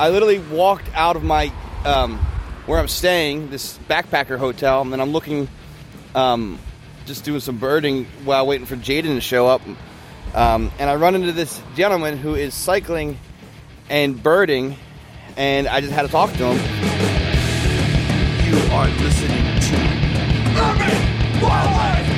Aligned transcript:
I 0.00 0.08
literally 0.08 0.38
walked 0.38 0.88
out 0.94 1.16
of 1.16 1.22
my 1.22 1.52
um, 1.84 2.16
where 2.64 2.78
I'm 2.78 2.88
staying, 2.88 3.50
this 3.50 3.78
backpacker 3.86 4.38
hotel, 4.38 4.80
and 4.80 4.90
then 4.90 4.98
I'm 4.98 5.10
looking, 5.10 5.46
um, 6.14 6.58
just 7.04 7.22
doing 7.22 7.40
some 7.40 7.58
birding 7.58 8.06
while 8.24 8.46
waiting 8.46 8.64
for 8.64 8.76
Jaden 8.76 9.14
to 9.14 9.20
show 9.20 9.46
up. 9.46 9.60
Um, 10.34 10.72
and 10.78 10.88
I 10.88 10.94
run 10.94 11.14
into 11.16 11.32
this 11.32 11.60
gentleman 11.76 12.16
who 12.16 12.34
is 12.34 12.54
cycling 12.54 13.18
and 13.90 14.22
birding, 14.22 14.76
and 15.36 15.68
I 15.68 15.82
just 15.82 15.92
had 15.92 16.06
to 16.06 16.08
talk 16.08 16.32
to 16.32 16.46
him. 16.46 16.56
You 18.46 18.56
are 18.72 18.88
listening 18.88 19.44
to 19.60 19.76
Urban 20.56 21.42
Wildlife 21.42 22.08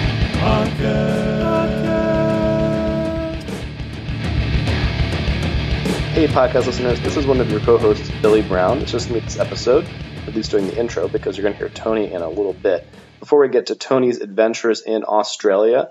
Hey, 6.22 6.28
podcast 6.28 6.66
listeners, 6.66 7.00
this 7.00 7.16
is 7.16 7.26
one 7.26 7.40
of 7.40 7.50
your 7.50 7.58
co 7.58 7.78
hosts, 7.78 8.08
Billy 8.22 8.42
Brown. 8.42 8.78
It's 8.78 8.92
just 8.92 9.10
me 9.10 9.18
this 9.18 9.40
episode, 9.40 9.88
at 10.28 10.36
least 10.36 10.52
during 10.52 10.68
the 10.68 10.78
intro, 10.78 11.08
because 11.08 11.36
you're 11.36 11.42
going 11.42 11.54
to 11.54 11.58
hear 11.58 11.68
Tony 11.68 12.12
in 12.12 12.22
a 12.22 12.28
little 12.28 12.52
bit. 12.52 12.86
Before 13.18 13.40
we 13.40 13.48
get 13.48 13.66
to 13.66 13.74
Tony's 13.74 14.20
adventures 14.20 14.82
in 14.82 15.02
Australia, 15.02 15.90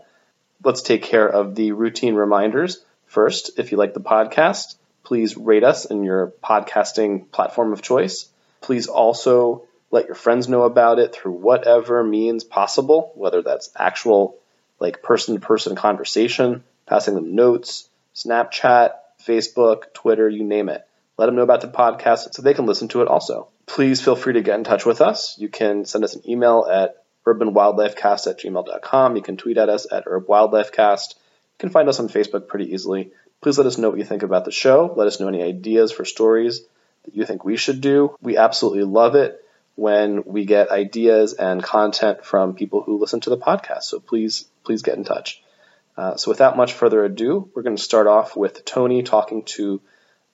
let's 0.64 0.84
take 0.84 1.04
care 1.04 1.28
of 1.28 1.56
the 1.56 1.74
routine 1.74 2.16
reminders. 2.16 2.82
First, 3.08 3.60
if 3.60 3.74
you 3.74 3.78
like 3.78 3.94
the 3.94 4.00
podcast, 4.00 4.76
please 5.04 5.36
rate 5.36 5.66
us 5.66 5.84
in 5.84 6.06
your 6.06 6.32
podcasting 6.42 7.30
platform 7.32 7.74
of 7.74 7.82
choice. 7.82 8.30
Please 8.62 8.88
also 8.88 9.66
let 9.92 10.06
your 10.06 10.16
friends 10.16 10.48
know 10.48 10.64
about 10.64 10.98
it 10.98 11.14
through 11.14 11.34
whatever 11.34 12.06
means 12.06 12.46
possible, 12.46 13.12
whether 13.16 13.42
that's 13.42 13.70
actual, 13.76 14.38
like 14.80 15.04
person 15.04 15.36
to 15.36 15.46
person 15.46 15.76
conversation, 15.76 16.64
passing 16.86 17.16
them 17.16 17.36
notes, 17.36 17.90
Snapchat, 18.16 18.94
Facebook, 19.28 19.94
Twitter, 19.94 20.30
you 20.30 20.44
name 20.44 20.70
it. 20.70 20.86
Let 21.18 21.28
them 21.28 21.36
know 21.36 21.44
about 21.44 21.62
the 21.62 21.68
podcast 21.68 22.34
so 22.34 22.42
they 22.42 22.54
can 22.54 22.66
listen 22.66 22.88
to 22.90 23.02
it 23.02 23.08
also. 23.08 23.50
Please 23.66 24.02
feel 24.02 24.16
free 24.16 24.34
to 24.34 24.42
get 24.42 24.58
in 24.58 24.64
touch 24.64 24.86
with 24.86 25.02
us. 25.02 25.38
You 25.38 25.50
can 25.50 25.86
send 25.86 26.04
us 26.04 26.16
an 26.16 26.28
email 26.28 26.68
at 26.72 27.04
urbanwildlifecast 27.26 28.28
at 28.28 28.40
gmail.com. 28.40 29.16
You 29.16 29.22
can 29.22 29.38
tweet 29.38 29.58
at 29.58 29.70
us 29.70 29.86
at 29.92 30.06
urbwildlifecast. 30.06 31.14
You 31.14 31.60
can 31.60 31.70
find 31.70 31.88
us 31.90 32.00
on 32.00 32.10
Facebook 32.10 32.48
pretty 32.48 32.74
easily. 32.74 33.12
Please 33.42 33.58
let 33.58 33.68
us 33.68 33.78
know 33.78 33.90
what 33.90 34.00
you 34.00 34.06
think 34.06 34.24
about 34.24 34.46
the 34.46 34.52
show. 34.52 34.94
Let 34.96 35.08
us 35.08 35.20
know 35.20 35.28
any 35.28 35.44
ideas 35.44 35.92
for 35.92 36.06
stories 36.06 36.62
that 37.04 37.16
you 37.16 37.26
think 37.26 37.44
we 37.44 37.58
should 37.58 37.82
do. 37.82 38.16
We 38.22 38.38
absolutely 38.38 38.84
love 38.84 39.16
it 39.16 39.44
when 39.76 40.24
we 40.26 40.46
get 40.46 40.70
ideas 40.70 41.34
and 41.34 41.64
content 41.64 42.26
from 42.26 42.56
people 42.56 42.82
who 42.82 43.00
listen 43.00 43.20
to 43.22 43.30
the 43.30 43.38
podcast. 43.38 43.84
So 43.84 44.00
please, 44.00 44.46
please 44.64 44.82
get 44.82 44.98
in 44.98 45.04
touch. 45.04 45.42
Uh, 46.02 46.18
so 46.18 46.32
without 46.32 46.58
much 46.58 46.74
further 46.74 47.06
ado, 47.06 47.52
we're 47.54 47.62
going 47.62 47.76
to 47.76 47.82
start 47.82 48.08
off 48.08 48.36
with 48.36 48.66
Tony 48.66 49.04
talking 49.04 49.44
to 49.44 49.80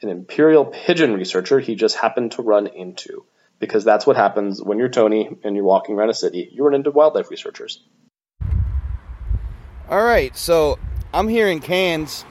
an 0.02 0.08
imperial 0.08 0.64
pigeon 0.64 1.14
researcher 1.14 1.60
he 1.60 1.76
just 1.76 1.98
happened 1.98 2.32
to 2.32 2.42
run 2.42 2.68
into. 2.68 3.26
Because 3.60 3.84
that's 3.84 4.08
what 4.08 4.16
happens 4.16 4.64
when 4.64 4.78
you're 4.78 4.88
Tony 4.88 5.30
and 5.44 5.58
you're 5.58 5.66
walking 5.66 5.95
around 5.95 6.10
a 6.10 6.14
city. 6.14 6.48
You 6.54 6.64
run 6.64 6.73
into 6.73 6.92
wildlife 6.92 7.30
researchers. 7.30 7.84
All 9.90 10.02
right, 10.02 10.38
so 10.38 10.80
I'm 11.14 11.28
here 11.28 11.50
in 11.50 11.60
Cairns. 11.60 12.23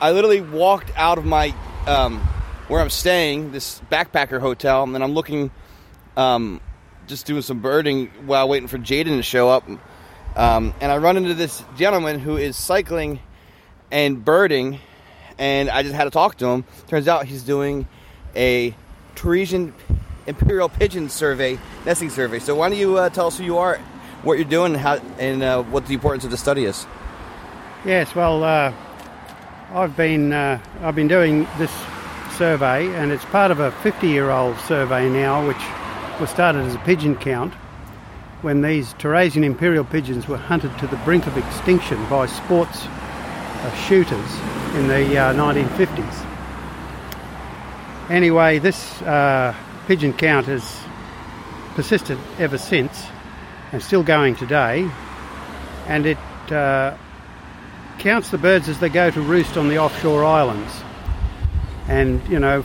I 0.00 0.12
literally 0.12 0.40
walked 0.40 0.90
out 0.96 1.18
of 1.18 1.26
my 1.26 1.54
um, 1.86 2.20
where 2.68 2.80
I'm 2.80 2.88
staying, 2.88 3.52
this 3.52 3.82
backpacker 3.92 4.40
hotel, 4.40 4.82
and 4.84 4.94
then 4.94 5.02
I'm 5.02 5.12
looking, 5.12 5.50
um, 6.16 6.62
just 7.06 7.26
doing 7.26 7.42
some 7.42 7.60
birding 7.60 8.06
while 8.24 8.48
waiting 8.48 8.68
for 8.68 8.78
Jaden 8.78 9.18
to 9.18 9.22
show 9.22 9.50
up. 9.50 9.68
Um, 10.38 10.72
and 10.80 10.92
I 10.92 10.98
run 10.98 11.16
into 11.16 11.34
this 11.34 11.64
gentleman 11.76 12.20
who 12.20 12.36
is 12.36 12.56
cycling 12.56 13.18
and 13.90 14.24
birding, 14.24 14.78
and 15.36 15.68
I 15.68 15.82
just 15.82 15.96
had 15.96 16.04
to 16.04 16.10
talk 16.10 16.36
to 16.36 16.46
him. 16.46 16.64
Turns 16.86 17.08
out 17.08 17.26
he's 17.26 17.42
doing 17.42 17.88
a 18.36 18.72
Torresian 19.16 19.72
imperial 20.28 20.68
pigeon 20.68 21.08
survey, 21.08 21.58
nesting 21.84 22.08
survey. 22.08 22.38
So 22.38 22.54
why 22.54 22.68
don't 22.68 22.78
you 22.78 22.98
uh, 22.98 23.08
tell 23.08 23.26
us 23.26 23.38
who 23.38 23.42
you 23.42 23.58
are, 23.58 23.78
what 24.22 24.34
you're 24.38 24.48
doing, 24.48 24.74
and, 24.74 24.80
how, 24.80 25.00
and 25.18 25.42
uh, 25.42 25.64
what 25.64 25.86
the 25.86 25.94
importance 25.94 26.24
of 26.24 26.30
the 26.30 26.36
study 26.36 26.66
is? 26.66 26.86
Yes, 27.84 28.14
well, 28.14 28.44
uh, 28.44 28.72
I've 29.72 29.96
been 29.96 30.32
uh, 30.32 30.60
I've 30.82 30.94
been 30.94 31.08
doing 31.08 31.48
this 31.58 31.72
survey, 32.36 32.86
and 32.94 33.10
it's 33.10 33.24
part 33.24 33.50
of 33.50 33.58
a 33.58 33.72
50-year-old 33.72 34.56
survey 34.60 35.08
now, 35.08 35.48
which 35.48 36.20
was 36.20 36.30
started 36.30 36.60
as 36.60 36.76
a 36.76 36.78
pigeon 36.78 37.16
count 37.16 37.52
when 38.42 38.62
these 38.62 38.94
Torresian 38.94 39.44
imperial 39.44 39.84
pigeons 39.84 40.28
were 40.28 40.36
hunted 40.36 40.76
to 40.78 40.86
the 40.86 40.96
brink 40.98 41.26
of 41.26 41.36
extinction 41.36 41.98
by 42.08 42.26
sports 42.26 42.86
uh, 42.86 43.74
shooters 43.74 44.32
in 44.76 44.86
the 44.86 45.18
uh, 45.18 45.34
1950s. 45.34 46.26
Anyway, 48.10 48.58
this 48.58 49.02
uh, 49.02 49.54
pigeon 49.86 50.12
count 50.12 50.46
has 50.46 50.78
persisted 51.74 52.18
ever 52.38 52.56
since 52.56 53.06
and 53.72 53.82
still 53.82 54.02
going 54.02 54.36
today, 54.36 54.88
and 55.88 56.06
it 56.06 56.18
uh, 56.52 56.96
counts 57.98 58.30
the 58.30 58.38
birds 58.38 58.68
as 58.68 58.78
they 58.78 58.88
go 58.88 59.10
to 59.10 59.20
roost 59.20 59.56
on 59.56 59.68
the 59.68 59.78
offshore 59.78 60.24
islands. 60.24 60.72
And 61.88 62.26
you 62.28 62.38
know, 62.38 62.64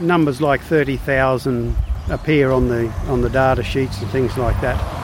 numbers 0.00 0.40
like 0.40 0.60
30,000 0.60 1.74
appear 2.10 2.50
on 2.50 2.68
the 2.68 2.88
on 3.08 3.22
the 3.22 3.30
data 3.30 3.62
sheets 3.62 4.00
and 4.02 4.10
things 4.10 4.36
like 4.36 4.60
that. 4.60 5.03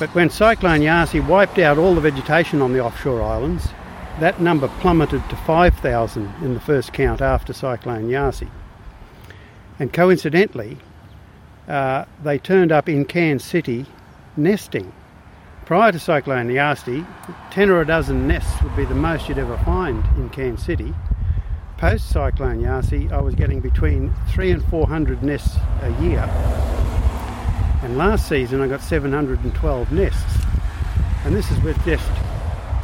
But 0.00 0.14
when 0.14 0.30
Cyclone 0.30 0.80
Yasi 0.80 1.20
wiped 1.20 1.58
out 1.58 1.76
all 1.76 1.94
the 1.94 2.00
vegetation 2.00 2.62
on 2.62 2.72
the 2.72 2.80
offshore 2.80 3.20
islands, 3.20 3.68
that 4.18 4.40
number 4.40 4.66
plummeted 4.80 5.22
to 5.28 5.36
5,000 5.36 6.34
in 6.42 6.54
the 6.54 6.60
first 6.60 6.94
count 6.94 7.20
after 7.20 7.52
Cyclone 7.52 8.08
Yasi. 8.08 8.48
And 9.78 9.92
coincidentally, 9.92 10.78
uh, 11.68 12.06
they 12.22 12.38
turned 12.38 12.72
up 12.72 12.88
in 12.88 13.04
Cairns 13.04 13.44
City 13.44 13.84
nesting. 14.38 14.90
Prior 15.66 15.92
to 15.92 15.98
Cyclone 15.98 16.48
Yasi, 16.48 17.04
10 17.50 17.68
or 17.68 17.82
a 17.82 17.86
dozen 17.86 18.26
nests 18.26 18.62
would 18.62 18.74
be 18.74 18.86
the 18.86 18.94
most 18.94 19.28
you'd 19.28 19.36
ever 19.36 19.58
find 19.58 20.02
in 20.16 20.30
Cairns 20.30 20.64
City. 20.64 20.94
Post 21.76 22.08
Cyclone 22.08 22.60
Yasi, 22.60 23.10
I 23.12 23.20
was 23.20 23.34
getting 23.34 23.60
between 23.60 24.14
three 24.30 24.50
and 24.50 24.64
400 24.64 25.22
nests 25.22 25.58
a 25.82 25.90
year. 26.02 26.26
And 27.90 27.98
last 27.98 28.28
season 28.28 28.60
I 28.60 28.68
got 28.68 28.82
712 28.82 29.90
nests. 29.90 30.44
And 31.24 31.34
this 31.34 31.50
is 31.50 31.60
with 31.60 31.76
just 31.84 32.08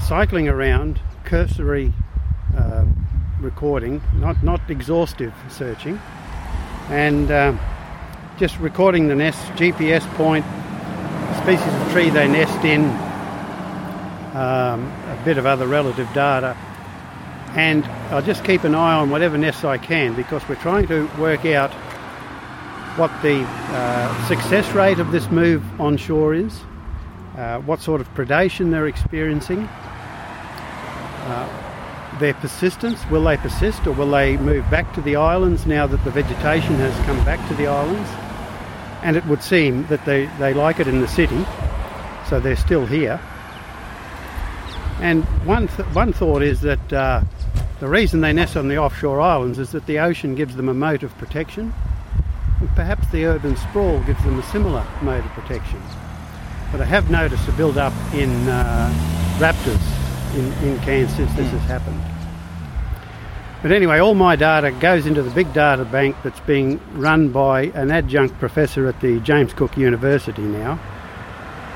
cycling 0.05 0.49
around, 0.49 0.99
cursory 1.23 1.93
uh, 2.59 2.85
recording, 3.39 4.03
not, 4.15 4.43
not 4.43 4.69
exhaustive 4.69 5.33
searching, 5.49 6.01
and 6.89 7.31
um, 7.31 7.61
just 8.37 8.59
recording 8.59 9.07
the 9.07 9.15
nests, 9.15 9.45
GPS 9.51 10.05
point, 10.17 10.45
species 11.41 11.73
of 11.73 11.93
tree 11.93 12.11
they 12.11 12.27
nest 12.27 12.65
in, 12.65 12.87
um, 14.35 14.91
a 14.91 15.23
bit 15.25 15.39
of 15.39 15.47
other 15.47 15.69
relative 15.69 16.13
data. 16.15 16.57
And 17.55 17.85
I'll 18.11 18.23
just 18.23 18.43
keep 18.43 18.65
an 18.65 18.75
eye 18.75 18.97
on 18.97 19.11
whatever 19.11 19.39
nests 19.39 19.63
I 19.63 19.79
can 19.79 20.17
because 20.17 20.43
we're 20.49 20.57
trying 20.57 20.89
to 20.89 21.09
work 21.17 21.45
out 21.45 21.71
what 22.97 23.11
the 23.21 23.43
uh, 23.45 24.27
success 24.27 24.73
rate 24.73 24.99
of 24.99 25.13
this 25.13 25.31
move 25.31 25.63
onshore 25.79 26.33
is, 26.33 26.61
uh, 27.37 27.59
what 27.61 27.79
sort 27.81 28.01
of 28.01 28.09
predation 28.15 28.71
they're 28.71 28.87
experiencing, 28.87 29.65
uh, 31.25 32.19
their 32.19 32.33
persistence. 32.33 33.05
Will 33.11 33.25
they 33.25 33.37
persist 33.37 33.87
or 33.87 33.93
will 33.93 34.11
they 34.11 34.39
move 34.39 34.69
back 34.71 34.95
to 34.95 35.03
the 35.03 35.17
islands 35.17 35.67
now 35.67 35.87
that 35.87 36.03
the 36.05 36.11
vegetation 36.11 36.77
has 36.77 36.95
come 37.05 37.23
back 37.27 37.47
to 37.49 37.55
the 37.55 37.67
islands? 37.67 38.09
And 39.03 39.15
it 39.15 39.27
would 39.27 39.43
seem 39.43 39.87
that 39.89 40.03
they, 40.07 40.25
they 40.39 40.55
like 40.55 40.81
it 40.81 40.89
in 40.89 41.03
the 41.03 41.09
city, 41.09 41.45
so 42.31 42.41
they're 42.41 42.57
still 42.57 42.87
here. 42.87 43.21
And 45.01 45.23
one, 45.45 45.69
th- 45.69 45.87
one 45.91 46.15
thought 46.15 46.43
is 46.43 46.63
that 46.63 46.93
uh, 46.93 47.21
the 47.81 47.89
reason 47.89 48.23
they 48.23 48.33
nest 48.33 48.57
on 48.57 48.69
the 48.69 48.79
offshore 48.79 49.21
islands 49.21 49.59
is 49.59 49.73
that 49.73 49.85
the 49.85 49.99
ocean 49.99 50.35
gives 50.35 50.57
them 50.57 50.71
a 50.71 50.75
moat 50.75 51.03
of 51.03 51.15
protection 51.19 51.75
perhaps 52.75 53.07
the 53.09 53.27
urban 53.27 53.57
sprawl 53.57 54.01
gives 54.05 54.23
them 54.25 54.39
a 54.39 54.43
similar 54.45 54.87
mode 55.03 55.25
of 55.25 55.31
protection. 55.33 55.81
But 56.73 56.81
I 56.81 56.85
have 56.85 57.11
noticed 57.11 57.47
a 57.49 57.53
build 57.53 57.79
up 57.79 57.93
in 58.15 58.31
uh, 58.49 58.93
raptors 59.39 60.37
in, 60.37 60.53
in 60.67 60.79
Cairns 60.81 61.15
since 61.15 61.33
this 61.35 61.51
has 61.51 61.63
happened. 61.63 62.01
But 63.63 63.73
anyway, 63.73 63.99
all 63.99 64.15
my 64.15 64.37
data 64.37 64.71
goes 64.71 65.07
into 65.07 65.23
the 65.23 65.31
big 65.31 65.53
data 65.53 65.85
bank 65.85 66.17
that's 66.23 66.41
being 66.41 66.81
run 66.93 67.31
by 67.31 67.63
an 67.75 67.91
adjunct 67.91 68.39
professor 68.39 68.87
at 68.87 69.01
the 69.01 69.21
James 69.21 69.53
Cook 69.53 69.77
University 69.77 70.43
now, 70.43 70.79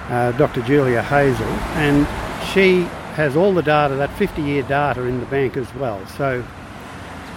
uh, 0.09 0.33
Dr. 0.33 0.63
Julia 0.63 1.03
Hazel, 1.03 1.47
and 1.77 2.07
she 2.53 2.83
has 3.15 3.37
all 3.37 3.53
the 3.53 3.63
data, 3.63 3.95
that 3.97 4.13
50 4.19 4.43
year 4.43 4.63
data 4.63 5.03
in 5.03 5.21
the 5.21 5.27
bank 5.27 5.57
as 5.57 5.73
well. 5.75 6.05
So 6.07 6.45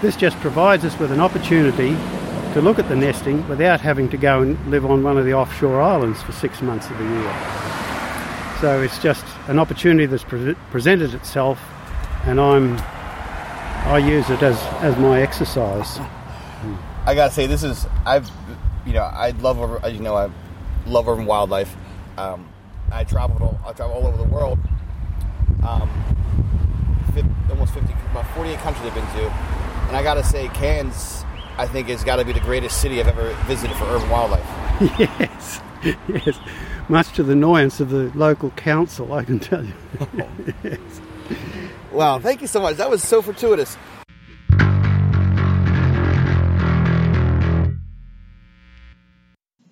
this 0.02 0.16
just 0.16 0.38
provides 0.38 0.86
us 0.86 0.98
with 1.00 1.12
an 1.12 1.20
opportunity 1.20 1.96
to 2.54 2.62
look 2.62 2.78
at 2.80 2.88
the 2.88 2.96
nesting 2.96 3.48
without 3.48 3.82
having 3.82 4.08
to 4.10 4.18
go 4.18 4.42
and 4.42 4.72
live 4.72 4.86
on 4.86 5.02
one 5.04 5.18
of 5.18 5.26
the 5.26 5.34
offshore 5.34 5.82
islands 5.82 6.22
for 6.22 6.32
six 6.32 6.62
months 6.62 6.90
of 6.90 6.98
the 6.98 7.04
year. 7.04 7.36
So 8.62 8.82
it's 8.82 9.00
just 9.00 9.26
an 9.48 9.60
opportunity 9.60 10.06
that's 10.06 10.24
pre- 10.24 10.56
presented 10.72 11.14
itself, 11.14 11.60
and 12.26 12.40
I'm 12.40 12.78
I 13.86 13.98
use 13.98 14.30
it 14.30 14.42
as, 14.42 14.58
as 14.82 14.96
my 14.98 15.22
exercise. 15.22 16.00
I 17.06 17.16
gotta 17.16 17.34
say, 17.34 17.48
this 17.48 17.64
is 17.64 17.86
I've 18.06 18.30
you 18.86 18.94
know 18.94 19.02
I 19.02 19.32
love 19.32 19.84
you 19.92 20.00
know 20.00 20.16
I 20.16 20.30
love 20.86 21.08
urban 21.08 21.26
wildlife. 21.26 21.76
Um, 22.18 22.48
I 22.92 23.04
traveled 23.04 23.42
all, 23.42 23.60
I 23.66 23.74
travel 23.74 23.96
all 23.96 24.08
over 24.08 24.18
the 24.18 24.24
world. 24.24 24.60
Um, 25.68 25.90
almost 27.50 27.74
fifty, 27.74 27.94
about 28.12 28.28
forty-eight 28.36 28.60
countries 28.60 28.86
I've 28.86 28.94
been 28.94 29.06
to, 29.06 29.30
and 29.88 29.98
I 29.98 30.04
gotta 30.04 30.24
say, 30.24 30.48
Cairns, 30.50 31.23
I 31.56 31.68
think 31.68 31.88
it's 31.88 32.04
got 32.04 32.16
to 32.16 32.26
be 32.26 32.34
the 32.34 32.40
greatest 32.40 32.82
city 32.82 33.00
I've 33.00 33.08
ever 33.08 33.34
visited 33.46 33.76
for 33.78 33.86
urban 33.86 34.10
wildlife. 34.10 34.46
yes, 35.00 35.62
yes. 36.08 36.40
Much 36.90 37.12
to 37.14 37.24
the 37.24 37.34
annoyance 37.34 37.80
of 37.80 37.90
the 37.90 38.12
local 38.16 38.50
council, 38.52 39.14
I 39.14 39.24
can 39.24 39.40
tell 39.40 39.64
you. 39.64 39.74
Oh. 41.94 41.98
Wow, 41.98 42.20
thank 42.20 42.42
you 42.42 42.48
so 42.48 42.60
much. 42.60 42.78
That 42.78 42.90
was 42.90 43.04
so 43.04 43.22
fortuitous. 43.22 43.78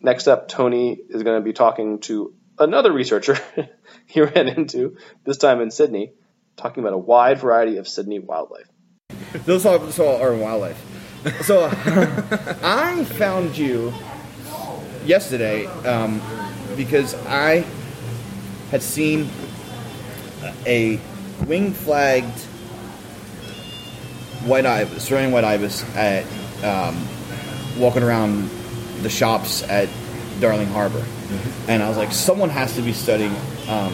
Next 0.01 0.28
up, 0.28 0.48
Tony 0.48 1.00
is 1.10 1.24
going 1.24 1.39
to 1.39 1.44
be 1.44 1.51
talking 1.51 2.00
to 2.01 2.36
another 2.60 2.92
researcher 2.92 3.38
he 4.06 4.22
ran 4.22 4.48
into, 4.48 4.98
this 5.25 5.38
time 5.38 5.62
in 5.62 5.72
Sydney, 5.72 6.13
talking 6.57 6.83
about 6.83 6.94
a 6.94 6.98
wide 6.98 7.39
variety 7.39 7.78
of 7.78 7.88
Sydney 7.88 8.19
wildlife. 8.19 8.69
Those 9.45 9.66
are 9.66 9.80
this 9.80 9.95
is 9.95 10.00
all 10.00 10.22
urban 10.22 10.42
wildlife. 10.42 10.91
So 11.44 11.65
I 12.63 13.06
found 13.06 13.56
you 13.56 13.94
yesterday 15.06 15.68
um, 15.85 16.19
because 16.75 17.13
I 17.27 17.63
had 18.71 18.81
seen 18.81 19.29
a 20.65 21.00
wing 21.45 21.73
flagged 21.73 22.39
white 24.45 24.65
ibis, 24.65 24.95
Australian 24.97 25.31
white 25.31 25.44
ibis, 25.44 25.83
at 25.95 26.25
um, 26.63 27.07
walking 27.77 28.01
around 28.01 28.50
the 29.03 29.09
shops 29.09 29.62
at 29.63 29.89
Darling 30.39 30.68
Harbor, 30.69 31.06
and 31.68 31.83
I 31.83 31.88
was 31.88 31.97
like, 31.97 32.12
someone 32.12 32.50
has 32.50 32.75
to 32.75 32.81
be 32.81 32.94
studying 32.94 33.35
um, 33.68 33.94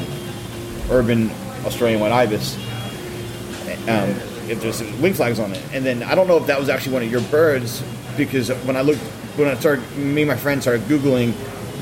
urban 0.89 1.29
Australian 1.65 1.99
white 1.99 2.13
ibis. 2.13 2.55
Um, 3.89 4.15
if 4.49 4.61
there's 4.61 4.81
wing 4.99 5.13
flags 5.13 5.39
on 5.39 5.51
it. 5.53 5.61
And 5.73 5.85
then 5.85 6.03
I 6.03 6.15
don't 6.15 6.27
know 6.27 6.37
if 6.37 6.47
that 6.47 6.59
was 6.59 6.69
actually 6.69 6.93
one 6.93 7.03
of 7.03 7.11
your 7.11 7.21
birds 7.21 7.81
because 8.15 8.49
when 8.65 8.75
I 8.75 8.81
looked, 8.81 8.99
when 9.37 9.47
I 9.47 9.55
started, 9.59 9.83
me 9.97 10.21
and 10.23 10.29
my 10.29 10.37
friend 10.37 10.61
started 10.61 10.83
googling 10.83 11.33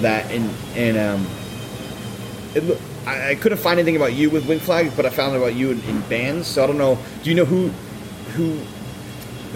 that, 0.02 0.30
and 0.32 0.50
and 0.76 0.98
um, 0.98 1.28
it, 2.56 2.82
I, 3.06 3.32
I 3.32 3.36
couldn't 3.36 3.60
find 3.60 3.80
anything 3.80 3.96
about 3.96 4.14
you 4.14 4.30
with 4.30 4.48
wing 4.48 4.60
flags, 4.60 4.94
but 4.96 5.06
I 5.06 5.10
found 5.10 5.36
about 5.36 5.56
you 5.56 5.72
in, 5.72 5.82
in 5.84 6.02
bands. 6.02 6.48
So 6.48 6.64
I 6.64 6.68
don't 6.68 6.78
know. 6.78 6.98
Do 7.24 7.30
you 7.30 7.36
know 7.36 7.46
who 7.46 7.70
who 8.36 8.54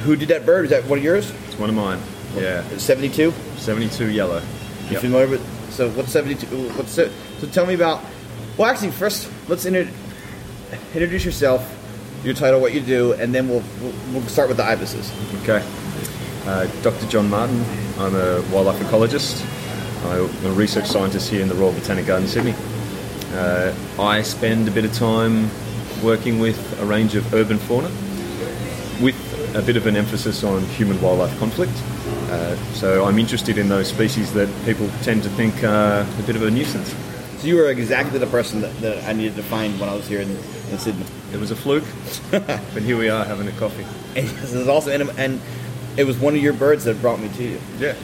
who 0.03 0.15
did 0.15 0.29
that 0.29 0.45
bird? 0.45 0.65
Is 0.65 0.71
that 0.71 0.85
one 0.85 0.99
of 0.99 1.03
yours? 1.03 1.31
It's 1.47 1.57
one 1.57 1.69
of 1.69 1.75
mine. 1.75 1.99
Yeah, 2.35 2.61
Seventy 2.77 3.09
two. 3.09 3.33
72 3.57 4.09
yellow. 4.11 4.39
You 4.85 4.91
Yep. 4.93 5.01
familiar 5.01 5.27
with? 5.27 5.71
So 5.73 5.89
what's 5.91 6.11
seventy 6.11 6.35
two? 6.35 6.69
What's 6.69 6.97
it? 6.97 7.11
So 7.39 7.47
tell 7.47 7.65
me 7.65 7.73
about. 7.73 8.01
Well, 8.57 8.69
actually, 8.69 8.91
first 8.91 9.29
let's 9.47 9.65
inter- 9.65 9.89
introduce 10.93 11.23
yourself, 11.25 11.61
your 12.23 12.33
title, 12.33 12.59
what 12.59 12.73
you 12.73 12.81
do, 12.81 13.13
and 13.13 13.33
then 13.33 13.47
we'll 13.47 13.63
we'll, 14.11 14.21
start 14.23 14.47
with 14.47 14.57
the 14.57 14.63
ibises. 14.63 15.11
Okay. 15.41 15.63
Uh, 16.45 16.67
Dr. 16.81 17.07
John 17.07 17.29
Martin. 17.29 17.63
I'm 17.97 18.15
a 18.15 18.41
wildlife 18.51 18.79
ecologist. 18.79 19.45
I'm 20.05 20.45
a 20.45 20.51
research 20.51 20.85
scientist 20.85 21.29
here 21.29 21.41
in 21.41 21.47
the 21.49 21.55
Royal 21.55 21.73
Botanic 21.73 22.05
Garden, 22.05 22.27
Sydney. 22.27 22.55
Uh, 23.33 23.73
I 23.99 24.21
spend 24.21 24.67
a 24.67 24.71
bit 24.71 24.85
of 24.85 24.93
time 24.93 25.49
working 26.03 26.39
with 26.39 26.79
a 26.79 26.85
range 26.85 27.15
of 27.15 27.33
urban 27.33 27.57
fauna 27.57 27.89
with 29.01 29.15
a 29.55 29.61
bit 29.61 29.75
of 29.75 29.87
an 29.87 29.95
emphasis 29.95 30.43
on 30.43 30.63
human 30.69 31.01
wildlife 31.01 31.37
conflict. 31.39 31.73
Uh, 32.29 32.55
so 32.73 33.05
I'm 33.05 33.17
interested 33.17 33.57
in 33.57 33.69
those 33.69 33.87
species 33.87 34.31
that 34.33 34.49
people 34.65 34.89
tend 35.01 35.23
to 35.23 35.29
think 35.29 35.63
are 35.63 36.01
a 36.01 36.23
bit 36.25 36.35
of 36.35 36.43
a 36.43 36.51
nuisance. 36.51 36.95
So 37.39 37.47
you 37.47 37.55
were 37.55 37.69
exactly 37.69 38.19
the 38.19 38.27
person 38.27 38.61
that, 38.61 38.75
that 38.81 39.03
I 39.05 39.13
needed 39.13 39.35
to 39.35 39.43
find 39.43 39.79
when 39.79 39.89
I 39.89 39.95
was 39.95 40.07
here 40.07 40.21
in, 40.21 40.37
in 40.71 40.79
Sydney. 40.79 41.05
It 41.33 41.39
was 41.39 41.51
a 41.51 41.55
fluke, 41.55 41.83
but 42.31 42.81
here 42.83 42.97
we 42.97 43.09
are 43.09 43.25
having 43.25 43.47
a 43.47 43.51
coffee. 43.53 43.85
And 44.15 44.27
this 44.27 44.53
is 44.53 44.67
also 44.67 44.91
and, 44.91 45.09
and 45.17 45.41
it 45.97 46.05
was 46.05 46.17
one 46.17 46.35
of 46.35 46.41
your 46.41 46.53
birds 46.53 46.85
that 46.85 47.01
brought 47.01 47.19
me 47.19 47.29
to 47.29 47.43
you. 47.43 47.59
Yeah, 47.77 47.95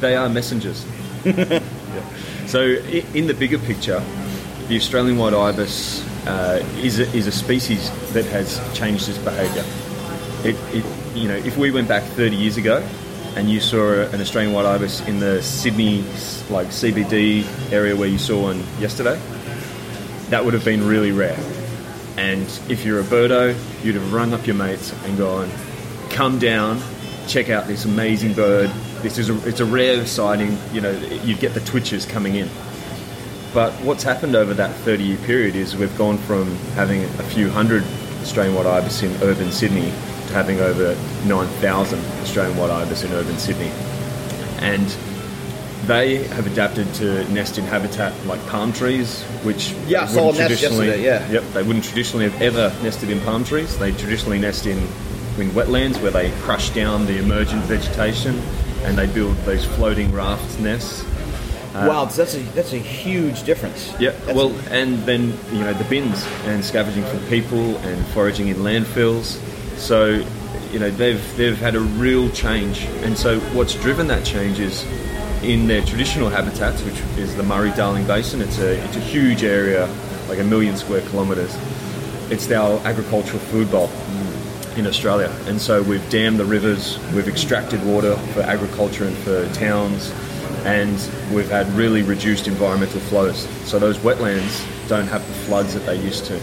they 0.00 0.16
are 0.16 0.28
messengers. 0.28 0.84
Yeah. 1.92 2.46
So, 2.46 2.60
in 2.62 3.26
the 3.26 3.34
bigger 3.34 3.58
picture, 3.58 4.02
the 4.68 4.76
Australian 4.76 5.18
white 5.18 5.34
ibis 5.34 6.02
uh, 6.26 6.66
is 6.78 6.98
a, 7.00 7.02
is 7.14 7.26
a 7.26 7.32
species 7.32 7.90
that 8.14 8.24
has 8.26 8.58
changed 8.72 9.10
its 9.10 9.18
behaviour. 9.18 9.62
It, 10.42 10.56
it, 10.74 10.84
you 11.14 11.28
know, 11.28 11.36
if 11.36 11.58
we 11.58 11.70
went 11.70 11.88
back 11.88 12.02
30 12.02 12.34
years 12.34 12.56
ago, 12.56 12.82
and 13.36 13.50
you 13.50 13.60
saw 13.60 13.92
an 13.92 14.20
Australian 14.20 14.52
white 14.52 14.66
ibis 14.66 15.00
in 15.06 15.20
the 15.20 15.42
Sydney 15.42 16.02
like 16.50 16.68
CBD 16.68 17.44
area 17.72 17.96
where 17.96 18.08
you 18.08 18.18
saw 18.18 18.42
one 18.42 18.62
yesterday, 18.78 19.20
that 20.28 20.44
would 20.44 20.54
have 20.54 20.64
been 20.64 20.86
really 20.86 21.12
rare. 21.12 21.38
And 22.16 22.42
if 22.68 22.84
you're 22.84 23.00
a 23.00 23.04
birdo, 23.04 23.56
you'd 23.82 23.94
have 23.94 24.12
rung 24.12 24.32
up 24.34 24.46
your 24.46 24.56
mates 24.56 24.92
and 25.04 25.16
gone, 25.16 25.50
"Come 26.10 26.38
down, 26.38 26.80
check 27.26 27.50
out 27.50 27.66
this 27.66 27.84
amazing 27.84 28.34
bird. 28.34 28.70
This 29.00 29.18
is 29.18 29.30
a, 29.30 29.48
it's 29.48 29.60
a 29.60 29.64
rare 29.64 30.06
sighting. 30.06 30.58
You 30.72 30.80
know, 30.82 30.92
you 31.24 31.34
get 31.36 31.54
the 31.54 31.60
twitchers 31.60 32.08
coming 32.08 32.34
in." 32.34 32.48
But 33.54 33.72
what's 33.84 34.02
happened 34.02 34.34
over 34.34 34.54
that 34.54 34.74
30 34.76 35.04
year 35.04 35.18
period 35.18 35.56
is 35.56 35.76
we've 35.76 35.96
gone 35.98 36.16
from 36.18 36.54
having 36.74 37.04
a 37.04 37.22
few 37.22 37.50
hundred 37.50 37.84
Australian 38.22 38.54
white 38.54 38.66
ibis 38.66 39.02
in 39.02 39.10
urban 39.22 39.52
Sydney 39.52 39.92
to 40.28 40.32
having 40.32 40.60
over 40.60 40.96
9,000 41.26 41.98
Australian 42.22 42.56
white 42.56 42.70
ibis 42.70 43.04
in 43.04 43.12
urban 43.12 43.36
Sydney. 43.38 43.70
And 44.60 44.88
they 45.86 46.22
have 46.24 46.46
adapted 46.46 46.92
to 46.94 47.24
nest 47.32 47.58
in 47.58 47.64
habitat 47.64 48.12
like 48.26 48.44
palm 48.46 48.72
trees, 48.72 49.22
which 49.42 49.72
Yeah, 49.86 50.02
I 50.02 50.06
they 50.06 50.12
saw 50.12 50.20
a 50.20 50.26
wouldn't 50.26 50.38
nest 50.38 50.60
traditionally- 50.60 50.86
yesterday, 50.86 51.04
yeah. 51.04 51.30
Yep, 51.32 51.44
they 51.54 51.62
wouldn't 51.62 51.84
traditionally 51.84 52.28
have 52.28 52.40
ever 52.42 52.72
nested 52.82 53.10
in 53.10 53.20
palm 53.20 53.44
trees. 53.44 53.76
They 53.78 53.90
traditionally 53.92 54.38
nest 54.38 54.66
in, 54.66 54.78
in 55.38 55.50
wetlands 55.50 56.00
where 56.00 56.10
they 56.12 56.30
crush 56.42 56.70
down 56.70 57.06
the 57.06 57.18
emergent 57.18 57.62
vegetation 57.64 58.40
and 58.84 58.96
they 58.96 59.06
build 59.06 59.36
those 59.44 59.64
floating 59.64 60.12
raft 60.12 60.58
nests. 60.60 61.04
Uh, 61.74 61.86
wow, 61.88 62.04
that's 62.04 62.34
a 62.34 62.38
that's 62.54 62.74
a 62.74 62.78
huge 62.78 63.44
difference. 63.44 63.94
Yeah, 63.98 64.10
That's- 64.10 64.36
well, 64.36 64.52
and 64.70 64.98
then 65.06 65.32
you 65.52 65.60
know 65.60 65.72
the 65.72 65.84
bins 65.84 66.22
and 66.44 66.62
scavenging 66.62 67.02
from 67.04 67.18
people 67.28 67.76
and 67.78 68.06
foraging 68.08 68.48
in 68.48 68.56
landfills. 68.56 69.38
So, 69.78 70.22
you 70.70 70.78
know 70.78 70.90
they've 70.90 71.36
they've 71.38 71.56
had 71.58 71.74
a 71.74 71.80
real 71.80 72.28
change, 72.30 72.82
and 73.04 73.16
so 73.16 73.40
what's 73.56 73.74
driven 73.74 74.06
that 74.08 74.22
change 74.22 74.60
is 74.60 74.84
in 75.42 75.66
their 75.66 75.82
traditional 75.82 76.28
habitats, 76.28 76.82
which 76.82 77.00
is 77.18 77.34
the 77.36 77.42
Murray-Darling 77.42 78.06
Basin. 78.06 78.40
It's 78.40 78.58
a 78.58 78.82
it's 78.84 78.96
a 78.96 79.00
huge 79.00 79.42
area, 79.42 79.86
like 80.28 80.38
a 80.38 80.44
million 80.44 80.76
square 80.76 81.00
kilometres. 81.02 81.56
It's 82.30 82.50
our 82.50 82.78
agricultural 82.86 83.40
food 83.40 83.70
bowl 83.70 83.90
in 84.76 84.86
Australia, 84.86 85.34
and 85.46 85.60
so 85.60 85.82
we've 85.82 86.08
dammed 86.08 86.38
the 86.38 86.44
rivers, 86.44 86.98
we've 87.14 87.28
extracted 87.28 87.84
water 87.84 88.16
for 88.32 88.40
agriculture 88.40 89.04
and 89.04 89.16
for 89.18 89.46
towns, 89.52 90.10
and 90.64 90.94
we've 91.34 91.50
had 91.50 91.68
really 91.74 92.02
reduced 92.02 92.48
environmental 92.48 93.00
flows. 93.00 93.46
So 93.68 93.78
those 93.78 93.98
wetlands 93.98 94.64
don't 94.88 95.08
have 95.08 95.26
the 95.26 95.34
floods 95.34 95.74
that 95.74 95.84
they 95.84 96.00
used 96.00 96.24
to. 96.26 96.40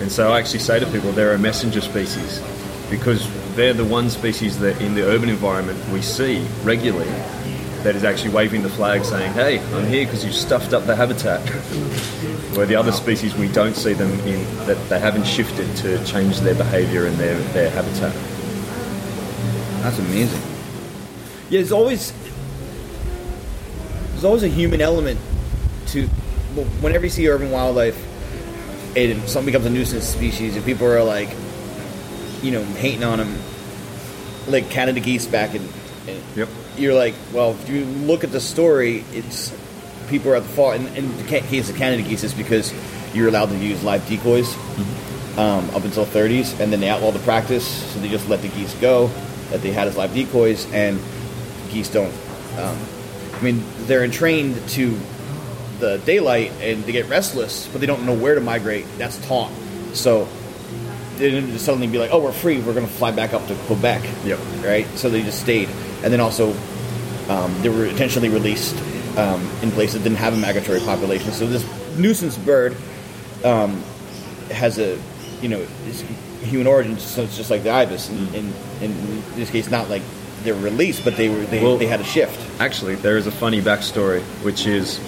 And 0.00 0.12
so 0.12 0.32
I 0.32 0.38
actually 0.38 0.60
say 0.60 0.78
to 0.78 0.86
people 0.86 1.12
they're 1.12 1.34
a 1.34 1.38
messenger 1.38 1.80
species 1.80 2.40
because 2.88 3.28
they're 3.54 3.74
the 3.74 3.84
one 3.84 4.10
species 4.10 4.58
that 4.60 4.80
in 4.80 4.94
the 4.94 5.04
urban 5.04 5.28
environment 5.28 5.78
we 5.88 6.02
see 6.02 6.46
regularly 6.62 7.08
that 7.82 7.96
is 7.96 8.04
actually 8.04 8.30
waving 8.30 8.62
the 8.62 8.68
flag 8.68 9.04
saying, 9.04 9.32
hey, 9.32 9.58
I'm 9.74 9.86
here 9.86 10.04
because 10.04 10.24
you 10.24 10.32
stuffed 10.32 10.72
up 10.72 10.84
the 10.84 10.94
habitat. 10.94 11.40
Where 12.56 12.66
the 12.66 12.76
other 12.76 12.92
species 12.92 13.34
we 13.34 13.48
don't 13.48 13.74
see 13.74 13.94
them 13.94 14.10
in, 14.20 14.44
that 14.66 14.76
they 14.88 14.98
haven't 14.98 15.24
shifted 15.24 15.74
to 15.78 16.04
change 16.04 16.40
their 16.40 16.54
behaviour 16.54 17.06
and 17.06 17.16
their, 17.16 17.38
their 17.52 17.70
habitat. 17.70 18.12
That's 19.82 19.98
amazing. 19.98 20.42
Yeah, 21.48 21.60
there's 21.60 21.72
always 21.72 22.12
there's 24.10 24.24
always 24.24 24.42
a 24.42 24.48
human 24.48 24.82
element 24.82 25.18
to 25.88 26.08
well, 26.54 26.66
whenever 26.82 27.04
you 27.06 27.10
see 27.10 27.28
urban 27.28 27.50
wildlife, 27.50 27.96
and 28.96 29.22
something 29.28 29.46
becomes 29.46 29.64
a 29.66 29.70
nuisance 29.70 30.04
species, 30.04 30.56
and 30.56 30.64
people 30.64 30.86
are 30.86 31.02
like, 31.02 31.30
you 32.42 32.50
know, 32.50 32.62
hating 32.62 33.04
on 33.04 33.18
them, 33.18 33.38
like 34.48 34.68
Canada 34.68 35.00
geese 35.00 35.26
back 35.26 35.54
in. 35.54 35.62
in 36.06 36.22
Yep. 36.36 36.48
You're 36.80 36.94
like, 36.94 37.14
well, 37.32 37.52
if 37.52 37.68
you 37.68 37.84
look 37.84 38.24
at 38.24 38.32
the 38.32 38.40
story, 38.40 39.04
it's 39.12 39.54
people 40.08 40.32
are 40.32 40.36
at 40.36 40.42
the 40.42 40.48
fault. 40.48 40.76
In, 40.76 40.86
in 40.96 41.16
the 41.18 41.24
case 41.24 41.68
of 41.70 41.76
Canada 41.76 42.02
geese, 42.02 42.24
it's 42.24 42.34
because 42.34 42.72
you're 43.14 43.28
allowed 43.28 43.50
to 43.50 43.56
use 43.56 43.82
live 43.84 44.06
decoys 44.08 44.54
um, 45.36 45.68
up 45.70 45.84
until 45.84 46.06
30s, 46.06 46.58
and 46.58 46.72
then 46.72 46.80
they 46.80 46.88
outlawed 46.88 47.14
the 47.14 47.20
practice, 47.20 47.66
so 47.92 48.00
they 48.00 48.08
just 48.08 48.28
let 48.28 48.40
the 48.42 48.48
geese 48.48 48.74
go 48.80 49.08
that 49.50 49.62
they 49.62 49.72
had 49.72 49.88
as 49.88 49.96
live 49.96 50.14
decoys, 50.14 50.70
and 50.72 50.98
geese 51.70 51.90
don't. 51.90 52.14
Um, 52.58 52.78
I 53.34 53.42
mean, 53.42 53.62
they're 53.86 54.04
entrained 54.04 54.56
to 54.70 54.98
the 55.80 55.98
daylight 56.04 56.52
and 56.60 56.84
they 56.84 56.92
get 56.92 57.08
restless, 57.08 57.66
but 57.68 57.80
they 57.80 57.86
don't 57.86 58.04
know 58.04 58.14
where 58.14 58.34
to 58.34 58.40
migrate. 58.40 58.86
That's 58.98 59.16
taught. 59.26 59.50
So 59.94 60.28
they 61.16 61.30
didn't 61.30 61.50
just 61.50 61.64
suddenly 61.64 61.86
be 61.86 61.98
like, 61.98 62.10
"Oh, 62.12 62.22
we're 62.22 62.32
free. 62.32 62.58
We're 62.58 62.74
going 62.74 62.86
to 62.86 62.92
fly 62.92 63.10
back 63.10 63.32
up 63.32 63.46
to 63.48 63.54
Quebec." 63.66 64.02
Yep. 64.24 64.38
Right. 64.62 64.86
So 64.98 65.08
they 65.08 65.22
just 65.22 65.40
stayed. 65.40 65.68
and 66.02 66.12
then 66.12 66.20
also 66.20 66.52
um, 67.30 67.62
they 67.62 67.68
were 67.68 67.86
intentionally 67.86 68.28
released 68.28 68.76
um, 69.16 69.40
in 69.62 69.70
places 69.70 69.94
that 69.94 70.02
didn't 70.02 70.18
have 70.18 70.34
a 70.34 70.36
migratory 70.36 70.80
population. 70.80 71.32
So 71.32 71.46
this 71.46 71.64
nuisance 71.96 72.36
bird 72.36 72.76
um, 73.44 73.82
has 74.50 74.78
a 74.78 74.98
you 75.40 75.48
know 75.48 75.64
human 76.42 76.66
origin, 76.66 76.98
so 76.98 77.22
it's 77.22 77.36
just 77.36 77.50
like 77.50 77.62
the 77.62 77.70
ibis. 77.70 78.08
And, 78.08 78.34
in, 78.34 78.52
in 78.80 79.22
this 79.36 79.50
case, 79.50 79.70
not 79.70 79.88
like 79.88 80.02
they 80.42 80.52
were 80.52 80.60
released, 80.60 81.04
but 81.04 81.16
they 81.16 81.28
were 81.28 81.42
they, 81.44 81.62
Well- 81.62 81.78
they 81.78 81.86
had 81.86 82.00
a 82.00 82.04
shift. 82.04 82.38
Actually, 82.60 82.96
there 82.96 83.16
is 83.16 83.26
a 83.26 83.32
funny 83.32 83.60
backstory, 83.60 84.22
which 84.42 84.66
is 84.66 84.98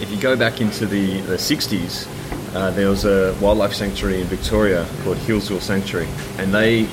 if 0.00 0.10
you 0.10 0.18
go 0.20 0.36
back 0.36 0.60
into 0.60 0.84
the, 0.84 1.20
the 1.22 1.36
60s, 1.36 2.06
uh, 2.54 2.70
there 2.72 2.90
was 2.90 3.06
a 3.06 3.34
wildlife 3.40 3.72
sanctuary 3.72 4.20
in 4.20 4.26
Victoria 4.26 4.86
called 5.02 5.16
Healesville 5.18 5.60
Sanctuary, 5.60 6.08
and 6.38 6.52
they 6.52 6.86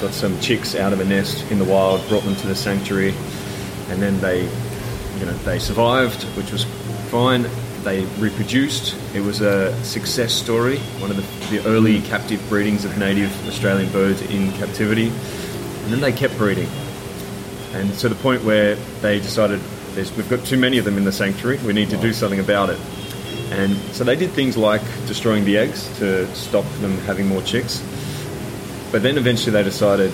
got 0.00 0.14
some 0.14 0.38
chicks 0.40 0.76
out 0.76 0.92
of 0.92 1.00
a 1.00 1.04
nest 1.04 1.50
in 1.50 1.58
the 1.58 1.64
wild, 1.64 2.06
brought 2.08 2.22
them 2.22 2.36
to 2.36 2.46
the 2.46 2.54
sanctuary, 2.54 3.12
and 3.88 4.00
then 4.02 4.20
they, 4.20 4.42
you 5.18 5.26
know, 5.26 5.32
they 5.44 5.58
survived, 5.58 6.22
which 6.36 6.52
was 6.52 6.64
fine. 7.10 7.46
They 7.84 8.04
reproduced. 8.18 8.96
It 9.14 9.20
was 9.20 9.40
a 9.40 9.74
success 9.84 10.32
story, 10.32 10.78
one 10.98 11.10
of 11.10 11.16
the, 11.16 11.56
the 11.56 11.66
early 11.66 12.00
captive 12.02 12.44
breedings 12.48 12.84
of 12.84 12.98
native 12.98 13.30
Australian 13.48 13.90
birds 13.92 14.20
in 14.22 14.52
captivity, 14.52 15.08
and 15.08 15.92
then 15.92 16.00
they 16.00 16.12
kept 16.12 16.36
breeding 16.36 16.68
and 17.72 17.92
to 17.98 18.08
the 18.08 18.14
point 18.14 18.42
where 18.44 18.76
they 19.02 19.20
decided 19.20 19.60
there's, 19.94 20.14
we've 20.16 20.28
got 20.28 20.44
too 20.44 20.56
many 20.56 20.78
of 20.78 20.84
them 20.84 20.96
in 20.96 21.04
the 21.04 21.12
sanctuary, 21.12 21.58
we 21.58 21.72
need 21.72 21.90
to 21.90 21.96
do 21.96 22.12
something 22.12 22.40
about 22.40 22.70
it. 22.70 22.80
And 23.50 23.76
so 23.94 24.04
they 24.04 24.16
did 24.16 24.30
things 24.30 24.56
like 24.56 24.82
destroying 25.06 25.44
the 25.44 25.58
eggs 25.58 25.86
to 25.98 26.32
stop 26.34 26.64
them 26.80 26.96
having 26.98 27.26
more 27.26 27.42
chicks. 27.42 27.82
But 28.90 29.02
then 29.02 29.18
eventually 29.18 29.52
they 29.52 29.62
decided 29.62 30.12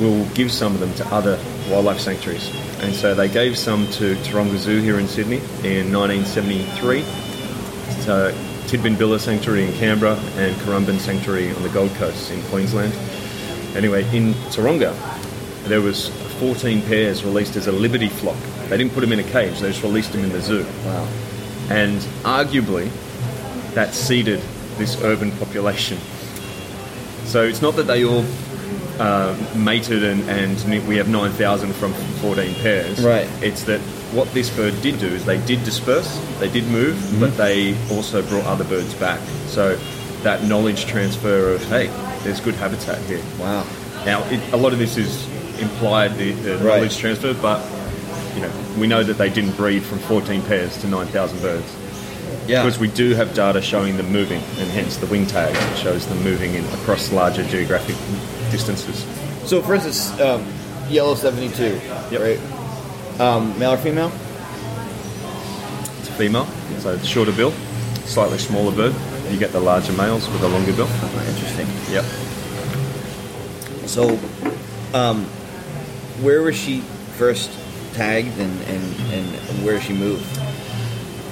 we'll 0.00 0.26
give 0.30 0.50
some 0.52 0.74
of 0.74 0.80
them 0.80 0.94
to 0.94 1.06
other 1.08 1.38
wildlife 1.70 2.00
sanctuaries. 2.00 2.48
And 2.80 2.94
so 2.94 3.14
they 3.14 3.28
gave 3.28 3.56
some 3.56 3.86
to 3.92 4.16
Taronga 4.16 4.56
Zoo 4.56 4.80
here 4.80 4.98
in 4.98 5.06
Sydney 5.06 5.36
in 5.64 5.92
1973, 5.92 7.02
to 8.04 8.34
Tidbinbilla 8.66 9.18
Sanctuary 9.18 9.64
in 9.64 9.72
Canberra, 9.74 10.16
and 10.36 10.54
Currumbin 10.62 10.98
Sanctuary 10.98 11.54
on 11.54 11.62
the 11.62 11.68
Gold 11.68 11.92
Coast 11.92 12.30
in 12.30 12.42
Queensland. 12.44 12.92
Anyway, 13.76 14.04
in 14.16 14.34
Taronga, 14.50 14.94
there 15.64 15.80
was 15.80 16.08
14 16.40 16.82
pairs 16.82 17.22
released 17.24 17.56
as 17.56 17.66
a 17.66 17.72
liberty 17.72 18.08
flock. 18.08 18.38
They 18.68 18.76
didn't 18.76 18.92
put 18.92 19.00
them 19.00 19.12
in 19.12 19.20
a 19.20 19.24
cage; 19.24 19.60
they 19.60 19.68
just 19.68 19.82
released 19.82 20.12
them 20.12 20.24
in 20.24 20.30
the 20.30 20.40
zoo. 20.40 20.64
Wow. 20.84 21.08
And 21.70 22.00
arguably, 22.24 22.90
that 23.74 23.94
seeded 23.94 24.40
this 24.76 25.00
urban 25.02 25.30
population. 25.32 25.98
So 27.24 27.44
it's 27.44 27.62
not 27.62 27.76
that 27.76 27.86
they 27.86 28.04
all 28.04 28.24
uh, 29.00 29.34
mated 29.56 30.04
and, 30.04 30.20
and 30.28 30.86
we 30.86 30.96
have 30.96 31.08
9,000 31.08 31.72
from 31.72 31.92
14 32.20 32.54
pairs. 32.56 33.00
Right. 33.02 33.26
It's 33.42 33.64
that 33.64 33.80
what 34.12 34.30
this 34.34 34.54
bird 34.54 34.80
did 34.82 35.00
do 35.00 35.06
is 35.06 35.24
they 35.24 35.44
did 35.46 35.64
disperse, 35.64 36.18
they 36.38 36.50
did 36.50 36.66
move, 36.66 37.16
but 37.18 37.36
they 37.36 37.74
also 37.90 38.20
brought 38.22 38.44
other 38.44 38.64
birds 38.64 38.92
back. 38.94 39.20
So 39.46 39.76
that 40.22 40.44
knowledge 40.44 40.84
transfer 40.84 41.54
of, 41.54 41.64
hey, 41.64 41.86
there's 42.24 42.40
good 42.40 42.54
habitat 42.56 42.98
here. 43.04 43.22
Wow. 43.38 43.66
Now, 44.04 44.22
it, 44.28 44.52
a 44.52 44.56
lot 44.56 44.72
of 44.74 44.78
this 44.78 44.96
is 44.98 45.26
implied, 45.60 46.16
the, 46.16 46.32
the 46.32 46.56
Right. 46.56 46.64
knowledge 46.76 46.98
transfer, 46.98 47.32
but 47.34 47.64
you 48.34 48.42
know, 48.42 48.52
we 48.78 48.86
know 48.86 49.02
that 49.02 49.14
they 49.18 49.30
didn't 49.30 49.56
breed 49.56 49.82
from 49.82 49.98
14 50.00 50.42
pairs 50.42 50.76
to 50.82 50.88
9,000 50.88 51.40
birds. 51.40 51.76
Yeah. 52.46 52.62
Because 52.64 52.78
we 52.78 52.88
do 52.88 53.14
have 53.14 53.34
data 53.34 53.62
showing 53.62 53.96
them 53.96 54.10
moving, 54.12 54.42
and 54.58 54.70
hence 54.70 54.96
the 54.98 55.06
wing 55.06 55.26
tag 55.26 55.54
shows 55.76 56.06
them 56.06 56.22
moving 56.22 56.54
in 56.54 56.64
across 56.66 57.12
larger 57.12 57.44
geographic 57.44 57.96
distances. 58.50 59.04
So, 59.48 59.62
for 59.62 59.74
instance, 59.74 60.18
um, 60.20 60.44
yellow 60.88 61.14
seventy 61.14 61.48
two, 61.50 61.80
Yep. 62.10 62.20
right? 62.20 63.20
Um, 63.20 63.58
male 63.58 63.72
or 63.72 63.76
female? 63.76 64.10
It's 66.00 66.08
a 66.08 66.12
female, 66.12 66.46
so 66.80 66.94
it's 66.94 67.06
shorter 67.06 67.32
bill, 67.32 67.52
slightly 68.04 68.38
smaller 68.38 68.72
bird. 68.72 68.94
You 69.30 69.38
get 69.38 69.52
the 69.52 69.60
larger 69.60 69.92
males 69.92 70.28
with 70.28 70.42
a 70.42 70.48
longer 70.48 70.72
bill. 70.72 70.88
Oh, 70.88 71.24
interesting. 71.28 71.66
Yep. 71.92 72.04
So, 73.86 74.18
um, 74.94 75.24
where 76.22 76.42
was 76.42 76.56
she 76.56 76.80
first 77.16 77.50
tagged, 77.94 78.38
and, 78.38 78.60
and, 78.62 78.94
and 79.12 79.64
where 79.64 79.80
she 79.80 79.92
moved? 79.92 80.24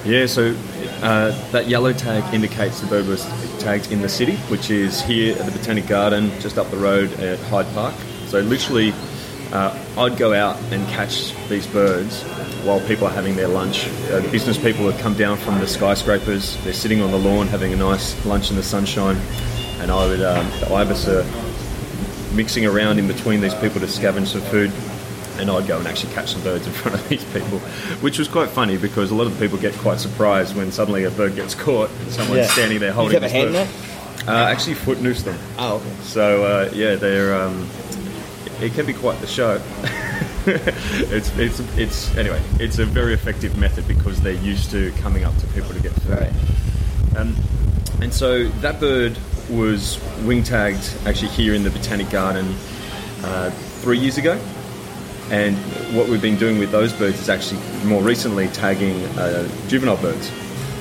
Yeah, 0.05 0.25
so 0.27 0.55
uh, 1.01 1.31
that 1.51 1.67
yellow 1.67 1.93
tag 1.93 2.33
indicates 2.33 2.81
the 2.81 2.87
bird 2.87 3.07
was 3.07 3.25
tagged 3.59 3.91
in 3.91 4.01
the 4.01 4.09
city, 4.09 4.35
which 4.47 4.69
is 4.69 5.01
here 5.01 5.37
at 5.37 5.45
the 5.45 5.51
Botanic 5.51 5.87
Garden, 5.87 6.31
just 6.39 6.57
up 6.57 6.69
the 6.71 6.77
road 6.77 7.11
at 7.19 7.39
Hyde 7.39 7.67
Park. 7.73 7.95
So 8.27 8.41
literally, 8.41 8.93
uh, 9.51 9.77
I'd 9.97 10.17
go 10.17 10.33
out 10.33 10.57
and 10.71 10.85
catch 10.89 11.33
these 11.47 11.65
birds 11.67 12.23
while 12.63 12.79
people 12.81 13.07
are 13.07 13.13
having 13.13 13.35
their 13.35 13.47
lunch. 13.47 13.87
Uh, 14.11 14.21
business 14.31 14.57
people 14.57 14.89
have 14.91 14.99
come 15.01 15.13
down 15.13 15.37
from 15.37 15.59
the 15.59 15.67
skyscrapers. 15.67 16.61
They're 16.63 16.73
sitting 16.73 17.01
on 17.01 17.11
the 17.11 17.17
lawn 17.17 17.47
having 17.47 17.73
a 17.73 17.77
nice 17.77 18.25
lunch 18.25 18.49
in 18.49 18.57
the 18.57 18.63
sunshine, 18.63 19.17
and 19.79 19.91
I 19.91 20.05
would 20.05 20.21
um, 20.21 20.49
the 20.59 20.73
ibis 20.73 21.07
are 21.07 21.25
mixing 22.35 22.65
around 22.65 22.99
in 22.99 23.07
between 23.07 23.41
these 23.41 23.55
people 23.55 23.79
to 23.79 23.87
scavenge 23.87 24.27
some 24.27 24.41
food. 24.41 24.71
And 25.39 25.49
I'd 25.49 25.67
go 25.67 25.77
and 25.77 25.87
actually 25.87 26.13
catch 26.13 26.31
some 26.33 26.41
birds 26.43 26.67
in 26.67 26.73
front 26.81 26.99
of 26.99 27.07
these 27.09 27.23
people, 27.25 27.59
which 28.01 28.19
was 28.19 28.27
quite 28.27 28.49
funny 28.49 28.77
because 28.77 29.11
a 29.11 29.15
lot 29.15 29.25
of 29.27 29.37
the 29.37 29.45
people 29.45 29.57
get 29.57 29.73
quite 29.75 29.99
surprised 29.99 30.55
when 30.55 30.71
suddenly 30.71 31.05
a 31.05 31.11
bird 31.11 31.35
gets 31.35 31.55
caught 31.55 31.89
and 31.89 32.11
someone's 32.11 32.39
Yeah. 32.39 32.47
standing 32.47 32.79
there 32.79 32.91
holding. 32.91 33.15
You 33.15 33.21
have 33.21 33.31
a 33.31 33.33
hand 33.33 33.53
net? 33.53 33.67
Uh, 34.27 34.31
actually, 34.31 34.73
foot 34.75 34.99
noose 35.01 35.23
them. 35.23 35.37
Oh, 35.57 35.77
okay. 35.77 35.89
So 36.03 36.43
uh, 36.43 36.69
yeah, 36.73 36.95
they're 36.95 37.33
um, 37.41 37.67
it 38.61 38.73
can 38.73 38.85
be 38.85 38.93
quite 38.93 39.19
the 39.21 39.27
show. 39.27 39.61
it's 40.45 41.35
it's 41.37 41.59
it's 41.77 42.15
anyway, 42.17 42.41
it's 42.59 42.79
a 42.79 42.85
very 42.85 43.13
effective 43.13 43.57
method 43.57 43.87
because 43.87 44.19
they're 44.21 44.33
used 44.33 44.71
to 44.71 44.91
coming 45.01 45.23
up 45.23 45.35
to 45.37 45.47
people 45.47 45.69
to 45.73 45.79
get 45.81 45.93
food. 45.93 46.19
Right. 46.19 47.17
Um, 47.17 47.35
and 48.01 48.13
so 48.13 48.47
that 48.61 48.79
bird 48.79 49.17
was 49.49 49.99
wing 50.25 50.43
tagged 50.43 50.93
actually 51.05 51.29
here 51.29 51.53
in 51.53 51.63
the 51.63 51.69
Botanic 51.71 52.09
Garden 52.09 52.53
uh, 53.23 53.49
three 53.81 53.97
years 53.99 54.17
ago. 54.17 54.37
And 55.31 55.55
what 55.95 56.09
we've 56.09 56.21
been 56.21 56.37
doing 56.37 56.57
with 56.57 56.71
those 56.71 56.91
birds 56.91 57.19
is 57.19 57.29
actually 57.29 57.61
more 57.85 58.01
recently 58.01 58.47
tagging 58.47 59.05
uh, 59.17 59.47
juvenile 59.67 59.97
birds 59.97 60.31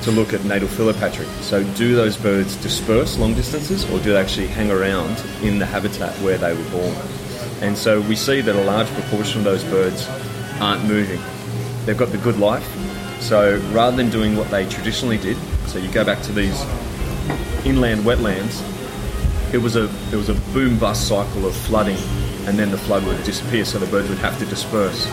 to 0.02 0.11
look 0.11 0.33
at 0.33 0.45
natal 0.45 0.69
philopatry. 0.69 1.26
So, 1.43 1.64
do 1.75 1.95
those 1.95 2.17
birds 2.17 2.57
disperse 2.57 3.19
long 3.19 3.35
distances 3.35 3.85
or 3.90 3.99
do 3.99 4.12
they 4.12 4.17
actually 4.17 4.47
hang 4.47 4.71
around 4.71 5.23
in 5.43 5.59
the 5.59 5.67
habitat 5.67 6.14
where 6.21 6.38
they 6.38 6.55
were 6.55 6.71
born? 6.71 6.97
And 7.61 7.76
so, 7.76 8.00
we 8.00 8.17
see 8.17 8.40
that 8.40 8.55
a 8.55 8.64
large 8.64 8.88
proportion 8.88 9.40
of 9.40 9.45
those 9.45 9.64
birds 9.64 10.09
aren't 10.61 10.85
moving. 10.85 11.21
They've 11.85 11.99
got 11.99 12.11
the 12.11 12.19
good 12.19 12.38
life. 12.38 12.67
So, 13.21 13.59
rather 13.73 13.97
than 13.97 14.11
doing 14.11 14.37
what 14.37 14.50
they 14.50 14.67
traditionally 14.69 15.19
did, 15.19 15.37
so 15.67 15.78
you 15.78 15.90
go 15.90 16.05
back 16.05 16.23
to 16.23 16.33
these 16.33 16.59
inland 17.67 18.02
wetlands, 18.05 18.62
it 19.52 19.59
was 19.59 19.76
a 19.76 19.85
it 20.12 20.17
was 20.17 20.28
a 20.28 20.35
boom 20.52 20.78
bust 20.78 21.09
cycle 21.09 21.47
of 21.47 21.55
flooding, 21.55 21.99
and 22.49 22.59
then 22.59 22.71
the 22.71 22.78
flood 22.78 23.05
would 23.05 23.23
disappear, 23.25 23.62
so 23.62 23.78
the 23.78 23.87
birds 23.87 24.09
would 24.09 24.19
have 24.19 24.38
to 24.38 24.47
disperse. 24.47 25.07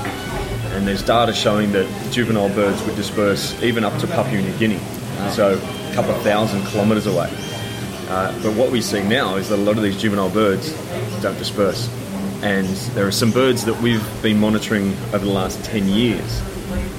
And 0.72 0.88
there's 0.88 1.04
data 1.04 1.34
showing 1.34 1.74
that 1.74 1.86
juvenile 2.10 2.48
birds 2.48 2.82
would 2.86 2.96
disperse 2.96 3.62
even 3.62 3.84
up 3.84 4.00
to 4.00 4.08
Papua 4.08 4.42
New 4.42 4.58
Guinea, 4.58 4.80
so 5.32 5.58
a 5.58 5.94
couple 5.94 6.12
of 6.12 6.22
thousand 6.22 6.66
kilometres 6.68 7.08
away. 7.08 7.30
Uh, 8.08 8.32
but 8.42 8.54
what 8.54 8.72
we 8.72 8.82
see 8.82 9.04
now 9.04 9.36
is 9.36 9.50
that 9.50 9.60
a 9.60 9.62
lot 9.64 9.76
of 9.76 9.84
these 9.84 10.00
juvenile 10.02 10.30
birds 10.30 10.72
don't 11.22 11.38
disperse. 11.38 11.90
And 12.42 12.68
there 12.96 13.06
are 13.06 13.12
some 13.12 13.32
birds 13.32 13.66
that 13.66 13.82
we've 13.82 14.08
been 14.22 14.40
monitoring 14.40 14.94
over 15.08 15.26
the 15.26 15.32
last 15.32 15.62
10 15.66 15.90
years 15.90 16.42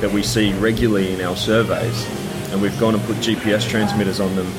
that 0.00 0.12
we 0.12 0.23
see 0.23 0.52
regularly 0.55 1.14
in 1.14 1.23
our 1.23 1.37
surveys. 1.37 2.07
And 2.50 2.61
we've 2.61 2.78
gone 2.78 2.95
and 2.95 3.02
put 3.05 3.16
GPS 3.16 3.66
transmitters 3.66 4.21
on 4.21 4.37
them 4.37 4.52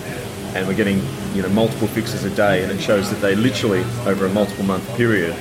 and 0.55 0.67
we're 0.67 0.73
getting 0.73 1.01
you 1.35 1.43
know 1.43 1.49
multiple 1.49 1.87
fixes 1.87 2.23
a 2.23 2.29
day 2.31 2.63
and 2.63 2.71
it 2.71 2.81
shows 2.81 3.11
that 3.11 3.17
they 3.17 3.35
literally 3.35 3.83
over 4.05 4.25
a 4.25 4.29
multiple 4.29 4.63
month 4.63 4.87
period 4.95 5.35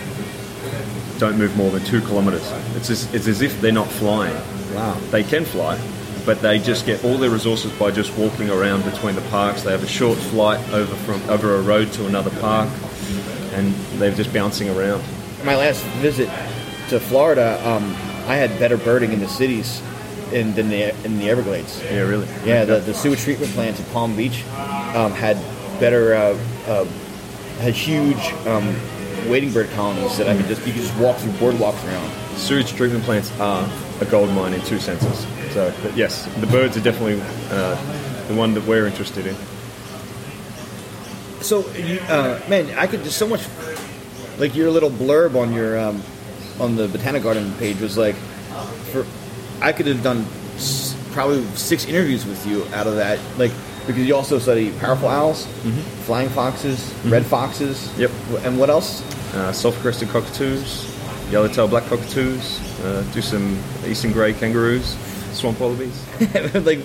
don't 1.18 1.38
move 1.38 1.56
more 1.56 1.70
than 1.70 1.84
two 1.84 2.00
kilometres. 2.00 2.50
It's 2.74 2.90
as, 2.90 3.12
it's 3.14 3.26
as 3.26 3.42
if 3.42 3.60
they're 3.60 3.72
not 3.72 3.88
flying. 3.88 4.34
Wow. 4.74 4.94
They 5.10 5.22
can 5.22 5.44
fly, 5.44 5.80
but 6.24 6.40
they 6.42 6.58
just 6.58 6.86
get 6.86 7.04
all 7.04 7.16
their 7.16 7.30
resources 7.30 7.72
by 7.72 7.90
just 7.90 8.16
walking 8.16 8.50
around 8.50 8.84
between 8.84 9.14
the 9.14 9.22
parks. 9.22 9.62
They 9.62 9.72
have 9.72 9.82
a 9.82 9.88
short 9.88 10.18
flight 10.18 10.60
over 10.70 10.94
from 10.96 11.22
over 11.30 11.54
a 11.56 11.62
road 11.62 11.92
to 11.94 12.06
another 12.06 12.30
park, 12.40 12.68
and 13.52 13.72
they're 13.98 14.14
just 14.14 14.32
bouncing 14.32 14.68
around. 14.68 15.02
My 15.44 15.56
last 15.56 15.84
visit 16.00 16.28
to 16.88 17.00
Florida, 17.00 17.60
um, 17.68 17.84
I 18.26 18.36
had 18.36 18.58
better 18.58 18.76
birding 18.76 19.12
in 19.12 19.20
the 19.20 19.28
cities 19.28 19.82
in, 20.32 20.54
than 20.54 20.68
the, 20.68 20.94
in 21.04 21.18
the 21.18 21.30
Everglades. 21.30 21.82
Yeah, 21.84 22.00
really. 22.00 22.26
Yeah, 22.44 22.64
the, 22.64 22.80
the 22.80 22.94
sewage 22.94 23.20
treatment 23.20 23.52
plants 23.52 23.80
at 23.80 23.90
Palm 23.92 24.16
Beach 24.16 24.44
um, 24.94 25.12
had 25.12 25.36
better, 25.78 26.14
uh, 26.14 26.38
uh, 26.66 26.84
had 27.60 27.74
huge 27.74 28.32
um, 28.46 28.76
wading 29.28 29.52
bird 29.52 29.68
colonies 29.70 30.16
that 30.18 30.28
I 30.28 30.36
could 30.36 30.46
just 30.46 30.66
you 30.66 30.72
could 30.72 30.82
just 30.82 30.96
walk 30.98 31.16
through 31.18 31.32
boardwalks 31.32 31.84
around. 31.86 32.10
Sewage 32.36 32.72
treatment 32.74 33.04
plants 33.04 33.30
are 33.40 33.68
a 34.00 34.04
gold 34.06 34.30
mine 34.30 34.52
in 34.54 34.60
two 34.62 34.78
senses. 34.78 35.26
So, 35.52 35.72
but 35.82 35.96
yes, 35.96 36.26
the 36.40 36.46
birds 36.46 36.76
are 36.76 36.80
definitely 36.82 37.20
uh, 37.50 37.74
the 38.28 38.34
one 38.34 38.52
that 38.54 38.64
we're 38.66 38.86
interested 38.86 39.26
in. 39.26 39.34
So, 41.42 41.60
uh, 42.08 42.40
man, 42.48 42.76
I 42.78 42.86
could 42.86 43.04
just 43.04 43.18
so 43.18 43.26
much 43.28 43.42
like 44.38 44.54
your 44.54 44.70
little 44.70 44.90
blurb 44.90 45.34
on 45.40 45.52
your 45.52 45.78
um, 45.78 46.02
on 46.60 46.76
the 46.76 46.88
Botanic 46.88 47.22
Garden 47.22 47.52
page 47.54 47.80
was 47.80 47.96
like, 47.96 48.16
for 48.92 49.06
I 49.62 49.72
could 49.72 49.86
have 49.86 50.02
done 50.02 50.26
s- 50.56 50.94
probably 51.12 51.42
six 51.54 51.84
interviews 51.86 52.26
with 52.26 52.44
you 52.46 52.64
out 52.74 52.86
of 52.86 52.96
that, 52.96 53.18
like 53.38 53.52
because 53.86 54.04
you 54.06 54.16
also 54.16 54.38
study 54.40 54.72
powerful 54.80 55.08
owls, 55.08 55.46
flying 56.04 56.28
foxes, 56.30 56.92
red 57.04 57.24
foxes. 57.24 57.96
Yep. 57.98 58.10
And 58.44 58.58
what 58.58 58.68
else? 58.68 59.02
Uh, 59.36 59.52
sulphur-crested 59.52 60.08
cockatoos, 60.08 60.90
yellowtail 61.30 61.68
black 61.68 61.84
cockatoos, 61.84 62.60
uh, 62.80 63.04
do 63.12 63.20
some 63.20 63.58
eastern 63.86 64.12
grey 64.12 64.32
kangaroos, 64.32 64.96
swamp 65.32 65.60
wallabies. 65.60 66.04
like, 66.54 66.80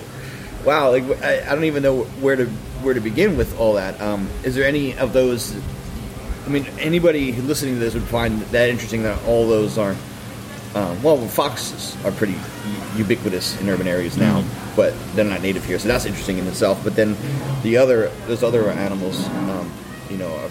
wow! 0.64 0.90
Like 0.90 1.04
I, 1.22 1.50
I 1.50 1.54
don't 1.54 1.64
even 1.64 1.82
know 1.82 2.02
where 2.20 2.36
to 2.36 2.46
where 2.82 2.94
to 2.94 3.00
begin 3.00 3.36
with 3.36 3.58
all 3.58 3.74
that. 3.74 4.00
Um, 4.00 4.28
is 4.44 4.54
there 4.54 4.64
any 4.64 4.96
of 4.98 5.12
those? 5.12 5.56
I 6.44 6.48
mean, 6.48 6.66
anybody 6.78 7.32
listening 7.32 7.74
to 7.74 7.80
this 7.80 7.94
would 7.94 8.02
find 8.04 8.40
that 8.42 8.68
interesting 8.68 9.02
that 9.04 9.22
all 9.24 9.48
those 9.48 9.78
are. 9.78 9.96
Um, 10.74 11.02
well, 11.02 11.18
foxes 11.28 12.02
are 12.02 12.12
pretty 12.12 12.34
ubiquitous 12.96 13.60
in 13.60 13.68
urban 13.68 13.86
areas 13.86 14.16
now, 14.16 14.42
but 14.74 14.94
they're 15.14 15.24
not 15.24 15.42
native 15.42 15.66
here, 15.66 15.78
so 15.78 15.86
that's 15.86 16.06
interesting 16.06 16.38
in 16.38 16.46
itself. 16.46 16.82
But 16.82 16.96
then 16.96 17.14
the 17.62 17.76
other, 17.76 18.08
those 18.26 18.42
other 18.42 18.70
animals, 18.70 19.28
um, 19.28 19.70
you 20.08 20.16
know, 20.16 20.34
are, 20.34 20.50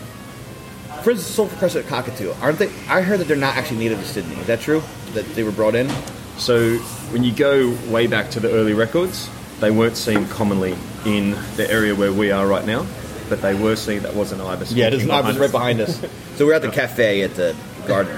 for 1.03 1.11
instance, 1.11 1.35
sulphur-crested 1.35 1.87
cockatoo, 1.87 2.33
aren't 2.41 2.59
they? 2.59 2.67
I 2.87 3.01
heard 3.01 3.19
that 3.19 3.27
they're 3.27 3.37
not 3.37 3.55
actually 3.57 3.79
native 3.79 3.99
to 3.99 4.05
Sydney. 4.05 4.35
Is 4.35 4.47
that 4.47 4.59
true? 4.61 4.81
That 5.13 5.25
they 5.35 5.43
were 5.43 5.51
brought 5.51 5.75
in? 5.75 5.89
So 6.37 6.77
when 7.11 7.23
you 7.23 7.33
go 7.33 7.75
way 7.89 8.07
back 8.07 8.29
to 8.31 8.39
the 8.39 8.51
early 8.51 8.73
records, 8.73 9.29
they 9.59 9.71
weren't 9.71 9.97
seen 9.97 10.27
commonly 10.27 10.75
in 11.05 11.31
the 11.55 11.69
area 11.69 11.93
where 11.93 12.11
we 12.11 12.31
are 12.31 12.47
right 12.47 12.65
now, 12.65 12.85
but 13.29 13.41
they 13.41 13.53
were 13.53 13.75
seen. 13.75 14.03
That 14.03 14.15
was 14.15 14.31
an 14.31 14.41
ibis. 14.41 14.71
Yeah, 14.71 14.89
there's 14.89 15.03
an 15.03 15.11
ibis 15.11 15.37
right 15.37 15.51
behind 15.51 15.81
us. 15.81 16.03
So 16.35 16.47
we're 16.47 16.53
at 16.53 16.63
the 16.63 16.71
cafe 16.71 17.21
at 17.21 17.35
the 17.35 17.55
garden. 17.85 18.15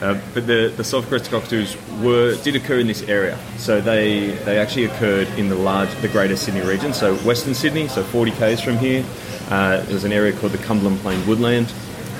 Uh, 0.00 0.20
but 0.32 0.44
the, 0.46 0.72
the 0.76 0.82
sulphur-crested 0.82 1.30
cockatoos 1.30 1.76
were 2.00 2.36
did 2.42 2.56
occur 2.56 2.80
in 2.80 2.88
this 2.88 3.02
area. 3.02 3.38
So 3.58 3.80
they 3.80 4.30
they 4.44 4.58
actually 4.58 4.86
occurred 4.86 5.28
in 5.38 5.48
the 5.48 5.54
large, 5.54 5.94
the 6.00 6.08
Greater 6.08 6.34
Sydney 6.34 6.62
region. 6.62 6.92
So 6.92 7.14
Western 7.18 7.54
Sydney, 7.54 7.86
so 7.86 8.02
40 8.02 8.32
k's 8.32 8.60
from 8.60 8.78
here. 8.78 9.04
Uh, 9.50 9.82
there's 9.82 10.02
an 10.04 10.12
area 10.12 10.32
called 10.32 10.52
the 10.52 10.58
Cumberland 10.58 10.98
Plain 11.00 11.24
Woodland. 11.28 11.72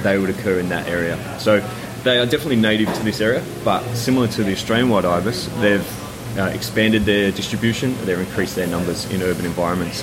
They 0.05 0.17
would 0.19 0.31
occur 0.31 0.61
in 0.61 0.69
that 0.69 0.87
area. 0.87 1.19
So 1.41 1.59
they 2.05 2.21
are 2.21 2.27
definitely 2.27 2.57
native 2.57 2.95
to 2.95 3.03
this 3.03 3.21
area, 3.21 3.43
but 3.65 3.83
similar 3.95 4.29
to 4.29 4.45
the 4.45 4.53
Australian 4.53 4.89
white 4.89 5.05
ibis, 5.05 5.49
they've 5.61 6.39
uh, 6.39 6.45
expanded 6.45 7.03
their 7.03 7.33
distribution. 7.33 7.97
They've 8.05 8.21
increased 8.21 8.55
their 8.55 8.69
numbers 8.69 9.11
in 9.11 9.21
urban 9.23 9.45
environments. 9.45 10.03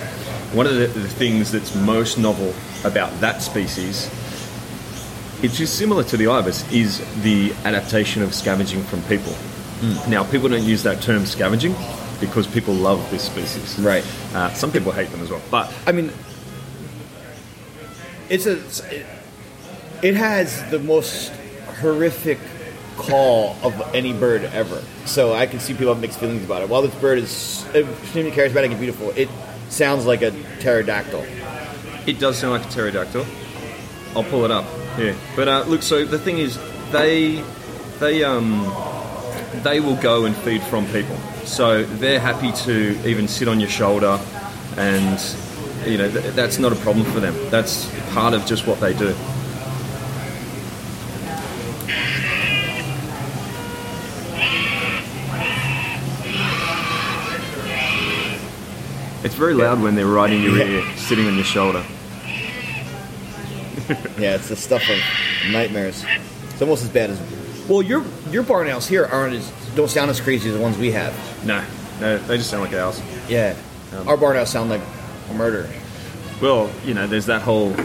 One 0.51 0.67
of 0.67 0.75
the, 0.75 0.87
the 0.87 1.07
things 1.07 1.51
that's 1.53 1.73
most 1.75 2.17
novel 2.17 2.53
about 2.83 3.17
that 3.21 3.41
species 3.41 4.09
it's 5.43 5.57
just 5.57 5.75
similar 5.75 6.03
to 6.03 6.17
the 6.17 6.27
ibis 6.27 6.71
is 6.71 6.99
the 7.23 7.51
adaptation 7.65 8.21
of 8.21 8.33
scavenging 8.33 8.83
from 8.83 9.01
people. 9.03 9.33
Now, 10.07 10.23
people 10.23 10.49
don't 10.49 10.63
use 10.63 10.83
that 10.83 11.01
term 11.01 11.25
scavenging 11.25 11.73
because 12.19 12.45
people 12.45 12.75
love 12.75 13.09
this 13.09 13.23
species. 13.23 13.79
Right. 13.79 14.05
Uh, 14.35 14.53
some 14.53 14.71
people 14.71 14.91
hate 14.91 15.09
them 15.09 15.21
as 15.21 15.31
well. 15.31 15.41
But 15.49 15.73
I 15.87 15.91
mean, 15.91 16.11
it's 18.29 18.45
a. 18.45 18.59
It, 18.95 19.05
it 20.01 20.15
has 20.15 20.63
the 20.71 20.79
most 20.79 21.31
horrific 21.79 22.39
call 22.97 23.55
of 23.63 23.95
any 23.95 24.13
bird 24.13 24.43
ever. 24.45 24.81
So 25.05 25.33
I 25.33 25.45
can 25.47 25.59
see 25.59 25.73
people 25.73 25.93
have 25.93 26.01
mixed 26.01 26.19
feelings 26.19 26.43
about 26.43 26.61
it. 26.61 26.69
While 26.69 26.81
this 26.83 26.95
bird 26.95 27.19
is 27.19 27.65
extremely 27.73 28.31
charismatic 28.31 28.69
and 28.71 28.77
beautiful, 28.77 29.11
it 29.11 29.29
sounds 29.69 30.05
like 30.05 30.21
a 30.21 30.31
pterodactyl. 30.59 31.25
it 32.07 32.19
does 32.19 32.37
sound 32.37 32.53
like 32.53 32.65
a 32.65 32.69
pterodactyl. 32.71 33.25
I'll 34.15 34.23
pull 34.23 34.43
it 34.45 34.51
up 34.51 34.65
here. 34.97 35.15
But 35.35 35.47
uh, 35.47 35.63
look, 35.67 35.81
so 35.81 36.05
the 36.05 36.19
thing 36.19 36.37
is, 36.37 36.59
they 36.91 37.43
they 37.99 38.23
um 38.23 38.63
they 39.63 39.79
will 39.79 39.95
go 39.95 40.25
and 40.25 40.35
feed 40.37 40.61
from 40.63 40.85
people. 40.87 41.15
So 41.45 41.83
they're 41.83 42.19
happy 42.19 42.51
to 42.63 43.07
even 43.07 43.27
sit 43.27 43.47
on 43.47 43.59
your 43.59 43.69
shoulder, 43.69 44.19
and 44.77 45.19
you 45.85 45.97
know 45.97 46.11
th- 46.11 46.33
that's 46.33 46.59
not 46.59 46.73
a 46.73 46.75
problem 46.77 47.05
for 47.05 47.19
them. 47.21 47.35
That's 47.49 47.89
part 48.11 48.33
of 48.33 48.45
just 48.45 48.67
what 48.67 48.79
they 48.81 48.93
do. 48.93 49.15
It's 59.23 59.35
very 59.35 59.53
loud 59.53 59.81
when 59.81 59.95
they're 59.95 60.05
right 60.07 60.31
in 60.31 60.41
your 60.41 60.57
ear, 60.57 60.83
sitting 60.97 61.27
on 61.27 61.35
your 61.35 61.43
shoulder. 61.43 61.85
Yeah, 64.17 64.35
it's 64.35 64.49
the 64.49 64.55
stuff 64.55 64.83
of 64.89 65.51
nightmares. 65.51 66.05
It's 66.49 66.61
almost 66.61 66.83
as 66.83 66.89
bad 66.89 67.09
as. 67.09 67.21
Well, 67.67 67.81
your 67.81 68.03
your 68.29 68.43
barn 68.43 68.67
owls 68.67 68.87
here 68.87 69.05
aren't 69.05 69.35
as 69.35 69.51
don't 69.75 69.89
sound 69.89 70.09
as 70.09 70.21
crazy 70.21 70.49
as 70.49 70.55
the 70.55 70.61
ones 70.61 70.77
we 70.77 70.91
have. 70.91 71.13
No, 71.45 71.63
no, 71.99 72.17
they 72.19 72.37
just 72.37 72.49
sound 72.49 72.63
like 72.63 72.73
owls. 72.73 73.01
Yeah, 73.27 73.55
um, 73.93 74.07
our 74.07 74.17
barn 74.17 74.37
owls 74.37 74.49
sound 74.49 74.69
like 74.69 74.81
a 75.29 75.33
murder. 75.33 75.69
Well, 76.41 76.71
you 76.85 76.93
know, 76.93 77.05
there's 77.05 77.25
that 77.27 77.41
whole 77.41 77.75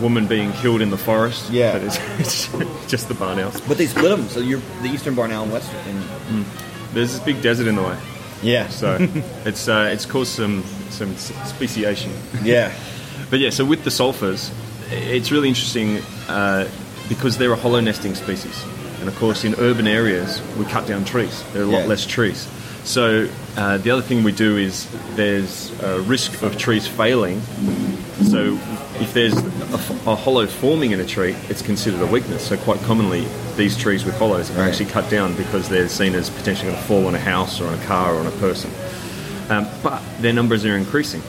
woman 0.00 0.26
being 0.26 0.52
killed 0.52 0.80
in 0.80 0.90
the 0.90 0.98
forest. 0.98 1.50
Yeah. 1.50 1.72
but 1.72 1.82
it's, 1.82 1.98
it's 2.54 2.90
just 2.90 3.08
the 3.08 3.14
barn 3.14 3.38
owls. 3.38 3.60
But 3.62 3.78
they 3.78 3.86
split 3.86 4.10
them, 4.10 4.28
so 4.28 4.40
you're 4.40 4.60
the 4.82 4.88
eastern 4.88 5.14
barn 5.14 5.32
owl 5.32 5.44
and 5.44 5.52
western. 5.52 5.80
And, 5.80 6.02
hmm. 6.02 6.94
There's 6.94 7.12
this 7.12 7.20
big 7.24 7.42
desert 7.42 7.66
in 7.66 7.74
the 7.74 7.82
way, 7.82 7.98
yeah, 8.44 8.68
so 8.68 8.98
it's 9.44 9.66
uh, 9.68 9.90
it's 9.92 10.06
caused 10.06 10.32
some 10.32 10.62
some 10.90 11.16
speciation. 11.16 12.12
yeah, 12.44 12.72
But 13.30 13.40
yeah, 13.40 13.50
so 13.50 13.64
with 13.64 13.82
the 13.84 13.90
sulphurs, 13.90 14.50
it's 14.90 15.32
really 15.32 15.48
interesting 15.48 15.98
uh, 16.28 16.68
because 17.08 17.38
they're 17.38 17.52
a 17.52 17.56
hollow 17.56 17.80
nesting 17.80 18.14
species, 18.14 18.64
and 19.00 19.08
of 19.08 19.16
course 19.16 19.44
in 19.44 19.54
urban 19.58 19.86
areas 19.86 20.40
we 20.58 20.64
cut 20.66 20.86
down 20.86 21.04
trees. 21.04 21.42
There 21.52 21.62
are 21.62 21.66
a 21.66 21.68
lot 21.68 21.80
Yeah. 21.82 21.86
less 21.88 22.06
trees. 22.06 22.46
So 22.84 23.28
uh, 23.56 23.78
the 23.78 23.90
other 23.90 24.02
thing 24.02 24.24
we 24.24 24.32
do 24.32 24.58
is 24.58 24.86
there's 25.16 25.72
a 25.82 26.00
risk 26.02 26.42
of 26.42 26.58
trees 26.58 26.86
failing. 26.86 27.40
So 28.22 28.58
if 29.00 29.12
there's 29.12 29.34
a 30.06 30.14
hollow 30.14 30.46
forming 30.46 30.92
in 30.92 31.00
a 31.00 31.04
tree, 31.06 31.34
it's 31.48 31.62
considered 31.62 32.00
a 32.00 32.06
weakness. 32.06 32.46
So 32.46 32.56
quite 32.56 32.80
commonly, 32.82 33.26
these 33.56 33.76
trees 33.76 34.04
with 34.04 34.16
hollows 34.18 34.50
are 34.50 34.54
Right. 34.54 34.68
actually 34.68 34.86
cut 34.86 35.10
down 35.10 35.34
because 35.36 35.68
they're 35.68 35.88
seen 35.88 36.14
as 36.14 36.30
potentially 36.30 36.70
going 36.70 36.80
to 36.80 36.86
fall 36.88 37.06
on 37.06 37.14
a 37.14 37.20
house 37.20 37.60
or 37.60 37.66
on 37.66 37.74
a 37.74 37.84
car 37.84 38.14
or 38.14 38.20
on 38.20 38.26
a 38.26 38.30
person. 38.32 38.70
Um, 39.50 39.66
but 39.82 40.00
their 40.20 40.32
numbers 40.32 40.64
are 40.64 40.76
increasing 40.76 41.22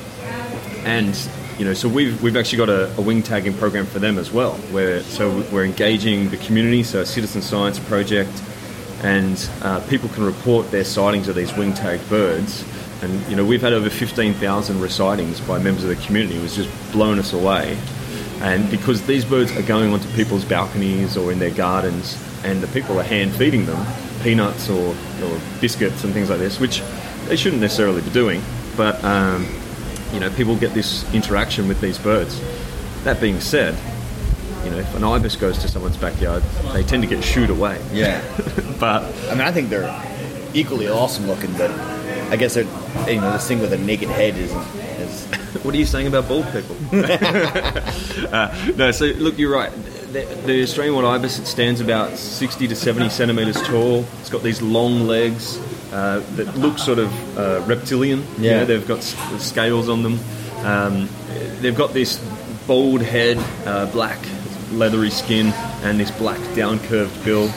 and 0.85 1.17
you 1.57 1.63
know, 1.65 1.73
so 1.73 1.87
we've 1.87 2.21
we've 2.21 2.35
actually 2.35 2.57
got 2.57 2.69
a, 2.69 2.93
a 2.97 3.01
wing 3.01 3.23
tagging 3.23 3.53
program 3.53 3.85
for 3.85 3.99
them 3.99 4.17
as 4.17 4.31
well. 4.31 4.53
Where 4.71 5.01
so 5.03 5.43
we're 5.51 5.63
engaging 5.63 6.29
the 6.29 6.37
community, 6.37 6.83
so 6.83 6.99
a 7.01 7.05
citizen 7.05 7.41
science 7.41 7.79
project, 7.79 8.41
and 9.03 9.49
uh, 9.61 9.79
people 9.87 10.09
can 10.09 10.25
report 10.25 10.69
their 10.71 10.83
sightings 10.83 11.27
of 11.29 11.35
these 11.35 11.53
wing 11.55 11.73
tagged 11.73 12.07
birds. 12.09 12.65
And 13.05 13.29
you 13.29 13.35
know, 13.35 13.45
we've 13.45 13.61
had 13.61 13.71
over 13.73 13.89
fifteen 13.89 14.33
thousand 14.33 14.81
resightings 14.81 15.39
by 15.39 15.59
members 15.59 15.83
of 15.83 15.89
the 15.89 15.95
community. 16.07 16.37
It 16.37 16.41
was 16.41 16.55
just 16.55 16.91
blown 16.91 17.19
us 17.19 17.33
away. 17.33 17.77
And 18.41 18.69
because 18.69 19.05
these 19.05 19.23
birds 19.23 19.55
are 19.55 19.61
going 19.61 19.93
onto 19.93 20.09
people's 20.13 20.43
balconies 20.43 21.15
or 21.15 21.31
in 21.31 21.37
their 21.39 21.51
gardens, 21.51 22.17
and 22.43 22.61
the 22.61 22.67
people 22.67 22.99
are 22.99 23.03
hand 23.03 23.31
feeding 23.33 23.65
them 23.65 23.85
peanuts 24.21 24.69
or, 24.69 24.95
or 25.23 25.39
biscuits 25.61 26.03
and 26.03 26.13
things 26.13 26.31
like 26.31 26.39
this, 26.39 26.59
which 26.59 26.81
they 27.27 27.35
shouldn't 27.35 27.61
necessarily 27.61 28.01
be 28.01 28.09
doing, 28.09 28.41
but 28.75 29.01
um, 29.03 29.47
you 30.11 30.19
know, 30.19 30.31
people 30.31 30.55
get 30.55 30.73
this 30.73 31.11
interaction 31.13 31.67
with 31.67 31.79
these 31.79 31.99
birds. 31.99 32.41
That 33.03 33.21
being 33.21 33.39
said, 33.39 33.77
you 34.63 34.71
know, 34.71 34.77
if 34.77 34.95
an 34.95 35.03
ibis 35.03 35.35
goes 35.35 35.59
to 35.59 35.67
someone's 35.67 35.97
backyard, 35.97 36.41
they 36.73 36.81
tend 36.81 37.03
to 37.03 37.07
get 37.07 37.23
shooed 37.23 37.51
away. 37.51 37.79
yeah. 37.93 38.21
But 38.79 39.03
I 39.29 39.31
mean, 39.31 39.41
I 39.41 39.51
think 39.51 39.69
they're 39.69 39.89
equally 40.53 40.89
awesome 40.89 41.27
looking, 41.27 41.51
but 41.53 41.69
I 42.31 42.35
guess 42.37 42.55
they're 42.55 42.63
you 43.09 43.21
know 43.21 43.31
this 43.33 43.47
thing 43.47 43.59
with 43.59 43.73
a 43.73 43.77
naked 43.77 44.09
head 44.09 44.35
is 44.37 44.51
is 44.99 45.25
what 45.63 45.73
are 45.73 45.77
you 45.77 45.85
saying 45.85 46.07
about 46.07 46.27
bald 46.27 46.45
people? 46.51 46.75
uh, 48.33 48.71
no, 48.75 48.91
so 48.91 49.05
look, 49.05 49.37
you're 49.37 49.51
right. 49.53 49.71
The, 50.11 50.23
the 50.45 50.63
Australian 50.63 50.95
white 50.95 51.05
ibis 51.05 51.39
it 51.39 51.45
stands 51.45 51.81
about 51.81 52.17
60 52.17 52.67
to 52.69 52.75
70 52.75 53.09
centimeters 53.09 53.61
tall. 53.63 54.05
It's 54.21 54.29
got 54.29 54.43
these 54.43 54.61
long 54.61 55.07
legs 55.07 55.59
uh, 55.91 56.21
that 56.35 56.55
look 56.57 56.77
sort 56.77 56.99
of 56.99 57.37
uh, 57.37 57.61
reptilian. 57.65 58.19
You 58.37 58.49
Yeah. 58.49 58.59
know, 58.59 58.65
they've 58.65 58.87
got 58.87 59.03
scales 59.03 59.89
on 59.89 60.03
them. 60.03 60.19
Um, 60.63 61.09
they've 61.61 61.75
got 61.75 61.93
this 61.93 62.17
bald 62.65 63.01
head, 63.01 63.37
uh, 63.65 63.85
black 63.91 64.19
leathery 64.71 65.09
skin, 65.09 65.47
and 65.83 65.99
this 65.99 66.11
black 66.11 66.39
down 66.55 66.79
curved 66.79 67.23
bill. 67.25 67.51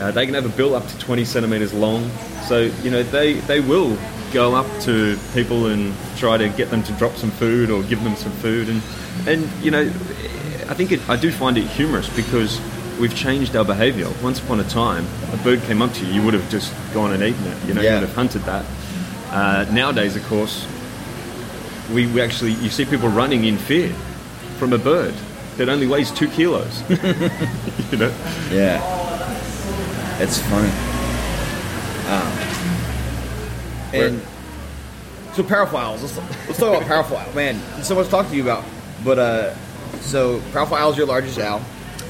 Uh, 0.00 0.12
they 0.12 0.24
can 0.24 0.34
have 0.34 0.46
a 0.46 0.56
bill 0.56 0.74
up 0.76 0.86
to 0.86 0.98
20 0.98 1.24
centimeters 1.24 1.74
long. 1.74 2.08
So, 2.46 2.70
you 2.82 2.90
know, 2.90 3.02
they, 3.02 3.34
they 3.34 3.60
will 3.60 3.96
go 4.32 4.54
up 4.54 4.66
to 4.82 5.18
people 5.34 5.66
and 5.66 5.94
try 6.16 6.36
to 6.36 6.48
get 6.50 6.70
them 6.70 6.82
to 6.84 6.92
drop 6.92 7.14
some 7.16 7.30
food 7.30 7.70
or 7.70 7.82
give 7.82 8.02
them 8.04 8.14
some 8.16 8.32
food. 8.32 8.68
And, 8.68 8.82
and 9.26 9.48
you 9.62 9.70
know, 9.70 9.82
I 9.82 10.74
think 10.74 10.92
it, 10.92 11.08
I 11.08 11.16
do 11.16 11.30
find 11.30 11.56
it 11.58 11.64
humorous 11.66 12.08
because 12.14 12.60
we've 13.00 13.14
changed 13.14 13.56
our 13.56 13.64
behavior. 13.64 14.08
Once 14.22 14.40
upon 14.40 14.60
a 14.60 14.64
time, 14.64 15.06
a 15.32 15.36
bird 15.38 15.62
came 15.62 15.80
up 15.82 15.92
to 15.94 16.04
you, 16.06 16.14
you 16.14 16.22
would 16.22 16.34
have 16.34 16.48
just 16.50 16.72
gone 16.92 17.12
and 17.12 17.22
eaten 17.22 17.44
it. 17.46 17.64
You 17.66 17.74
know, 17.74 17.80
Yeah. 17.80 17.94
you 17.96 18.00
would 18.00 18.08
have 18.08 18.16
hunted 18.16 18.42
that. 18.42 18.64
Uh, 19.30 19.66
nowadays, 19.72 20.16
of 20.16 20.24
course, 20.26 20.66
we, 21.92 22.06
we 22.06 22.20
actually, 22.20 22.52
you 22.52 22.68
see 22.70 22.84
people 22.84 23.08
running 23.08 23.44
in 23.44 23.56
fear 23.56 23.90
from 24.58 24.72
a 24.72 24.78
bird 24.78 25.14
that 25.56 25.68
only 25.68 25.86
weighs 25.86 26.10
two 26.10 26.28
kilos. 26.28 26.82
you 26.90 27.98
know? 27.98 28.14
yeah. 28.50 28.80
It's 30.20 30.38
funny. 30.42 30.70
Um, 32.08 32.32
and 33.94 34.22
so 35.34 35.42
powerful 35.42 35.78
owls. 35.78 36.02
Let's, 36.02 36.16
let's 36.46 36.58
talk 36.58 36.76
about 36.76 36.88
powerful 36.88 37.16
owl. 37.16 37.32
Man, 37.34 37.60
there's 37.74 37.86
so 37.86 37.94
much 37.94 38.06
to 38.06 38.10
talk 38.10 38.28
to 38.28 38.36
you 38.36 38.42
about. 38.42 38.64
But 39.04 39.18
uh, 39.18 39.54
so 40.00 40.40
powerful 40.52 40.76
owls 40.76 40.96
are 40.96 40.98
your 40.98 41.06
largest 41.06 41.38
owl. 41.38 41.62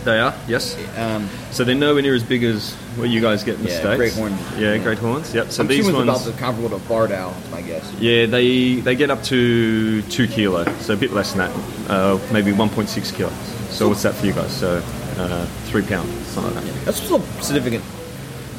They 0.05 0.19
are, 0.21 0.33
yes. 0.47 0.77
Um, 0.97 1.29
So 1.51 1.65
they're 1.65 1.75
nowhere 1.75 2.03
near 2.03 2.15
as 2.15 2.23
big 2.23 2.45
as 2.45 2.73
what 2.97 3.11
you 3.11 3.21
guys 3.21 3.43
get 3.45 3.57
in 3.57 3.65
the 3.65 3.71
Yeah, 3.71 3.81
states. 3.81 3.97
great 3.97 4.13
horn. 4.15 4.33
Yeah, 4.57 4.79
great 4.79 4.99
horns. 4.99 5.35
Yep. 5.35 5.51
So 5.51 5.63
I'm 5.63 5.67
these 5.69 5.85
ones, 5.91 5.99
about 6.05 6.21
the 6.21 6.33
comparable 6.33 6.79
to 6.79 6.89
barred 6.89 7.11
owl. 7.13 7.33
Is 7.45 7.51
my 7.51 7.61
guess. 7.63 7.93
yeah, 7.95 8.25
they 8.27 8.77
they 8.77 8.95
get 8.95 9.11
up 9.11 9.23
to 9.25 10.01
two 10.03 10.29
kilo, 10.29 10.65
so 10.79 10.95
a 10.95 10.97
bit 10.97 11.13
less 11.13 11.33
than 11.33 11.51
that, 11.51 11.91
uh, 11.91 12.19
maybe 12.33 12.53
1.6 12.53 13.15
kilos. 13.15 13.33
So 13.71 13.89
what's 13.89 14.03
that 14.05 14.15
for 14.15 14.25
you 14.27 14.33
guys? 14.33 14.57
So 14.57 14.77
uh, 15.19 15.47
three 15.67 15.83
pounds, 15.83 16.11
something 16.29 16.55
like 16.55 16.65
that. 16.65 16.85
That's 16.87 17.03
still 17.03 17.21
significant. 17.43 17.85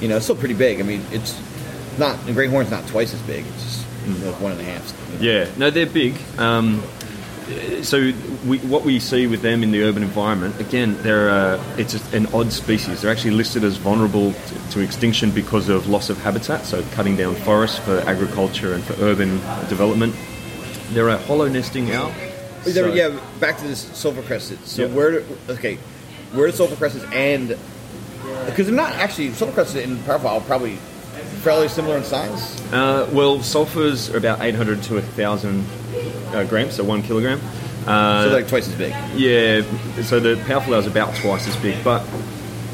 You 0.02 0.08
know, 0.08 0.18
it's 0.18 0.26
still 0.26 0.36
pretty 0.36 0.54
big. 0.54 0.80
I 0.80 0.84
mean, 0.84 1.04
it's 1.12 1.40
not 1.98 2.26
the 2.26 2.34
great 2.34 2.50
horn's 2.50 2.72
not 2.72 2.88
twice 2.88 3.14
as 3.14 3.22
big. 3.24 3.46
It's 3.46 3.64
just 3.64 3.86
you 4.08 4.14
know, 4.26 4.32
one 4.34 4.52
and 4.54 4.62
a 4.62 4.64
half. 4.64 5.22
Yeah, 5.22 5.50
no, 5.58 5.70
they're 5.70 5.86
big. 5.86 6.16
Um, 6.38 6.82
so 7.82 8.12
we, 8.46 8.60
what 8.60 8.84
we 8.84 9.00
see 9.00 9.26
with 9.28 9.42
them 9.42 9.64
in 9.64 9.72
the 9.72 9.82
urban 9.84 10.04
environment, 10.04 10.60
again, 10.62 11.02
they're 11.02 11.30
uh, 11.30 11.64
it's 11.78 11.96
an 12.14 12.28
odd 12.28 12.52
species. 12.54 13.02
They're 13.02 13.12
actually 13.12 13.32
listed 13.32 13.64
as 13.64 13.78
vulnerable 13.78 14.34
to, 14.34 14.70
to 14.72 14.80
extinction 14.82 15.32
because 15.32 15.68
of 15.68 15.88
loss 15.88 16.10
of 16.10 16.18
habitat, 16.22 16.66
so 16.66 16.84
cutting 16.94 17.16
down 17.16 17.36
forests 17.36 17.80
for 17.80 18.00
agriculture 18.02 18.74
and 18.74 18.84
for 18.84 18.94
urban 19.04 19.32
development. 19.68 20.16
They're 20.92 21.10
a 21.10 21.18
hollow 21.18 21.48
nesting 21.48 21.92
owl. 21.92 22.14
So- 22.64 22.94
yeah, 22.94 23.20
back 23.40 23.58
to 23.58 23.64
this 23.68 23.80
sulfur 23.98 24.22
crested. 24.22 24.66
So 24.66 24.84
Yep. 24.84 24.92
where? 24.92 25.12
do- 25.12 25.26
Okay, 25.50 25.76
where 26.34 26.48
do 26.50 26.56
sulfur 26.56 26.76
crested 26.76 27.04
and 27.14 27.58
because 28.50 28.68
they're 28.68 28.76
not 28.76 28.94
actually 28.94 29.34
sulfur 29.34 29.54
crested 29.54 29.88
and 29.88 30.04
powerful 30.06 30.30
owl 30.30 30.42
probably 30.42 30.76
fairly 31.42 31.68
similar 31.68 31.98
in 31.98 32.04
size. 32.04 32.60
Uh, 32.74 33.10
well, 33.14 33.40
sulfurs 33.40 34.14
are 34.14 34.18
about 34.18 34.42
800 34.42 34.84
to 34.84 34.96
1,000 34.96 35.66
uh, 36.34 36.44
grams, 36.46 36.76
so 36.76 36.84
one 36.84 37.02
kilogram. 37.02 37.40
Uh, 37.88 38.24
so 38.24 38.30
they're 38.30 38.40
like 38.42 38.50
twice 38.50 38.68
as 38.68 38.76
big. 38.76 38.94
Yeah, 39.16 39.62
so 40.04 40.20
the 40.20 40.42
powerful 40.46 40.74
owl 40.74 40.82
is 40.82 40.88
about 40.88 41.16
twice 41.16 41.48
as 41.48 41.56
big, 41.58 41.82
but 41.84 42.06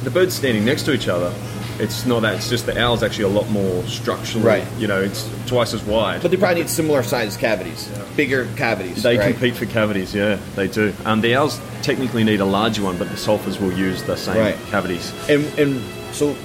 the 0.03 0.09
birds 0.09 0.35
standing 0.35 0.65
next 0.65 0.83
to 0.83 0.93
each 0.93 1.07
other, 1.07 1.33
it's 1.79 2.05
not 2.05 2.21
that. 2.21 2.35
It's 2.35 2.49
just 2.49 2.65
the 2.65 2.79
owl's 2.79 3.03
actually 3.03 3.25
a 3.25 3.29
lot 3.29 3.49
more 3.49 3.83
structurally. 3.83 4.45
Right. 4.45 4.67
You 4.77 4.87
know, 4.87 5.01
it's 5.01 5.29
twice 5.47 5.73
as 5.73 5.83
wide. 5.83 6.21
But 6.21 6.31
they 6.31 6.37
probably 6.37 6.61
need 6.61 6.69
similar 6.69 7.03
sized 7.03 7.39
cavities, 7.39 7.87
bigger 8.15 8.47
cavities. 8.55 9.03
they 9.03 9.17
right? 9.17 9.31
compete 9.31 9.55
for 9.55 9.65
cavities. 9.65 10.13
Yeah, 10.13 10.39
they 10.55 10.67
do. 10.67 10.93
Um, 11.05 11.21
the 11.21 11.35
owls 11.35 11.59
technically 11.81 12.23
need 12.23 12.39
a 12.39 12.45
larger 12.45 12.83
one, 12.83 12.97
but 12.97 13.09
the 13.09 13.15
sulfurs 13.15 13.59
will 13.59 13.73
use 13.73 14.03
the 14.03 14.15
same 14.17 14.37
Right. 14.37 14.57
cavities. 14.69 15.13
And 15.29 15.45
and 15.59 15.81
so, 16.13 16.35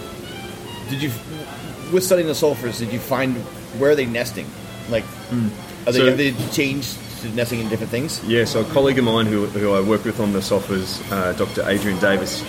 did 0.88 1.02
you, 1.02 1.10
with 1.92 2.04
studying 2.04 2.26
the 2.28 2.34
sulfurs, 2.34 2.78
did 2.78 2.92
you 2.92 2.98
find 2.98 3.36
where 3.78 3.90
are 3.90 3.94
they 3.94 4.06
nesting? 4.06 4.46
Like, 4.88 5.04
are 5.86 5.92
they 5.92 5.98
So- 6.00 6.06
have 6.06 6.18
they 6.18 6.32
changed 6.52 6.96
to 7.22 7.28
nesting 7.34 7.60
in 7.60 7.68
different 7.68 7.90
things? 7.90 8.20
Yeah, 8.26 8.44
so 8.46 8.60
a 8.62 8.64
colleague 8.64 8.98
of 8.98 9.04
mine 9.04 9.26
who, 9.26 9.46
who 9.46 9.72
I 9.74 9.80
work 9.80 10.04
with 10.04 10.18
on 10.20 10.32
the 10.32 10.40
sulfurs, 10.40 11.00
uh, 11.12 11.32
Dr. 11.34 11.62
Adrian 11.68 11.98
Davis, 12.00 12.42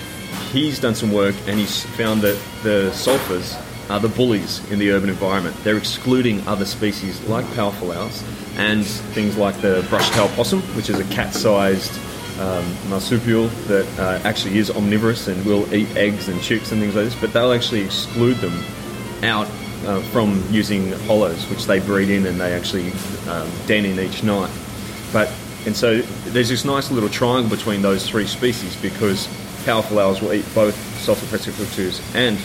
he's 0.51 0.79
done 0.79 0.95
some 0.95 1.11
work 1.11 1.35
and 1.47 1.59
he's 1.59 1.85
found 1.97 2.21
that 2.21 2.39
the 2.63 2.89
sulfurs 2.93 3.59
are 3.89 3.99
the 3.99 4.09
bullies 4.09 4.59
in 4.71 4.79
the 4.79 4.91
urban 4.91 5.09
environment. 5.09 5.55
They're 5.63 5.77
excluding 5.77 6.47
other 6.47 6.65
species 6.65 7.21
like 7.27 7.45
powerful 7.53 7.91
owls 7.91 8.23
and 8.57 8.85
things 8.85 9.37
like 9.37 9.59
the 9.61 9.85
brush-tailed 9.89 10.31
possum, 10.31 10.61
which 10.75 10.89
is 10.89 10.99
a 10.99 11.03
cat-sized 11.05 11.91
um, 12.39 12.65
marsupial 12.89 13.47
that 13.67 13.87
uh, 13.99 14.21
actually 14.27 14.57
is 14.57 14.71
omnivorous 14.71 15.27
and 15.27 15.45
will 15.45 15.71
eat 15.73 15.89
eggs 15.95 16.27
and 16.27 16.41
chicks 16.41 16.71
and 16.71 16.81
things 16.81 16.95
like 16.95 17.05
this, 17.05 17.15
but 17.15 17.33
they'll 17.33 17.51
actually 17.51 17.81
exclude 17.81 18.37
them 18.37 18.63
out 19.23 19.47
uh, 19.85 20.01
from 20.11 20.43
using 20.51 20.91
hollows, 21.03 21.49
which 21.49 21.65
they 21.65 21.79
breed 21.79 22.09
in 22.09 22.25
and 22.25 22.39
they 22.39 22.53
actually 22.53 22.91
um, 23.29 23.49
den 23.67 23.85
in 23.85 23.99
each 23.99 24.23
night. 24.23 24.51
But 25.11 25.31
and 25.65 25.75
so 25.75 26.01
there's 26.01 26.49
this 26.49 26.65
nice 26.65 26.89
little 26.89 27.09
triangle 27.09 27.55
between 27.55 27.81
those 27.81 28.07
three 28.07 28.25
species 28.25 28.75
because 28.77 29.27
powerful 29.65 29.99
owls 29.99 30.21
will 30.21 30.33
eat 30.33 30.45
both 30.53 30.75
sulfur 30.99 31.25
cockatoos 31.37 32.01
and 32.15 32.37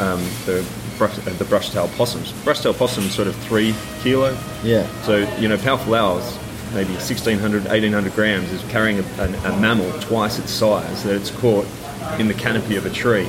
um, 0.00 0.20
the 0.46 0.66
brush, 0.98 1.18
uh, 1.18 1.32
the 1.34 1.44
brush-tailed 1.44 1.90
possums. 1.92 2.32
Brush-tailed 2.44 2.76
possum 2.76 3.04
is 3.04 3.14
sort 3.14 3.28
of 3.28 3.36
three 3.36 3.74
kilo. 4.00 4.36
Yeah. 4.62 4.86
So 5.02 5.18
you 5.38 5.48
know, 5.48 5.56
powerful 5.58 5.94
owls, 5.94 6.38
maybe 6.72 6.92
1600, 6.92 7.64
1800 7.64 8.12
grams, 8.14 8.50
is 8.52 8.62
carrying 8.70 8.98
a, 8.98 9.02
a, 9.18 9.52
a 9.52 9.60
mammal 9.60 9.90
twice 10.00 10.38
its 10.38 10.50
size 10.50 11.04
that 11.04 11.14
it's 11.14 11.30
caught 11.30 11.66
in 12.18 12.28
the 12.28 12.34
canopy 12.34 12.76
of 12.76 12.86
a 12.86 12.90
tree. 12.90 13.26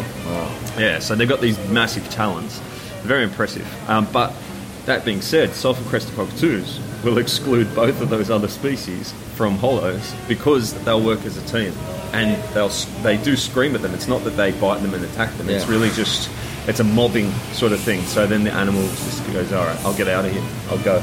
Yeah, 0.77 0.99
so 0.99 1.15
they've 1.15 1.29
got 1.29 1.41
these 1.41 1.57
massive 1.69 2.09
talons. 2.09 2.59
Very 3.03 3.23
impressive. 3.23 3.67
Um, 3.89 4.07
but 4.11 4.33
that 4.85 5.05
being 5.05 5.21
said, 5.21 5.53
sulfur 5.53 5.87
crested 5.89 6.15
cockatoos 6.15 6.79
will 7.05 7.17
exclude 7.19 7.73
both 7.75 8.01
of 8.01 8.09
those 8.09 8.29
other 8.29 8.47
species 8.49 9.13
from 9.35 9.57
hollows 9.57 10.13
because 10.27 10.73
they'll 10.83 11.01
work 11.03 11.23
as 11.25 11.37
a 11.37 11.45
team, 11.47 11.73
and 12.13 12.35
they'll 12.53 12.69
they 13.03 13.15
do 13.17 13.35
scream 13.37 13.75
at 13.75 13.81
them. 13.81 13.93
It's 13.93 14.07
not 14.07 14.23
that 14.25 14.31
they 14.31 14.51
bite 14.53 14.81
them 14.81 14.93
and 14.93 15.05
attack 15.05 15.31
them. 15.37 15.47
It's 15.49 15.67
really 15.67 15.89
just 15.91 16.29
it's 16.67 16.79
a 16.79 16.83
mobbing 16.83 17.31
sort 17.53 17.71
of 17.71 17.79
thing. 17.79 18.01
So 18.03 18.25
then 18.25 18.43
the 18.43 18.51
animal 18.51 18.81
just 18.81 19.25
goes, 19.31 19.53
all 19.53 19.65
right, 19.65 19.79
I'll 19.85 19.95
get 19.95 20.07
out 20.07 20.25
of 20.25 20.31
here. 20.31 20.43
I'll 20.69 20.83
go. 20.83 21.01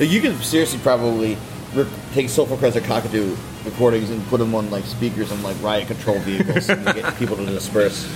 You 0.00 0.20
could 0.20 0.36
seriously 0.42 0.78
probably 0.80 1.36
rip, 1.74 1.88
take 2.12 2.28
sulfur 2.28 2.56
crested 2.56 2.84
cockatoo 2.84 3.36
recordings 3.64 4.10
and 4.10 4.24
put 4.28 4.38
them 4.38 4.54
on 4.54 4.70
like 4.70 4.84
speakers 4.84 5.30
and 5.30 5.42
like 5.42 5.60
riot 5.62 5.88
control 5.88 6.18
vehicles 6.20 6.68
and 6.68 6.84
get 6.86 7.14
people 7.18 7.36
to 7.36 7.44
disperse. 7.46 8.06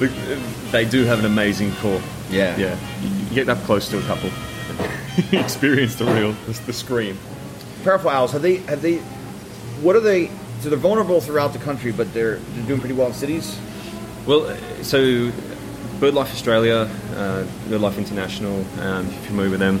Look, 0.00 0.10
They 0.70 0.84
do 0.84 1.04
have 1.04 1.18
an 1.18 1.24
amazing 1.26 1.72
call. 1.76 2.00
Yeah. 2.30 2.56
Yeah. 2.56 2.78
You 3.02 3.34
get 3.34 3.48
up 3.48 3.58
close 3.64 3.88
to 3.90 3.98
a 3.98 4.02
couple. 4.02 4.30
Experience 5.32 5.96
the 5.96 6.04
real, 6.04 6.32
the, 6.32 6.52
the 6.66 6.72
scream. 6.72 7.18
Powerful 7.84 8.10
owls 8.10 8.32
have 8.32 8.42
they 8.42 8.56
have 8.56 8.82
they? 8.82 8.98
What 9.82 9.96
are 9.96 10.00
they? 10.00 10.30
So 10.60 10.68
they're 10.68 10.78
vulnerable 10.78 11.20
throughout 11.20 11.52
the 11.52 11.58
country, 11.58 11.92
but 11.92 12.12
they're 12.12 12.36
they're 12.36 12.66
doing 12.66 12.80
pretty 12.80 12.94
well 12.94 13.08
in 13.08 13.14
cities. 13.14 13.58
Well, 14.26 14.46
uh, 14.46 14.56
so 14.82 15.30
BirdLife 16.00 16.32
Australia, 16.32 16.90
uh, 17.14 17.44
BirdLife 17.68 17.98
International, 17.98 18.64
um, 18.80 19.06
if 19.06 19.12
you're 19.12 19.22
familiar 19.22 19.50
with 19.50 19.60
them, 19.60 19.80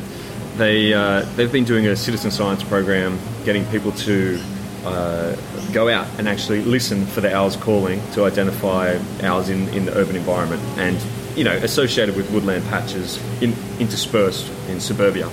they 0.56 0.92
uh, 0.94 1.22
they've 1.36 1.52
been 1.52 1.64
doing 1.64 1.86
a 1.86 1.96
citizen 1.96 2.30
science 2.30 2.62
program, 2.62 3.18
getting 3.44 3.64
people 3.66 3.92
to 3.92 4.40
uh, 4.84 5.36
go 5.72 5.88
out 5.88 6.06
and 6.18 6.28
actually 6.28 6.62
listen 6.62 7.06
for 7.06 7.20
the 7.20 7.34
owls 7.34 7.56
calling 7.56 8.00
to 8.12 8.24
identify 8.24 8.98
owls 9.22 9.48
in, 9.48 9.68
in 9.70 9.84
the 9.84 9.96
urban 9.96 10.16
environment 10.16 10.62
and 10.78 10.98
you 11.40 11.44
know 11.44 11.56
associated 11.56 12.14
with 12.14 12.30
woodland 12.30 12.64
patches 12.66 13.18
in, 13.42 13.54
interspersed 13.78 14.46
in 14.68 14.78
suburbia 14.78 15.28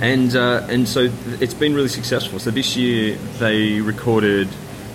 and 0.00 0.36
uh, 0.36 0.66
and 0.68 0.86
so 0.86 1.08
it's 1.40 1.54
been 1.54 1.74
really 1.74 1.88
successful. 1.88 2.38
So 2.38 2.50
this 2.50 2.76
year 2.76 3.16
they 3.38 3.80
recorded 3.80 4.48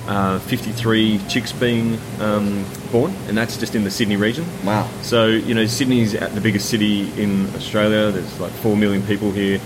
uh, 0.08 0.40
53 0.40 1.20
chicks 1.28 1.52
being 1.52 1.98
um, 2.20 2.66
born, 2.92 3.12
and 3.28 3.38
that's 3.38 3.58
just 3.58 3.76
in 3.76 3.84
the 3.84 3.92
Sydney 3.92 4.18
region. 4.18 4.46
Wow. 4.64 4.90
So 5.02 5.26
you 5.26 5.56
know 5.56 5.66
Sydney's 5.66 6.14
at 6.14 6.36
the 6.36 6.42
biggest 6.42 6.70
city 6.70 7.10
in 7.22 7.48
Australia. 7.56 8.12
There's 8.12 8.40
like 8.40 8.52
four 8.52 8.78
million 8.78 9.02
people 9.04 9.32
here, 9.32 9.60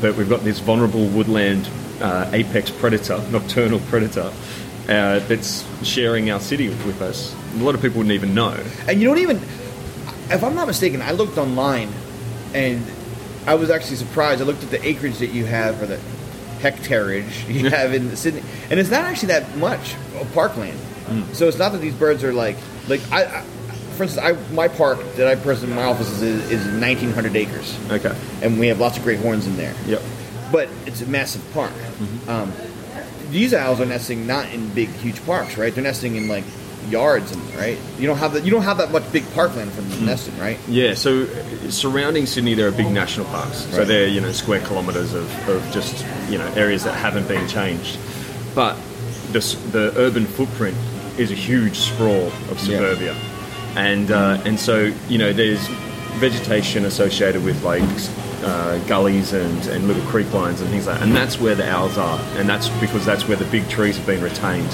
but 0.00 0.16
we've 0.16 0.28
got 0.28 0.40
this 0.40 0.58
vulnerable 0.58 1.06
woodland 1.06 1.68
uh, 2.00 2.28
apex 2.32 2.70
predator, 2.70 3.22
nocturnal 3.30 3.80
predator. 3.88 4.32
Uh, 4.88 5.20
that's 5.20 5.64
sharing 5.86 6.32
our 6.32 6.40
city 6.40 6.68
with 6.68 7.00
us. 7.00 7.32
A 7.54 7.58
lot 7.58 7.76
of 7.76 7.80
people 7.80 7.98
wouldn't 7.98 8.14
even 8.14 8.34
know. 8.34 8.58
And 8.88 9.00
you 9.00 9.06
don't 9.06 9.18
even, 9.18 9.40
if 10.30 10.42
I'm 10.44 10.54
not 10.54 10.66
mistaken, 10.66 11.02
I 11.02 11.12
looked 11.12 11.38
online, 11.38 11.90
and 12.54 12.84
I 13.46 13.54
was 13.54 13.70
actually 13.70 13.96
surprised. 13.96 14.40
I 14.40 14.44
looked 14.44 14.62
at 14.62 14.70
the 14.70 14.86
acreage 14.86 15.18
that 15.18 15.30
you 15.30 15.44
have, 15.46 15.80
or 15.82 15.86
the 15.86 16.00
hectareage 16.60 17.44
you 17.48 17.70
have 17.70 17.94
in 17.94 18.14
Sydney, 18.16 18.42
and 18.70 18.78
it's 18.80 18.90
not 18.90 19.04
actually 19.04 19.28
that 19.28 19.56
much 19.56 19.94
of 20.20 20.30
parkland. 20.32 20.78
So 21.32 21.48
it's 21.48 21.58
not 21.58 21.72
that 21.72 21.78
these 21.78 21.94
birds 21.94 22.22
are 22.22 22.32
like, 22.32 22.56
like 22.86 23.00
I, 23.10 23.24
I 23.24 23.42
for 23.96 24.04
instance, 24.04 24.18
I 24.24 24.32
my 24.54 24.68
park 24.68 25.00
that 25.16 25.26
I 25.26 25.34
personally 25.34 25.74
my 25.74 25.82
office 25.82 26.08
is 26.22 26.48
is 26.52 26.64
1,900 26.66 27.34
acres, 27.34 27.76
Okay. 27.90 28.16
and 28.42 28.60
we 28.60 28.68
have 28.68 28.78
lots 28.78 28.96
of 28.96 29.02
great 29.02 29.18
horns 29.18 29.46
in 29.48 29.56
there. 29.56 29.74
Yep. 29.86 30.02
But 30.52 30.68
it's 30.86 31.02
a 31.02 31.06
massive 31.06 31.42
park. 31.52 31.72
Um, 32.28 32.52
these 33.30 33.52
owls 33.54 33.80
are 33.80 33.86
nesting 33.86 34.24
not 34.28 34.48
in 34.52 34.68
big, 34.68 34.88
huge 34.90 35.24
parks, 35.26 35.58
right? 35.58 35.74
They're 35.74 35.82
nesting 35.82 36.14
in 36.14 36.28
like 36.28 36.44
yards, 36.88 37.32
and 37.32 37.54
right. 37.54 37.78
You 37.98 38.06
don't 38.06 38.16
have 38.18 38.32
that. 38.32 38.44
You 38.44 38.50
don't 38.50 38.62
have 38.62 38.78
that 38.78 38.90
much 38.90 39.10
big 39.12 39.24
parkland 39.34 39.70
for 39.72 39.80
them 39.82 40.06
nesting, 40.06 40.36
right? 40.38 40.58
Yeah, 40.68 40.94
so 40.94 41.24
uh, 41.24 41.70
surrounding 41.70 42.26
Sydney, 42.26 42.54
there 42.54 42.66
are 42.68 42.72
big 42.72 42.90
national 42.90 43.26
parks. 43.26 43.58
So 43.66 43.78
Right. 43.78 43.86
they're 43.88 44.06
you 44.08 44.20
know 44.20 44.32
square 44.32 44.60
kilometres 44.60 45.12
of, 45.14 45.48
of 45.48 45.70
just 45.72 46.04
you 46.30 46.38
know 46.38 46.46
areas 46.54 46.84
that 46.84 46.94
haven't 46.94 47.28
been 47.28 47.46
changed, 47.48 47.98
but 48.54 48.76
the 49.32 49.40
the 49.72 49.92
urban 49.96 50.26
footprint 50.26 50.76
is 51.18 51.30
a 51.30 51.34
huge 51.34 51.76
sprawl 51.76 52.28
of 52.50 52.58
Yeah. 52.66 52.78
suburbia, 52.78 53.16
and 53.76 54.10
uh, 54.10 54.40
and 54.44 54.58
so 54.58 54.92
you 55.08 55.18
know 55.18 55.32
there's 55.32 55.66
vegetation 56.18 56.84
associated 56.84 57.44
with 57.44 57.62
like 57.62 57.82
uh, 58.42 58.78
gullies 58.86 59.32
and, 59.32 59.66
and 59.66 59.86
little 59.86 60.02
creek 60.04 60.32
lines 60.32 60.60
and 60.60 60.70
things 60.70 60.86
like 60.86 60.98
that, 60.98 61.06
and 61.06 61.14
that's 61.14 61.38
where 61.38 61.54
the 61.54 61.68
owls 61.70 61.96
are, 61.98 62.18
and 62.36 62.48
that's 62.48 62.68
because 62.80 63.04
that's 63.04 63.28
where 63.28 63.36
the 63.36 63.44
big 63.46 63.68
trees 63.68 63.96
have 63.96 64.06
been 64.06 64.22
retained. 64.22 64.70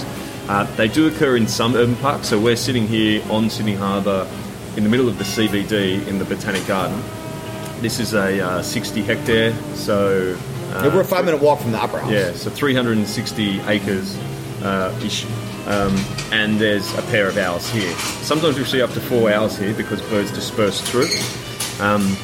Uh, 0.49 0.65
they 0.77 0.89
do 0.89 1.09
occur 1.09 1.37
in 1.37 1.49
some 1.49 1.75
urban 1.75 1.97
parks. 1.97 2.29
So 2.29 2.41
we're 2.41 2.57
sitting 2.57 2.87
here 2.87 3.23
on 3.31 3.51
Sydney 3.51 3.75
Harbour 3.75 4.29
in 4.77 4.85
the 4.85 4.89
middle 4.91 5.09
of 5.09 5.19
the 5.19 5.25
CBD 5.25 6.07
in 6.07 6.19
the 6.19 6.25
Botanic 6.25 6.67
Garden. 6.67 7.03
This 7.81 7.99
is 8.01 8.15
a 8.15 8.41
uh, 8.41 8.63
60 8.63 9.03
hectare, 9.03 9.53
so 9.75 10.37
uh, 10.73 10.83
Yeah, 10.85 10.95
we're 10.95 11.01
a 11.03 11.05
five 11.05 11.25
minute 11.25 11.43
walk 11.43 11.61
from 11.61 11.73
the 11.73 11.79
Opera 11.79 12.01
House. 12.01 12.11
yeah, 12.11 12.33
so 12.33 12.49
360 12.51 13.61
acres 13.61 14.17
uh, 14.63 14.99
ish. 15.05 15.27
Um, 15.67 15.97
and 16.31 16.61
there's 16.61 16.95
a 16.97 17.03
pair 17.03 17.27
of 17.27 17.37
owls 17.39 17.69
here. 17.69 17.93
Sometimes 18.23 18.57
we 18.57 18.65
see 18.65 18.81
up 18.81 18.93
to 18.93 19.01
four 19.01 19.31
owls 19.33 19.59
here 19.59 19.75
because 19.75 20.01
birds 20.03 20.31
disperse 20.31 20.81
through. 20.81 21.09
Um, 21.85 22.17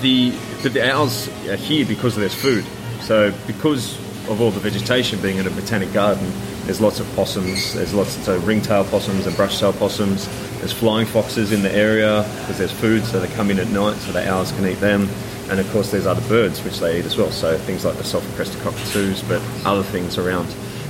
the, 0.00 0.32
but 0.62 0.72
the 0.72 0.88
owls 0.88 1.28
are 1.48 1.56
here 1.56 1.84
because 1.84 2.14
there's 2.14 2.34
food. 2.34 2.64
So 3.00 3.32
because 3.48 3.96
of 4.30 4.40
all 4.40 4.50
the 4.52 4.60
vegetation 4.60 5.20
being 5.20 5.38
in 5.38 5.46
a 5.46 5.50
botanic 5.50 5.92
garden, 5.92 6.30
there's 6.66 6.80
lots 6.80 7.00
of 7.00 7.06
possums. 7.16 7.74
There's 7.74 7.94
lots 7.94 8.16
of 8.16 8.24
so 8.24 8.38
ringtail 8.40 8.84
possums 8.84 9.26
and 9.26 9.34
brush-tail 9.36 9.72
possums. 9.74 10.28
There's 10.58 10.72
flying 10.72 11.06
foxes 11.06 11.52
in 11.52 11.62
the 11.62 11.72
area 11.72 12.22
because 12.40 12.58
there's 12.58 12.72
food, 12.72 13.04
so 13.04 13.20
they 13.20 13.28
come 13.34 13.50
in 13.50 13.58
at 13.58 13.68
night, 13.68 13.96
so 13.96 14.12
the 14.12 14.28
owls 14.28 14.52
can 14.52 14.66
eat 14.66 14.80
them. 14.80 15.08
And 15.48 15.60
of 15.60 15.70
course, 15.70 15.92
there's 15.92 16.06
other 16.06 16.26
birds 16.28 16.62
which 16.64 16.80
they 16.80 16.98
eat 16.98 17.04
as 17.04 17.16
well. 17.16 17.30
So 17.30 17.56
things 17.56 17.84
like 17.84 17.96
the 17.96 18.04
sulphur-crested 18.04 18.60
cockatoos, 18.62 19.22
but 19.22 19.40
other 19.64 19.84
things 19.84 20.18
around. 20.18 20.46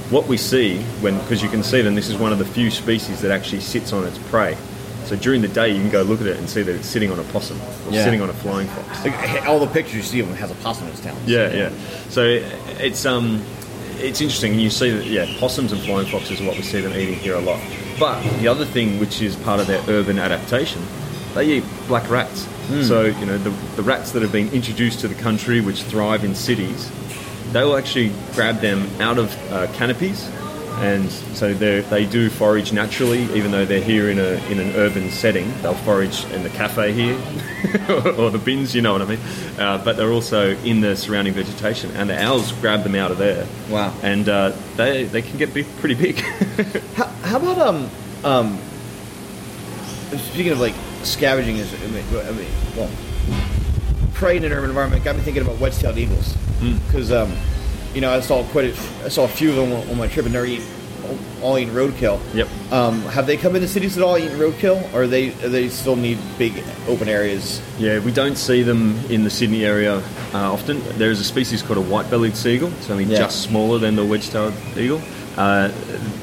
What 0.08 0.26
we 0.28 0.36
see 0.38 0.78
when, 1.00 1.18
because 1.18 1.42
you 1.42 1.48
can 1.48 1.62
see 1.62 1.82
them, 1.82 1.94
this 1.94 2.08
is 2.08 2.16
one 2.16 2.32
of 2.32 2.38
the 2.38 2.44
few 2.46 2.70
species 2.70 3.20
that 3.20 3.30
actually 3.30 3.60
sits 3.60 3.92
on 3.92 4.04
its 4.04 4.18
prey. 4.30 4.56
So 5.04 5.14
during 5.14 5.40
the 5.42 5.48
day, 5.48 5.68
you 5.68 5.80
can 5.80 5.90
go 5.90 6.02
look 6.02 6.20
at 6.20 6.26
it 6.26 6.36
and 6.36 6.48
see 6.48 6.62
that 6.62 6.74
it's 6.74 6.86
sitting 6.88 7.12
on 7.12 7.18
a 7.18 7.22
possum 7.24 7.60
or 7.86 7.92
Yeah. 7.92 8.02
sitting 8.04 8.22
on 8.22 8.30
a 8.30 8.32
flying 8.32 8.66
fox. 8.66 9.46
All 9.46 9.58
the 9.60 9.66
pictures 9.68 9.94
you 9.94 10.02
see 10.02 10.20
of 10.20 10.26
him 10.28 10.34
has 10.36 10.50
a 10.50 10.54
possum 10.56 10.86
in 10.86 10.92
his 10.92 11.00
talons. 11.00 11.28
Yeah, 11.28 11.52
yeah. 11.52 11.70
So 12.08 12.22
it's 12.80 13.04
um, 13.06 13.42
it's 13.98 14.20
interesting. 14.20 14.52
and 14.52 14.60
You 14.60 14.70
see 14.70 14.90
that 14.90 15.06
yeah, 15.06 15.26
possums 15.38 15.72
and 15.72 15.80
flying 15.82 16.06
foxes 16.06 16.40
are 16.40 16.44
what 16.44 16.56
we 16.56 16.62
see 16.62 16.80
them 16.80 16.92
eating 16.92 17.14
here 17.16 17.34
a 17.34 17.40
lot. 17.40 17.60
But 17.98 18.22
the 18.40 18.48
other 18.48 18.64
thing, 18.64 18.98
which 19.00 19.22
is 19.22 19.36
part 19.36 19.60
of 19.60 19.66
their 19.66 19.82
urban 19.88 20.18
adaptation, 20.18 20.82
they 21.34 21.46
eat 21.58 21.64
black 21.88 22.08
rats. 22.10 22.46
So 22.82 23.04
you 23.04 23.26
know 23.26 23.38
the 23.38 23.50
the 23.76 23.82
rats 23.82 24.10
that 24.12 24.22
have 24.22 24.32
been 24.32 24.48
introduced 24.52 25.00
to 25.00 25.08
the 25.08 25.14
country, 25.14 25.60
which 25.60 25.82
thrive 25.84 26.24
in 26.24 26.34
cities, 26.34 26.90
they 27.52 27.62
will 27.62 27.76
actually 27.76 28.10
grab 28.34 28.60
them 28.60 28.88
out 29.00 29.18
of 29.18 29.32
uh, 29.52 29.68
canopies. 29.74 30.28
And 30.78 31.10
so 31.10 31.54
they 31.54 31.80
they 31.80 32.04
do 32.04 32.28
forage 32.28 32.72
naturally, 32.72 33.22
even 33.34 33.50
though 33.50 33.64
they're 33.64 33.80
here 33.80 34.10
in 34.10 34.18
a 34.18 34.34
in 34.50 34.58
an 34.58 34.74
urban 34.76 35.10
setting. 35.10 35.50
They'll 35.62 35.74
forage 35.74 36.24
in 36.26 36.42
the 36.42 36.50
cafe 36.50 36.92
here, 36.92 37.14
or 38.18 38.30
the 38.30 38.40
bins, 38.42 38.74
you 38.74 38.82
know 38.82 38.92
what 38.92 39.02
I 39.02 39.06
mean. 39.06 39.20
Uh, 39.58 39.82
but 39.82 39.96
they're 39.96 40.12
also 40.12 40.54
in 40.58 40.82
the 40.82 40.94
surrounding 40.94 41.32
vegetation, 41.32 41.90
and 41.92 42.10
the 42.10 42.22
owls 42.22 42.52
grab 42.52 42.82
them 42.82 42.94
out 42.94 43.10
of 43.10 43.16
there. 43.18 43.46
Wow. 43.70 43.94
And 44.02 44.28
uh, 44.28 44.52
they 44.76 45.04
they 45.04 45.22
can 45.22 45.38
get 45.38 45.54
big, 45.54 45.66
pretty 45.78 45.94
big. 45.94 46.20
How, 46.94 47.06
how 47.06 47.36
about 47.38 47.58
um 47.58 47.90
um 48.24 48.58
speaking 50.16 50.52
of 50.52 50.60
like 50.60 50.74
scavenging 51.02 51.56
is 51.56 51.72
I 51.72 51.86
mean, 51.88 52.04
I 52.26 52.32
mean 52.32 52.48
well 52.76 52.90
prey 54.14 54.36
in 54.36 54.44
an 54.44 54.52
urban 54.52 54.70
environment 54.70 55.04
got 55.04 55.14
me 55.14 55.22
thinking 55.22 55.42
about 55.42 55.58
wedge-tailed 55.58 55.98
eagles 55.98 56.34
because 56.86 57.12
um 57.12 57.36
you 57.96 58.02
know 58.02 58.12
I 58.12 58.20
saw 58.20 58.44
quite 58.52 58.66
a, 58.66 59.04
I 59.04 59.08
saw 59.08 59.24
a 59.24 59.28
few 59.28 59.50
of 59.50 59.56
them 59.56 59.72
on, 59.90 59.96
my 59.96 60.06
trip 60.06 60.26
and 60.26 60.34
they're 60.34 60.44
eating 60.46 60.66
all, 61.40 61.56
eating 61.56 61.72
roadkill. 61.72 62.20
Yep. 62.34 62.48
Um, 62.72 63.00
have 63.02 63.26
they 63.26 63.36
come 63.36 63.54
into 63.56 63.68
cities 63.68 63.96
at 63.96 64.02
all 64.04 64.18
eating 64.18 64.36
roadkill, 64.36 64.92
or 64.92 65.06
they 65.06 65.30
they 65.30 65.68
still 65.70 65.96
need 65.96 66.18
big 66.36 66.62
open 66.88 67.08
areas? 67.08 67.62
Yeah, 67.78 68.00
we 68.00 68.12
don't 68.12 68.36
see 68.36 68.62
them 68.62 68.98
in 69.08 69.24
the 69.24 69.30
Sydney 69.30 69.64
area 69.64 70.02
uh, 70.34 70.52
often. 70.52 70.80
There 70.98 71.10
is 71.10 71.20
a 71.20 71.24
species 71.24 71.62
called 71.62 71.78
a 71.78 71.88
white-bellied 71.92 72.36
sea 72.36 72.56
eagle. 72.56 72.72
It's 72.78 72.90
only 72.90 73.04
Yeah. 73.04 73.18
just 73.18 73.42
smaller 73.42 73.78
than 73.78 73.96
the 73.96 74.04
wedge-tailed 74.04 74.54
eagle. 74.76 75.00
Uh, 75.36 75.70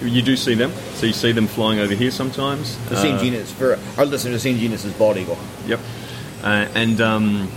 you 0.01 0.21
do 0.21 0.35
see 0.35 0.55
them, 0.55 0.71
so 0.95 1.05
you 1.05 1.13
see 1.13 1.31
them 1.31 1.47
flying 1.47 1.79
over 1.79 1.93
here 1.95 2.11
sometimes. 2.11 2.77
The 2.89 2.97
same 2.97 3.15
Uh, 3.15 3.23
genus 3.23 3.51
for 3.51 3.79
our 3.97 4.05
listeners. 4.05 4.43
The 4.43 4.49
same 4.49 4.59
genus 4.59 4.85
as 4.85 4.93
bald 4.93 5.17
eagle. 5.17 5.37
Yep. 5.67 5.79
Uh, 6.43 6.65
and 6.75 6.99
um, 6.99 7.47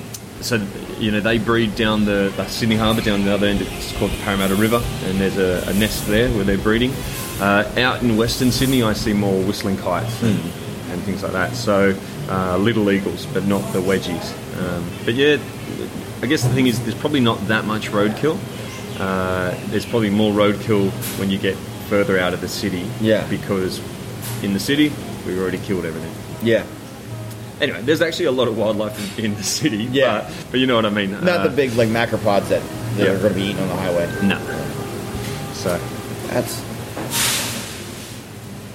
so, 0.42 0.60
you 0.98 1.10
know, 1.10 1.20
they 1.20 1.38
breed 1.38 1.74
down 1.74 2.04
the, 2.04 2.32
the 2.36 2.46
Sydney 2.48 2.76
Harbour, 2.76 3.00
down 3.00 3.24
the 3.24 3.32
other 3.32 3.46
end. 3.46 3.62
It's 3.62 3.96
called 3.96 4.10
the 4.10 4.22
Parramatta 4.22 4.54
River, 4.54 4.82
and 5.04 5.20
there's 5.20 5.36
a, 5.38 5.68
a 5.68 5.74
nest 5.74 6.06
there 6.06 6.30
where 6.30 6.44
they're 6.44 6.58
breeding. 6.58 6.92
Uh, 7.40 7.70
out 7.76 8.02
in 8.02 8.16
Western 8.16 8.50
Sydney, 8.50 8.82
I 8.82 8.94
see 8.94 9.12
more 9.12 9.42
whistling 9.44 9.76
kites 9.76 10.22
and, 10.22 10.40
and 10.90 11.02
things 11.02 11.22
like 11.22 11.32
that. 11.32 11.54
So, 11.54 11.98
uh, 12.28 12.56
little 12.56 12.90
eagles, 12.90 13.26
but 13.26 13.44
not 13.46 13.60
the 13.72 13.80
wedgies. 13.80 14.32
Um, 14.58 14.88
but 15.04 15.14
yeah, 15.14 15.36
I 16.22 16.26
guess 16.26 16.42
the 16.42 16.48
thing 16.48 16.66
is, 16.66 16.80
there's 16.80 16.94
probably 16.94 17.20
not 17.20 17.46
that 17.48 17.66
much 17.66 17.90
roadkill. 17.90 18.38
Uh, 18.98 19.54
there's 19.66 19.84
probably 19.84 20.08
more 20.10 20.32
roadkill 20.32 20.90
when 21.18 21.28
you 21.28 21.38
get 21.38 21.56
further 21.88 22.18
out 22.18 22.32
of 22.32 22.40
the 22.40 22.48
city. 22.48 22.88
Yeah. 23.00 23.26
Because 23.28 23.80
in 24.42 24.54
the 24.54 24.60
city, 24.60 24.90
we've 25.26 25.38
already 25.38 25.58
killed 25.58 25.84
everything. 25.84 26.12
Yeah, 26.42 26.64
Anyway, 27.60 27.80
there's 27.82 28.02
actually 28.02 28.26
a 28.26 28.32
lot 28.32 28.48
of 28.48 28.58
wildlife 28.58 29.18
in, 29.18 29.24
in 29.26 29.34
the 29.34 29.42
city. 29.42 29.84
Yeah. 29.90 30.22
but, 30.22 30.46
but 30.52 30.60
you 30.60 30.66
know 30.66 30.76
what 30.76 30.84
I 30.86 30.90
mean. 30.90 31.12
not 31.12 31.26
Uh, 31.26 31.48
the 31.48 31.56
big 31.56 31.72
like 31.74 31.88
macropods 31.88 32.48
that, 32.48 32.62
that 32.96 33.06
yeah. 33.06 33.12
are 33.12 33.18
going 33.18 33.32
to 33.32 33.38
be 33.38 33.46
eaten 33.46 33.62
on 33.62 33.68
the 33.68 33.76
highway. 33.76 34.06
No. 34.22 34.38
So 35.54 35.78
That's 36.28 36.62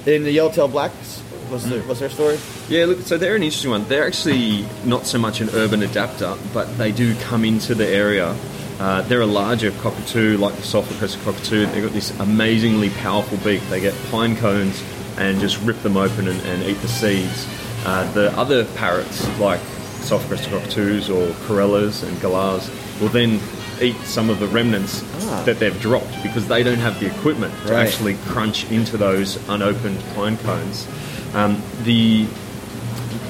in 0.07 0.23
the 0.23 0.31
yellowtail 0.31 0.67
blacks. 0.67 1.19
What's 1.49 1.65
their 1.65 1.81
what's 1.83 1.99
their 1.99 2.09
story? 2.09 2.39
yeah, 2.69 2.85
look. 2.85 3.01
So 3.01 3.17
they're 3.17 3.35
an 3.35 3.43
interesting 3.43 3.71
one. 3.71 3.83
They're 3.87 4.07
actually 4.07 4.65
not 4.85 5.05
so 5.05 5.17
much 5.19 5.41
an 5.41 5.49
urban 5.53 5.83
adapter, 5.83 6.35
but 6.53 6.77
they 6.77 6.91
do 6.91 7.13
come 7.21 7.43
into 7.45 7.75
the 7.75 7.85
area. 7.87 8.35
Uh, 8.79 9.01
they're 9.03 9.21
a 9.21 9.25
larger 9.27 9.71
cockatoo, 9.71 10.37
like 10.37 10.55
the 10.55 10.63
sulphur 10.63 10.95
crested 10.95 11.21
cockatoo. 11.23 11.65
They've 11.67 11.83
got 11.83 11.91
this 11.91 12.17
amazingly 12.19 12.89
powerful 12.89 13.37
beak. 13.39 13.61
They 13.69 13.79
get 13.81 13.93
pine 14.09 14.35
cones 14.37 14.81
and 15.17 15.39
just 15.39 15.61
rip 15.61 15.77
them 15.83 15.97
open 15.97 16.27
and, 16.27 16.41
and 16.47 16.63
eat 16.63 16.77
the 16.81 16.87
seeds. 16.87 17.45
Uh, 17.85 18.11
the 18.13 18.31
other 18.37 18.65
parrots, 18.75 19.27
like 19.39 19.59
sulphur 20.01 20.27
crested 20.29 20.51
cockatoos 20.51 21.09
or 21.09 21.33
corellas 21.45 22.03
and 22.03 22.19
galahs, 22.21 22.69
will 22.99 23.09
then 23.09 23.39
eat 23.81 23.95
some 24.03 24.29
of 24.29 24.39
the 24.39 24.47
remnants 24.47 25.03
Ah. 25.23 25.41
that 25.45 25.57
they've 25.59 25.79
dropped 25.81 26.21
because 26.21 26.47
they 26.47 26.61
don't 26.63 26.77
have 26.79 26.99
the 26.99 27.07
equipment 27.07 27.51
to 27.65 27.73
Right. 27.73 27.87
actually 27.87 28.15
crunch 28.27 28.69
into 28.69 28.97
those 28.97 29.39
unopened 29.49 29.99
pine 30.15 30.37
cones. 30.37 30.85
Um, 31.33 31.61
the 31.83 32.25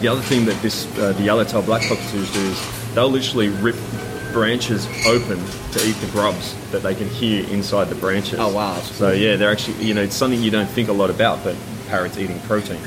the 0.02 0.08
other 0.08 0.22
thing 0.22 0.46
that 0.46 0.60
this 0.62 0.88
uh, 0.98 1.14
the 1.14 1.24
yellowtail 1.24 1.62
black 1.62 1.84
cockatoos 1.88 2.30
do 2.34 2.40
is 2.42 2.60
they'll 2.96 3.08
literally 3.10 3.50
rip 3.50 3.76
branches 4.34 4.88
open 5.06 5.38
to 5.74 5.88
eat 5.88 5.96
the 6.02 6.08
grubs 6.08 6.56
that 6.72 6.82
they 6.84 6.96
can 6.96 7.08
hear 7.10 7.46
inside 7.50 7.90
the 7.90 7.96
branches. 7.96 8.40
Oh, 8.40 8.48
wow, 8.50 8.80
So 8.80 9.12
yeah, 9.12 9.36
they're 9.36 9.52
actually 9.52 9.84
you 9.86 9.94
know 9.94 10.02
it's 10.02 10.16
something 10.16 10.42
you 10.42 10.52
don't 10.52 10.70
think 10.70 10.90
a 10.90 10.94
lot 10.94 11.10
about, 11.10 11.44
but 11.44 11.56
parrots 11.92 12.18
eating 12.18 12.40
protein, 12.42 12.82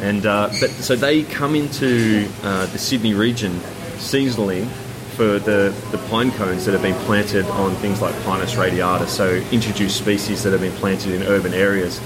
and 0.00 0.24
uh, 0.24 0.48
but 0.60 0.70
so 0.70 0.96
they 0.96 1.24
come 1.24 1.54
into 1.54 2.28
uh, 2.42 2.66
the 2.66 2.78
Sydney 2.78 3.12
region 3.12 3.52
seasonally 3.98 4.66
for 5.14 5.38
the, 5.38 5.74
the 5.92 5.98
pine 6.10 6.30
cones 6.32 6.64
that 6.64 6.72
have 6.72 6.82
been 6.82 7.00
planted 7.04 7.44
on 7.46 7.74
things 7.76 8.02
like 8.02 8.14
Pinus 8.24 8.56
radiata, 8.56 9.06
so 9.06 9.34
introduced 9.52 9.96
species 9.96 10.42
that 10.42 10.50
have 10.50 10.60
been 10.60 10.72
planted 10.72 11.14
in 11.14 11.22
urban 11.28 11.54
areas. 11.54 12.00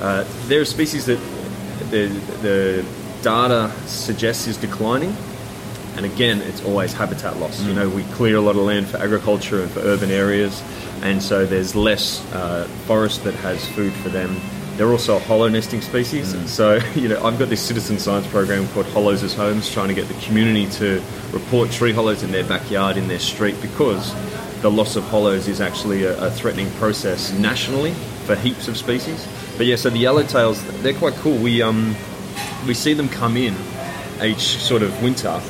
Uh, 0.00 0.24
there 0.46 0.60
are 0.60 0.64
species 0.64 1.06
that 1.06 1.18
the, 1.90 2.06
the 2.42 2.84
data 3.22 3.72
suggests 3.86 4.46
is 4.46 4.56
declining, 4.56 5.14
and 5.96 6.06
again, 6.06 6.40
it's 6.42 6.64
always 6.64 6.92
habitat 6.92 7.38
loss. 7.38 7.60
You 7.62 7.74
know, 7.74 7.88
we 7.88 8.04
clear 8.14 8.36
a 8.36 8.40
lot 8.40 8.56
of 8.56 8.62
land 8.62 8.86
for 8.86 8.98
agriculture 8.98 9.62
and 9.62 9.70
for 9.70 9.80
urban 9.80 10.10
areas, 10.10 10.62
and 11.02 11.20
so 11.22 11.46
there's 11.46 11.74
less 11.74 12.22
uh, 12.32 12.68
forest 12.86 13.24
that 13.24 13.34
has 13.34 13.66
food 13.70 13.92
for 13.92 14.08
them. 14.08 14.36
They're 14.76 14.90
also 14.90 15.16
a 15.16 15.20
hollow 15.20 15.48
nesting 15.48 15.80
species, 15.80 16.36
so 16.50 16.76
you 16.94 17.08
know 17.08 17.24
I've 17.24 17.38
got 17.38 17.48
this 17.48 17.62
citizen 17.62 17.98
science 17.98 18.26
program 18.26 18.68
called 18.68 18.84
Hollows 18.86 19.22
as 19.22 19.32
Homes, 19.32 19.70
trying 19.70 19.88
to 19.88 19.94
get 19.94 20.06
the 20.06 20.20
community 20.26 20.66
to 20.72 21.02
report 21.32 21.70
tree 21.70 21.92
hollows 21.92 22.22
in 22.22 22.30
their 22.30 22.44
backyard, 22.44 22.98
in 22.98 23.08
their 23.08 23.18
street, 23.18 23.56
because 23.62 24.14
the 24.60 24.70
loss 24.70 24.96
of 24.96 25.04
hollows 25.04 25.48
is 25.48 25.62
actually 25.62 26.04
a, 26.04 26.26
a 26.26 26.30
threatening 26.30 26.70
process 26.72 27.32
nationally 27.32 27.92
for 28.26 28.36
heaps 28.36 28.68
of 28.68 28.76
species. 28.76 29.26
But 29.56 29.64
yeah, 29.64 29.76
so 29.76 29.88
the 29.88 30.02
yellowtails, 30.02 30.62
they're 30.82 30.92
quite 30.92 31.14
cool. 31.14 31.38
We 31.38 31.62
um, 31.62 31.96
we 32.66 32.74
see 32.74 32.92
them 32.92 33.08
come 33.08 33.38
in 33.38 33.54
each 34.22 34.58
sort 34.58 34.82
of 34.82 35.02
winter 35.02 35.40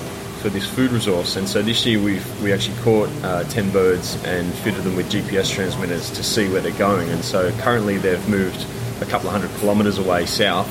for 0.41 0.51
this 0.51 0.69
food 0.69 0.93
resource, 0.93 1.35
and 1.35 1.49
so 1.49 1.63
this 1.63 1.85
year 1.85 2.01
we've 2.01 2.43
we 2.43 2.53
actually 2.53 2.79
caught 2.83 3.09
uh, 3.25 3.43
ten 3.45 3.73
birds 3.73 4.23
and 4.23 4.55
fitted 4.55 4.85
them 4.85 4.95
with 4.95 5.11
GPS 5.11 5.53
transmitters 5.53 6.13
to 6.13 6.23
see 6.23 6.49
where 6.49 6.61
they're 6.61 6.79
going. 6.79 7.09
And 7.09 7.25
so 7.25 7.51
currently 7.59 7.99
they've 7.99 8.29
moved 8.29 8.65
a 9.01 9.05
couple 9.07 9.29
of 9.29 9.33
hundred 9.33 9.51
kilometres 9.61 9.99
away 9.99 10.27
south, 10.27 10.69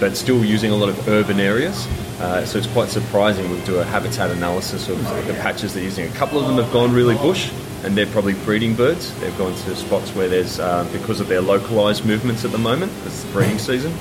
but 0.00 0.16
still 0.16 0.44
using 0.44 0.70
a 0.70 0.76
lot 0.76 0.88
of 0.88 1.08
urban 1.08 1.40
areas. 1.40 1.86
Uh, 2.20 2.44
so 2.46 2.58
it's 2.58 2.68
quite 2.68 2.88
surprising. 2.88 3.50
We'll 3.50 3.64
do 3.64 3.78
a 3.78 3.84
habitat 3.84 4.30
analysis 4.30 4.88
of 4.88 4.98
the 5.26 5.34
patches 5.34 5.74
they're 5.74 5.82
using. 5.82 6.06
A 6.06 6.14
couple 6.14 6.38
of 6.38 6.46
them 6.46 6.56
have 6.56 6.72
gone 6.72 6.92
really 6.92 7.16
bush, 7.16 7.50
and 7.82 7.96
they're 7.96 8.06
probably 8.06 8.34
breeding 8.34 8.74
birds. 8.74 9.12
They've 9.20 9.36
gone 9.36 9.54
to 9.54 9.76
spots 9.76 10.14
where 10.14 10.28
there's 10.28 10.58
uh, 10.60 10.88
because 10.92 11.20
of 11.20 11.28
their 11.28 11.40
localised 11.40 12.04
movements 12.04 12.44
at 12.44 12.52
the 12.52 12.58
moment. 12.58 12.92
It's 13.04 13.22
the 13.24 13.32
breeding 13.32 13.58
season. 13.58 13.92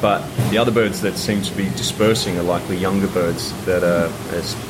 But 0.00 0.24
the 0.50 0.58
other 0.58 0.70
birds 0.70 1.00
that 1.00 1.16
seem 1.16 1.42
to 1.42 1.56
be 1.56 1.64
dispersing 1.70 2.38
are 2.38 2.44
likely 2.44 2.76
younger 2.76 3.08
birds 3.08 3.52
that 3.64 3.82
are 3.82 4.08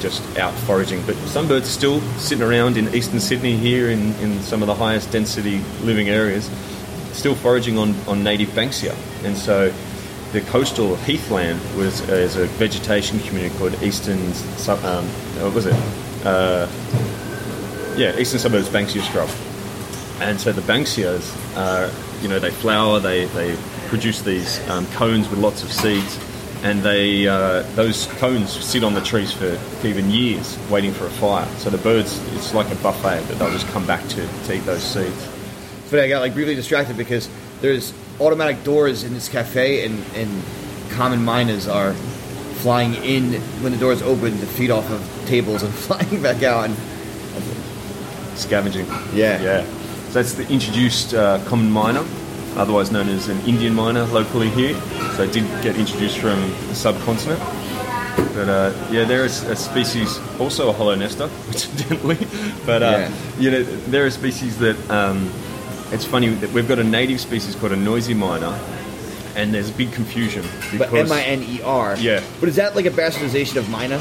just 0.00 0.22
out 0.38 0.54
foraging. 0.60 1.02
But 1.04 1.16
some 1.26 1.46
birds 1.46 1.68
still 1.68 2.00
sitting 2.16 2.42
around 2.42 2.78
in 2.78 2.94
eastern 2.94 3.20
Sydney 3.20 3.56
here 3.56 3.90
in, 3.90 4.14
in 4.16 4.40
some 4.40 4.62
of 4.62 4.68
the 4.68 4.74
highest 4.74 5.12
density 5.12 5.60
living 5.82 6.08
areas, 6.08 6.48
still 7.18 7.34
foraging 7.34 7.78
on, 7.78 7.94
on 8.06 8.22
native 8.22 8.48
Banksia. 8.50 8.94
And 9.24 9.36
so 9.36 9.74
the 10.32 10.40
coastal 10.42 10.96
heathland 10.96 11.60
was 11.76 12.08
uh, 12.08 12.12
is 12.12 12.36
a 12.36 12.46
vegetation 12.46 13.18
community 13.20 13.56
called 13.58 13.82
Eastern, 13.82 14.18
um, 14.68 15.04
what 15.42 15.54
was 15.54 15.66
it? 15.66 15.74
Uh, 16.24 16.68
yeah, 17.96 18.16
Eastern 18.18 18.38
Suburbs 18.38 18.68
Banksia 18.68 19.02
Scrub. 19.02 19.28
And 20.20 20.40
so 20.40 20.52
the 20.52 20.62
Banksias, 20.62 21.34
uh, 21.56 21.92
you 22.22 22.28
know, 22.28 22.38
they 22.38 22.50
flower, 22.50 23.00
they, 23.00 23.26
they 23.26 23.56
produce 23.88 24.22
these 24.22 24.58
um, 24.68 24.86
cones 24.88 25.28
with 25.28 25.38
lots 25.38 25.62
of 25.62 25.72
seeds, 25.72 26.18
and 26.62 26.82
they 26.82 27.26
uh, 27.26 27.62
those 27.74 28.06
cones 28.18 28.50
sit 28.50 28.82
on 28.82 28.94
the 28.94 29.00
trees 29.00 29.32
for 29.32 29.58
even 29.86 30.10
years, 30.10 30.58
waiting 30.70 30.92
for 30.92 31.06
a 31.06 31.10
fire. 31.10 31.46
So 31.58 31.70
the 31.70 31.78
birds, 31.78 32.18
it's 32.34 32.52
like 32.52 32.70
a 32.70 32.76
buffet 32.76 33.22
that 33.28 33.38
they'll 33.38 33.52
just 33.52 33.68
come 33.68 33.86
back 33.86 34.06
to 34.08 34.26
to 34.26 34.54
eat 34.54 34.64
those 34.64 34.82
seeds. 34.82 35.37
But 35.90 36.00
I 36.00 36.08
got 36.08 36.20
like 36.20 36.34
briefly 36.34 36.54
distracted 36.54 36.96
because 36.96 37.28
there's 37.60 37.92
automatic 38.20 38.62
doors 38.64 39.04
in 39.04 39.14
this 39.14 39.28
cafe, 39.28 39.84
and, 39.86 40.02
and 40.14 40.42
common 40.90 41.20
mynas 41.20 41.72
are 41.72 41.94
flying 42.62 42.94
in 43.04 43.34
when 43.62 43.72
the 43.72 43.78
doors 43.78 44.02
open 44.02 44.32
to 44.38 44.46
feed 44.46 44.70
off 44.70 44.90
of 44.90 45.00
tables 45.26 45.62
and 45.62 45.72
flying 45.86 46.22
back 46.22 46.42
out. 46.42 46.64
And 46.68 46.76
Scavenging. 48.36 48.86
Yeah. 49.12 49.40
Yeah. 49.42 49.64
So 50.08 50.14
that's 50.14 50.34
the 50.34 50.48
introduced 50.48 51.14
uh, 51.14 51.42
common 51.46 51.70
myna, 51.72 52.06
otherwise 52.56 52.90
known 52.92 53.08
as 53.08 53.28
an 53.28 53.40
Indian 53.40 53.74
myna 53.74 54.06
locally 54.12 54.48
here. 54.50 54.74
So 55.16 55.24
it 55.24 55.32
did 55.32 55.44
get 55.62 55.76
introduced 55.76 56.18
from 56.18 56.40
the 56.68 56.74
subcontinent. 56.74 57.40
But 58.34 58.48
uh, 58.48 58.72
yeah, 58.90 59.04
there 59.04 59.24
is 59.24 59.42
a 59.44 59.56
species, 59.56 60.18
also 60.38 60.68
a 60.68 60.72
hollow 60.72 60.94
nester, 60.94 61.24
incidentally. 61.48 62.18
But 62.64 62.82
uh, 62.82 62.86
Yeah. 62.90 63.12
you 63.38 63.50
know, 63.50 63.62
there 63.62 64.06
are 64.06 64.10
species 64.10 64.58
that 64.58 64.76
um, 64.90 65.30
it's 65.92 66.04
funny 66.04 66.28
that 66.28 66.50
we've 66.52 66.68
got 66.68 66.78
a 66.78 66.84
native 66.84 67.20
species 67.20 67.54
called 67.54 67.72
a 67.72 67.76
noisy 67.76 68.14
miner, 68.14 68.58
and 69.36 69.52
there's 69.54 69.70
a 69.70 69.72
big 69.72 69.92
confusion 69.92 70.44
but 70.78 70.92
M 70.92 71.10
I 71.12 71.22
N 71.22 71.42
E 71.42 71.62
R. 71.62 71.96
Yeah. 71.98 72.22
But 72.40 72.48
is 72.48 72.56
that 72.56 72.74
like 72.76 72.86
a 72.86 72.90
bastardization 72.90 73.56
of 73.56 73.68
myna? 73.68 74.00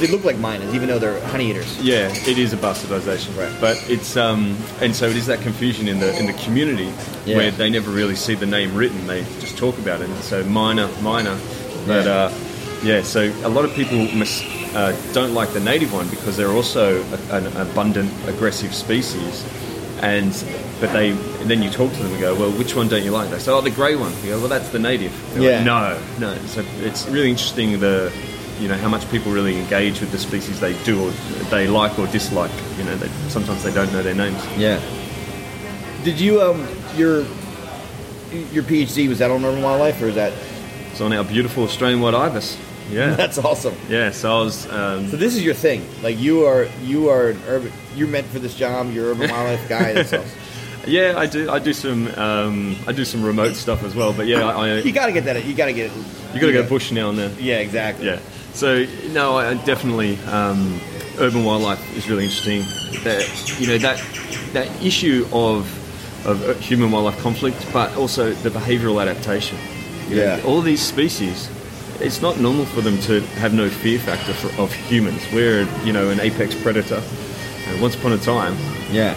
They 0.00 0.06
look 0.06 0.24
like 0.24 0.36
mynas, 0.36 0.72
even 0.74 0.88
though 0.88 1.00
they're 1.00 1.20
honey 1.26 1.50
eaters. 1.50 1.76
Yeah, 1.82 2.08
it 2.08 2.38
is 2.38 2.52
a 2.52 2.56
bastardization, 2.56 3.36
Right. 3.36 3.52
But 3.60 3.84
it's 3.90 4.16
um, 4.16 4.56
and 4.80 4.94
so 4.94 5.08
it 5.08 5.16
is 5.16 5.26
that 5.26 5.40
confusion 5.40 5.88
in 5.88 5.98
the 5.98 6.16
in 6.18 6.26
the 6.26 6.32
community 6.34 6.92
Yeah. 7.26 7.36
where 7.36 7.50
they 7.50 7.68
never 7.68 7.90
really 7.90 8.14
see 8.16 8.34
the 8.34 8.46
name 8.46 8.74
written; 8.76 9.06
they 9.06 9.22
just 9.40 9.58
talk 9.58 9.76
about 9.78 10.00
it. 10.00 10.08
And 10.08 10.22
so 10.22 10.44
minor, 10.44 10.88
minor, 11.02 11.36
but 11.86 12.04
Yeah. 12.06 12.12
uh, 12.12 12.32
yeah. 12.84 13.02
So 13.02 13.32
a 13.44 13.48
lot 13.48 13.64
of 13.64 13.72
people 13.74 13.98
mis- 14.14 14.44
uh, 14.74 14.94
don't 15.12 15.34
like 15.34 15.52
the 15.52 15.60
native 15.60 15.92
one 15.92 16.08
because 16.08 16.36
they're 16.36 16.52
also 16.52 17.02
a, 17.30 17.34
an 17.36 17.46
abundant, 17.56 18.12
aggressive 18.28 18.72
species, 18.74 19.44
and 20.00 20.32
but 20.80 20.92
they 20.92 21.12
then 21.44 21.62
you 21.62 21.70
talk 21.70 21.90
to 21.92 21.98
them 22.02 22.12
and 22.12 22.20
go, 22.20 22.34
well, 22.34 22.50
which 22.52 22.74
one 22.74 22.88
don't 22.88 23.02
you 23.04 23.10
like? 23.10 23.30
They 23.30 23.38
say, 23.38 23.50
oh, 23.52 23.60
the 23.60 23.70
grey 23.70 23.96
one. 23.96 24.12
You 24.22 24.30
go, 24.30 24.38
well, 24.40 24.48
that's 24.48 24.68
the 24.70 24.78
native. 24.78 25.12
They're 25.34 25.42
Yeah. 25.64 25.72
like, 25.92 26.20
no, 26.20 26.34
no. 26.34 26.38
So 26.46 26.64
it's 26.80 27.06
really 27.08 27.30
interesting 27.30 27.80
the 27.80 28.12
you 28.60 28.66
know 28.68 28.76
how 28.76 28.88
much 28.88 29.08
people 29.10 29.30
really 29.32 29.56
engage 29.58 30.00
with 30.00 30.10
the 30.10 30.18
species 30.18 30.58
they 30.60 30.74
do 30.84 31.00
or 31.06 31.10
they 31.50 31.68
like 31.68 31.98
or 31.98 32.06
dislike. 32.08 32.50
You 32.76 32.84
know, 32.84 32.96
they, 32.96 33.08
sometimes 33.28 33.62
they 33.62 33.72
don't 33.72 33.92
know 33.92 34.02
their 34.02 34.14
names. 34.16 34.44
Yeah. 34.56 34.80
Did 36.04 36.20
you 36.20 36.40
um 36.42 36.66
your 36.96 37.24
your 38.52 38.62
PhD 38.64 39.08
was 39.08 39.18
that 39.18 39.30
on 39.30 39.44
urban 39.44 39.62
wildlife 39.62 40.00
or 40.02 40.06
is 40.08 40.14
that 40.16 40.32
It's 40.92 41.00
on 41.00 41.12
our 41.12 41.24
beautiful 41.24 41.64
Australian 41.64 42.00
white 42.00 42.14
ibis. 42.14 42.56
Yeah, 42.90 43.14
that's 43.22 43.38
awesome. 43.38 43.74
yeah. 43.88 44.10
So 44.10 44.34
I 44.34 44.40
was. 44.42 44.66
Um, 44.70 45.08
So 45.10 45.16
this 45.16 45.34
is 45.34 45.42
your 45.44 45.54
thing. 45.54 45.82
Like 46.02 46.18
you 46.18 46.46
are 46.46 46.66
you 46.82 47.08
are 47.10 47.28
an 47.30 47.40
urban 47.46 47.72
you're 47.96 48.08
meant 48.08 48.26
for 48.28 48.38
this 48.38 48.54
job, 48.54 48.90
you're 48.92 49.12
an 49.12 49.18
urban 49.22 49.30
wildlife 49.30 49.68
guy. 49.68 49.92
That's 49.92 50.12
awesome. 50.20 50.38
Yeah, 50.86 51.14
I 51.16 51.26
do. 51.26 51.50
I 51.50 51.58
do 51.58 51.72
some. 51.72 52.08
Um, 52.16 52.76
I 52.86 52.92
do 52.92 53.04
some 53.04 53.22
remote 53.22 53.54
stuff 53.56 53.82
as 53.84 53.94
well. 53.94 54.12
But 54.12 54.26
yeah, 54.26 54.44
I, 54.46 54.68
I 54.68 54.78
You 54.78 54.92
gotta 54.92 55.12
get 55.12 55.24
that 55.24 55.44
you 55.44 55.54
gotta 55.54 55.72
get 55.72 55.90
it 55.90 55.96
you 56.34 56.40
got 56.40 56.48
to 56.48 56.52
go 56.52 56.68
bush 56.68 56.92
now 56.92 57.08
and 57.08 57.18
then. 57.18 57.34
Yeah, 57.40 57.56
exactly. 57.58 58.06
Yeah. 58.06 58.18
So 58.52 58.84
no, 59.12 59.38
I 59.38 59.54
definitely 59.64 60.18
um, 60.26 60.78
urban 61.18 61.42
wildlife 61.44 61.80
is 61.96 62.08
really 62.08 62.24
interesting. 62.24 62.60
That 63.04 63.24
you 63.58 63.66
know 63.66 63.78
that 63.78 63.98
that 64.52 64.68
issue 64.84 65.26
of 65.32 65.66
of 66.26 66.60
human 66.60 66.90
wildlife 66.90 67.18
conflict, 67.22 67.66
but 67.72 67.96
also 67.96 68.32
the 68.32 68.50
behavioural 68.50 69.00
adaptation. 69.00 69.56
You 70.08 70.16
know, 70.16 70.22
Yeah. 70.36 70.42
all 70.44 70.60
these 70.60 70.82
species. 70.82 71.48
It's 72.00 72.22
not 72.22 72.38
normal 72.38 72.64
for 72.66 72.80
them 72.80 72.96
to 73.02 73.20
have 73.40 73.52
no 73.54 73.68
fear 73.68 73.98
factor 73.98 74.32
for, 74.32 74.62
of 74.62 74.72
humans. 74.72 75.20
We're, 75.32 75.66
you 75.84 75.92
know, 75.92 76.10
an 76.10 76.20
apex 76.20 76.54
predator. 76.54 77.02
And 77.66 77.80
once 77.82 77.96
upon 77.96 78.12
a 78.12 78.18
time, 78.18 78.56
Yeah. 78.92 79.16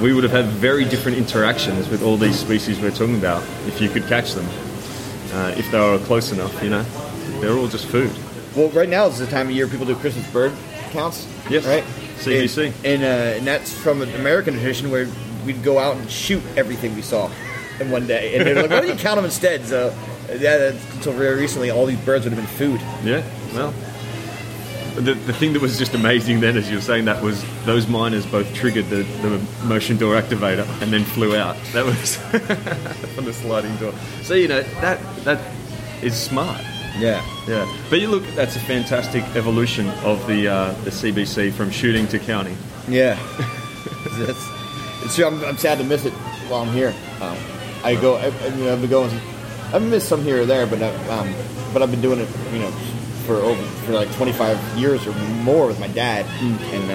We 0.00 0.12
would 0.12 0.24
have 0.24 0.32
had 0.32 0.46
very 0.46 0.84
different 0.84 1.18
interactions 1.18 1.88
with 1.88 2.02
all 2.02 2.16
these 2.16 2.38
species 2.38 2.80
we're 2.80 2.90
talking 2.90 3.16
about 3.18 3.42
if 3.66 3.80
you 3.80 3.88
could 3.88 4.06
catch 4.06 4.32
them. 4.34 4.46
Uh, 5.32 5.54
if 5.56 5.70
they 5.70 5.78
were 5.78 5.98
close 5.98 6.32
enough, 6.32 6.62
you 6.62 6.70
know. 6.70 6.82
They're 7.40 7.56
all 7.56 7.68
just 7.68 7.86
food. 7.86 8.10
Well, 8.56 8.68
right 8.70 8.88
now 8.88 9.06
is 9.06 9.18
the 9.18 9.26
time 9.26 9.48
of 9.48 9.54
year 9.54 9.66
people 9.68 9.86
do 9.86 9.94
Christmas 9.94 10.30
bird 10.32 10.52
counts. 10.90 11.26
Yes. 11.48 11.66
Right. 11.66 11.84
CBC. 12.18 12.66
And 12.66 12.84
and, 12.84 13.02
uh, 13.02 13.38
and 13.38 13.46
that's 13.46 13.72
from 13.72 14.02
an 14.02 14.12
American 14.14 14.54
tradition 14.54 14.90
where 14.90 15.06
we'd 15.46 15.62
go 15.62 15.78
out 15.78 15.96
and 15.96 16.10
shoot 16.10 16.42
everything 16.56 16.94
we 16.94 17.02
saw 17.02 17.30
in 17.78 17.90
one 17.90 18.06
day, 18.06 18.34
and 18.36 18.46
they're 18.46 18.54
like, 18.54 18.70
"Why 18.70 18.80
don't 18.80 18.88
you 18.88 18.94
count 18.94 19.16
them 19.16 19.24
instead?" 19.24 19.64
So, 19.64 19.94
yeah, 20.38 20.72
until 20.94 21.12
very 21.12 21.40
recently, 21.40 21.70
all 21.70 21.86
these 21.86 21.98
birds 22.00 22.24
would 22.24 22.34
have 22.34 22.40
been 22.40 22.56
food. 22.56 22.80
Yeah, 23.02 23.22
well. 23.54 23.72
The, 24.94 25.14
the 25.14 25.32
thing 25.32 25.52
that 25.54 25.62
was 25.62 25.78
just 25.78 25.94
amazing 25.94 26.40
then, 26.40 26.56
as 26.56 26.68
you 26.68 26.76
were 26.76 26.82
saying 26.82 27.04
that, 27.06 27.22
was 27.22 27.44
those 27.64 27.86
miners 27.86 28.26
both 28.26 28.52
triggered 28.54 28.88
the, 28.88 29.02
the 29.22 29.40
motion 29.64 29.96
door 29.96 30.20
activator 30.20 30.66
and 30.82 30.92
then 30.92 31.04
flew 31.04 31.36
out. 31.36 31.56
That 31.72 31.84
was 31.84 32.18
on 33.18 33.24
the 33.24 33.32
sliding 33.32 33.76
door. 33.76 33.92
So 34.22 34.34
you 34.34 34.48
know 34.48 34.62
that 34.80 35.00
that 35.24 35.40
is 36.02 36.14
smart. 36.14 36.60
Yeah. 36.98 37.24
Yeah, 37.48 37.80
but 37.88 38.00
you 38.00 38.08
look, 38.08 38.24
that's 38.34 38.56
a 38.56 38.60
fantastic 38.60 39.24
evolution 39.36 39.88
of 40.04 40.26
the 40.26 40.48
uh, 40.48 40.72
the 40.84 40.90
CBC 40.90 41.52
from 41.52 41.70
shooting 41.70 42.06
to 42.08 42.18
counting. 42.18 42.56
Yeah. 42.88 43.18
it's, 44.18 44.48
it's 45.04 45.16
true. 45.16 45.26
I'm, 45.26 45.42
I'm 45.44 45.56
sad 45.56 45.78
to 45.78 45.84
miss 45.84 46.04
it 46.04 46.12
while 46.48 46.62
I'm 46.62 46.72
here. 46.72 46.94
Um, 47.20 47.36
I 47.82 47.94
go. 47.94 48.16
I, 48.16 48.26
I, 48.26 48.46
you 48.48 48.64
know, 48.64 48.72
I've 48.72 48.80
been 48.80 48.90
going. 48.90 49.20
I've 49.72 49.82
missed 49.82 50.08
some 50.08 50.22
here 50.22 50.42
or 50.42 50.46
there, 50.46 50.66
but 50.66 50.82
I, 50.82 50.90
um, 51.08 51.32
but 51.72 51.82
I've 51.82 51.90
been 51.90 52.00
doing 52.00 52.20
it. 52.20 52.28
You 52.52 52.58
know, 52.60 52.72
for 53.30 53.36
over 53.44 53.62
for 53.86 53.92
like 53.92 54.12
25 54.16 54.58
years 54.76 55.06
or 55.06 55.12
more 55.44 55.68
with 55.68 55.78
my 55.78 55.86
dad, 55.88 56.26
and 56.42 56.90
uh, 56.90 56.94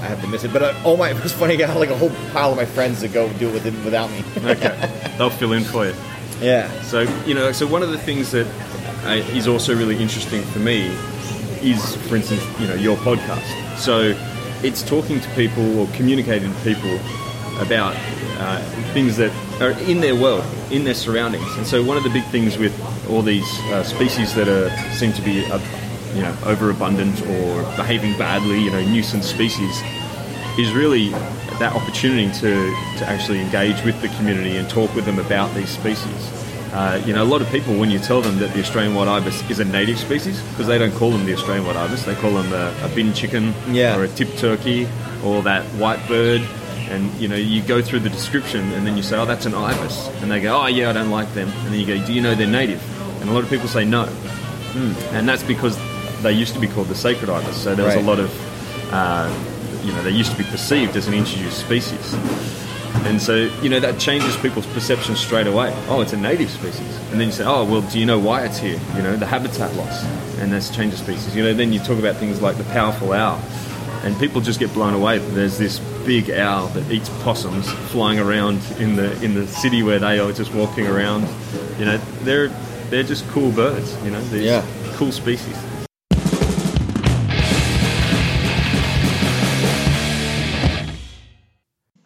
I 0.00 0.06
have 0.06 0.20
to 0.22 0.26
miss 0.26 0.42
it. 0.42 0.50
But 0.50 0.62
uh, 0.62 0.82
all 0.82 0.96
my 0.96 1.10
it 1.16 1.22
was 1.22 1.32
funny. 1.32 1.54
I 1.54 1.56
got 1.56 1.76
like 1.76 1.90
a 1.90 1.96
whole 1.96 2.10
pile 2.32 2.52
of 2.52 2.56
my 2.56 2.64
friends 2.64 3.02
that 3.02 3.12
go 3.12 3.30
do 3.34 3.50
it 3.50 3.52
with 3.52 3.64
him 3.64 3.84
without 3.84 4.10
me. 4.10 4.24
Okay, 4.54 5.14
they'll 5.18 5.28
fill 5.28 5.52
in 5.52 5.62
for 5.62 5.84
you. 5.86 5.94
yeah. 6.40 6.70
So 6.82 7.02
you 7.26 7.34
know, 7.34 7.52
so 7.52 7.66
one 7.66 7.82
of 7.82 7.90
the 7.90 7.98
things 7.98 8.30
that 8.30 8.46
uh, 9.04 9.36
is 9.36 9.46
also 9.46 9.76
really 9.76 10.00
interesting 10.00 10.42
for 10.42 10.58
me 10.58 10.86
is, 11.60 11.96
for 12.08 12.16
instance, 12.16 12.42
you 12.58 12.66
know, 12.66 12.74
your 12.74 12.96
podcast. 12.98 13.78
So 13.78 14.16
it's 14.62 14.82
talking 14.82 15.20
to 15.20 15.28
people 15.30 15.78
or 15.78 15.86
communicating 15.88 16.50
to 16.50 16.60
people 16.60 16.94
about 17.60 17.94
uh, 18.38 18.58
things 18.94 19.18
that 19.18 19.30
are 19.60 19.78
in 19.82 20.00
their 20.00 20.14
world, 20.14 20.44
in 20.70 20.84
their 20.84 20.94
surroundings. 20.94 21.56
And 21.56 21.66
so 21.66 21.84
one 21.84 21.98
of 21.98 22.04
the 22.04 22.10
big 22.10 22.24
things 22.26 22.56
with 22.56 22.74
all 23.08 23.22
these 23.22 23.48
uh, 23.70 23.82
species 23.84 24.34
that 24.34 24.48
are 24.48 24.70
seem 24.94 25.12
to 25.12 25.22
be, 25.22 25.44
uh, 25.46 25.58
you 26.14 26.22
know, 26.22 26.36
overabundant 26.46 27.20
or 27.22 27.62
behaving 27.76 28.16
badly, 28.18 28.60
you 28.60 28.70
know, 28.70 28.80
nuisance 28.82 29.26
species, 29.26 29.82
is 30.58 30.72
really 30.72 31.08
that 31.58 31.72
opportunity 31.74 32.26
to, 32.40 32.70
to 32.98 33.04
actually 33.08 33.40
engage 33.40 33.82
with 33.84 34.00
the 34.02 34.08
community 34.16 34.56
and 34.56 34.68
talk 34.68 34.92
with 34.94 35.04
them 35.04 35.18
about 35.18 35.52
these 35.54 35.68
species. 35.68 36.30
Uh, 36.72 37.00
you 37.06 37.12
know, 37.12 37.22
a 37.22 37.24
lot 37.24 37.40
of 37.40 37.48
people, 37.50 37.78
when 37.78 37.90
you 37.90 37.98
tell 38.00 38.20
them 38.20 38.38
that 38.38 38.52
the 38.52 38.60
Australian 38.60 38.94
white 38.96 39.06
ibis 39.06 39.48
is 39.48 39.60
a 39.60 39.64
native 39.64 39.96
species, 39.98 40.40
because 40.50 40.66
they 40.66 40.76
don't 40.78 40.94
call 40.94 41.10
them 41.12 41.24
the 41.24 41.32
Australian 41.32 41.64
white 41.66 41.76
ibis, 41.76 42.04
they 42.04 42.14
call 42.16 42.32
them 42.32 42.52
a, 42.52 42.74
a 42.84 42.88
bin 42.94 43.12
chicken 43.14 43.54
Yeah. 43.70 43.96
or 43.96 44.02
a 44.04 44.08
tip 44.08 44.28
turkey 44.36 44.88
or 45.24 45.42
that 45.42 45.64
white 45.78 46.06
bird. 46.08 46.40
And 46.90 47.12
you 47.14 47.28
know, 47.28 47.36
you 47.36 47.62
go 47.62 47.80
through 47.80 48.00
the 48.00 48.10
description 48.10 48.72
and 48.72 48.86
then 48.86 48.96
you 48.96 49.02
say, 49.02 49.16
"Oh, 49.16 49.24
that's 49.24 49.46
an 49.46 49.54
ibis," 49.54 50.06
and 50.20 50.30
they 50.30 50.38
go, 50.40 50.60
"Oh, 50.60 50.66
yeah, 50.66 50.90
I 50.90 50.92
don't 50.92 51.10
like 51.10 51.32
them." 51.32 51.48
And 51.48 51.66
then 51.72 51.80
you 51.80 51.86
go, 51.86 52.04
"Do 52.06 52.12
you 52.12 52.20
know 52.20 52.34
they're 52.34 52.46
native?" 52.46 52.82
And 53.24 53.30
a 53.30 53.32
lot 53.32 53.42
of 53.42 53.48
people 53.48 53.68
say 53.68 53.86
no, 53.86 54.06
and 55.12 55.26
that's 55.26 55.42
because 55.42 55.78
they 56.22 56.32
used 56.32 56.52
to 56.52 56.60
be 56.60 56.66
called 56.68 56.88
the 56.88 56.94
sacred 56.94 57.30
ibis. 57.30 57.56
So 57.56 57.74
there 57.74 57.86
was 57.86 57.94
Right. 57.94 58.04
a 58.04 58.06
lot 58.06 58.18
of, 58.20 58.92
uh, 58.92 59.32
you 59.82 59.92
know, 59.94 60.02
they 60.02 60.10
used 60.10 60.30
to 60.32 60.36
be 60.36 60.44
perceived 60.44 60.94
as 60.94 61.06
an 61.08 61.14
introduced 61.14 61.58
species. 61.58 62.14
And 63.06 63.22
so, 63.22 63.48
you 63.62 63.70
know, 63.70 63.80
that 63.80 63.98
changes 63.98 64.36
people's 64.36 64.66
perception 64.66 65.16
straight 65.16 65.46
away. 65.46 65.74
Oh, 65.88 66.02
it's 66.02 66.12
a 66.12 66.18
native 66.18 66.50
species. 66.50 66.86
And 67.10 67.18
then 67.18 67.28
you 67.28 67.32
say, 67.32 67.44
oh, 67.44 67.64
well, 67.64 67.80
do 67.80 67.98
you 67.98 68.04
know 68.04 68.18
why 68.18 68.42
it's 68.42 68.58
here? 68.58 68.78
You 68.94 69.00
know, 69.02 69.16
the 69.16 69.24
habitat 69.26 69.74
loss. 69.74 70.04
And 70.40 70.52
that's 70.52 70.68
changes 70.68 70.98
species. 70.98 71.34
You 71.34 71.44
know, 71.44 71.54
then 71.54 71.72
you 71.72 71.78
talk 71.78 71.98
about 71.98 72.16
things 72.16 72.42
like 72.42 72.58
the 72.58 72.64
powerful 72.64 73.14
owl. 73.14 73.40
And 74.04 74.18
people 74.20 74.42
just 74.42 74.60
get 74.60 74.70
blown 74.74 74.92
away. 74.92 75.16
There's 75.18 75.56
this 75.56 75.78
big 76.04 76.30
owl 76.30 76.66
that 76.68 76.90
eats 76.90 77.08
possums 77.22 77.72
flying 77.90 78.18
around 78.18 78.60
in 78.78 78.96
the 78.96 79.18
in 79.22 79.32
the 79.32 79.46
city 79.46 79.82
where 79.82 79.98
they 79.98 80.18
are 80.18 80.30
just 80.30 80.52
walking 80.52 80.86
around. 80.86 81.26
You 81.78 81.86
know, 81.86 81.96
they're 82.22 82.50
they're 82.94 83.02
just 83.02 83.26
cool 83.30 83.50
birds. 83.50 83.96
You 84.04 84.12
know, 84.12 84.20
these 84.26 84.44
Yeah. 84.44 84.62
cool 84.94 85.10
species. 85.10 85.56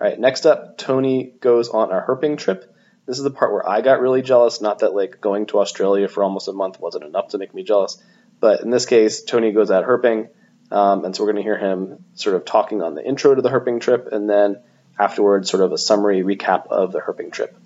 All 0.00 0.06
right, 0.08 0.18
next 0.18 0.46
up, 0.46 0.78
Tony 0.78 1.34
goes 1.40 1.68
on 1.68 1.90
a 1.90 2.00
herping 2.00 2.38
trip 2.38 2.74
This 3.04 3.16
is 3.18 3.24
the 3.24 3.30
part 3.30 3.52
where 3.52 3.66
I 3.68 3.80
got 3.80 4.00
really 4.00 4.20
jealous. 4.20 4.60
Not 4.60 4.80
that 4.80 4.94
like 4.94 5.20
going 5.20 5.46
to 5.46 5.60
Australia 5.60 6.08
for 6.08 6.22
almost 6.22 6.46
a 6.48 6.52
month 6.52 6.78
wasn't 6.78 7.04
enough 7.04 7.28
to 7.28 7.38
make 7.38 7.54
me 7.54 7.62
jealous, 7.62 8.02
but 8.38 8.60
in 8.60 8.70
this 8.70 8.84
case, 8.84 9.22
Tony 9.22 9.52
goes 9.52 9.70
out 9.70 9.84
herping, 9.84 10.28
um, 10.70 11.06
and 11.06 11.16
so 11.16 11.22
we're 11.22 11.32
going 11.32 11.42
to 11.42 11.48
hear 11.48 11.56
him 11.58 12.04
sort 12.14 12.36
of 12.36 12.44
talking 12.44 12.82
on 12.82 12.94
the 12.94 13.02
intro 13.02 13.34
to 13.34 13.40
the 13.40 13.48
herping 13.48 13.80
trip, 13.80 14.08
and 14.12 14.28
then 14.28 14.60
afterwards, 14.98 15.50
sort 15.50 15.62
of 15.62 15.72
a 15.72 15.78
summary 15.78 16.22
recap 16.22 16.66
of 16.66 16.92
the 16.92 17.00
herping 17.00 17.32
trip. 17.32 17.56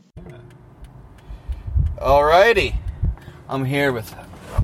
Alrighty, 1.98 2.76
I'm 3.52 3.66
here 3.66 3.92
with 3.92 4.14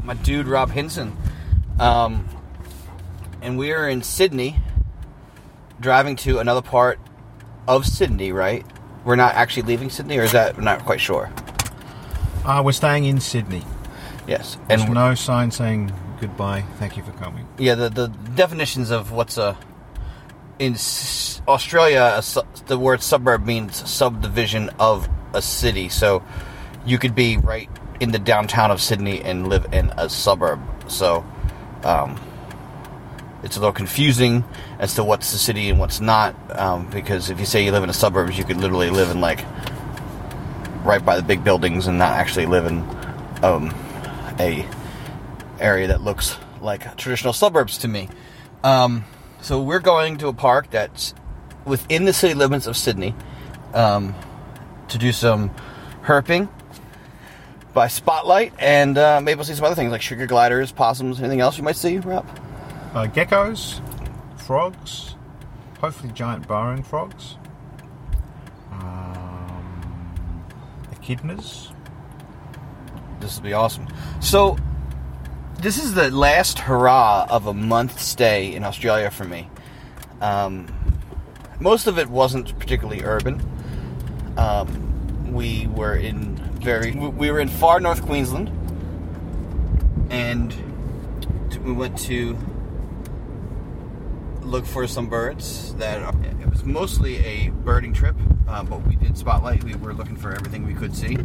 my 0.02 0.14
dude 0.14 0.46
Rob 0.46 0.70
Hinson, 0.70 1.14
um, 1.78 2.26
and 3.42 3.58
we 3.58 3.70
are 3.72 3.86
in 3.86 4.02
Sydney, 4.02 4.56
driving 5.78 6.16
to 6.16 6.38
another 6.38 6.62
part 6.62 6.98
of 7.68 7.84
Sydney. 7.86 8.32
Right? 8.32 8.64
We're 9.04 9.16
not 9.16 9.34
actually 9.34 9.64
leaving 9.64 9.90
Sydney, 9.90 10.16
or 10.18 10.22
is 10.22 10.32
that 10.32 10.56
we're 10.56 10.62
not 10.62 10.86
quite 10.86 11.00
sure? 11.02 11.30
Uh, 12.46 12.62
we're 12.64 12.72
staying 12.72 13.04
in 13.04 13.20
Sydney. 13.20 13.62
Yes, 14.26 14.56
There's 14.68 14.82
and 14.82 14.94
no 14.94 15.14
sign 15.14 15.50
saying 15.50 15.92
goodbye. 16.18 16.62
Thank 16.78 16.96
you 16.96 17.02
for 17.02 17.12
coming. 17.12 17.46
yeah, 17.58 17.74
the 17.74 17.90
the 17.90 18.08
definitions 18.08 18.90
of 18.90 19.12
what's 19.12 19.36
a 19.36 19.54
in 20.58 20.72
S- 20.74 21.42
Australia, 21.46 22.14
a 22.16 22.22
su- 22.22 22.42
the 22.66 22.78
word 22.78 23.02
suburb 23.02 23.44
means 23.44 23.86
subdivision 23.88 24.70
of 24.80 25.08
a 25.34 25.42
city. 25.42 25.90
So 25.90 26.22
you 26.86 26.96
could 26.98 27.14
be 27.14 27.36
right 27.36 27.68
in 28.00 28.12
the 28.12 28.18
downtown 28.18 28.70
of 28.70 28.80
Sydney 28.80 29.22
and 29.22 29.48
live 29.48 29.72
in 29.72 29.90
a 29.96 30.08
suburb. 30.08 30.60
So 30.88 31.24
um, 31.84 32.20
it's 33.42 33.56
a 33.56 33.60
little 33.60 33.72
confusing 33.72 34.44
as 34.78 34.94
to 34.94 35.04
what's 35.04 35.32
the 35.32 35.38
city 35.38 35.68
and 35.70 35.78
what's 35.78 36.00
not. 36.00 36.34
Um, 36.58 36.88
because 36.90 37.30
if 37.30 37.40
you 37.40 37.46
say 37.46 37.64
you 37.64 37.72
live 37.72 37.82
in 37.82 37.90
a 37.90 37.94
suburbs, 37.94 38.38
you 38.38 38.44
could 38.44 38.56
literally 38.56 38.90
live 38.90 39.10
in 39.10 39.20
like 39.20 39.44
right 40.84 41.04
by 41.04 41.16
the 41.16 41.22
big 41.22 41.44
buildings 41.44 41.86
and 41.86 41.98
not 41.98 42.12
actually 42.12 42.46
live 42.46 42.66
in 42.66 42.78
um, 43.42 43.74
a 44.38 44.66
area 45.60 45.88
that 45.88 46.02
looks 46.02 46.36
like 46.60 46.96
traditional 46.96 47.32
suburbs 47.32 47.78
to 47.78 47.88
me. 47.88 48.08
Um, 48.62 49.04
so 49.40 49.62
we're 49.62 49.80
going 49.80 50.18
to 50.18 50.28
a 50.28 50.32
park 50.32 50.70
that's 50.70 51.14
within 51.64 52.04
the 52.04 52.12
city 52.12 52.34
limits 52.34 52.66
of 52.66 52.76
Sydney 52.76 53.14
um, 53.74 54.14
to 54.88 54.98
do 54.98 55.12
some 55.12 55.50
herping 56.02 56.48
by 57.72 57.88
spotlight, 57.88 58.52
and 58.58 58.96
uh, 58.98 59.20
maybe 59.20 59.36
we'll 59.36 59.44
see 59.44 59.54
some 59.54 59.64
other 59.64 59.74
things 59.74 59.92
like 59.92 60.02
sugar 60.02 60.26
gliders, 60.26 60.72
possums, 60.72 61.20
anything 61.20 61.40
else 61.40 61.58
you 61.58 61.64
might 61.64 61.76
see, 61.76 61.98
Rob. 61.98 62.26
Uh, 62.94 63.06
geckos, 63.06 63.80
frogs, 64.40 65.16
hopefully 65.80 66.12
giant 66.12 66.46
burrowing 66.48 66.82
frogs, 66.82 67.36
um, 68.72 70.44
echidnas. 70.92 71.72
This 73.20 73.36
will 73.36 73.44
be 73.44 73.52
awesome. 73.52 73.86
So, 74.20 74.56
this 75.60 75.82
is 75.82 75.94
the 75.94 76.10
last 76.10 76.60
hurrah 76.60 77.26
of 77.28 77.46
a 77.46 77.54
month 77.54 78.00
stay 78.00 78.54
in 78.54 78.64
Australia 78.64 79.10
for 79.10 79.24
me. 79.24 79.50
Um, 80.20 80.66
most 81.60 81.86
of 81.86 81.98
it 81.98 82.08
wasn't 82.08 82.56
particularly 82.58 83.02
urban. 83.02 83.44
Um, 84.36 85.32
we 85.32 85.66
were 85.66 85.96
in 85.96 86.37
very, 86.60 86.92
we 86.92 87.30
were 87.30 87.40
in 87.40 87.48
far 87.48 87.80
north 87.80 88.02
Queensland, 88.02 88.50
and 90.10 90.54
we 91.64 91.72
went 91.72 91.98
to 91.98 92.36
look 94.42 94.66
for 94.66 94.86
some 94.86 95.08
birds. 95.08 95.74
That 95.74 96.14
it 96.40 96.50
was 96.50 96.64
mostly 96.64 97.18
a 97.24 97.50
birding 97.50 97.92
trip, 97.92 98.16
uh, 98.48 98.62
but 98.62 98.86
we 98.86 98.96
did 98.96 99.16
spotlight. 99.16 99.62
We 99.64 99.74
were 99.74 99.94
looking 99.94 100.16
for 100.16 100.34
everything 100.34 100.66
we 100.66 100.74
could 100.74 100.96
see. 100.96 101.18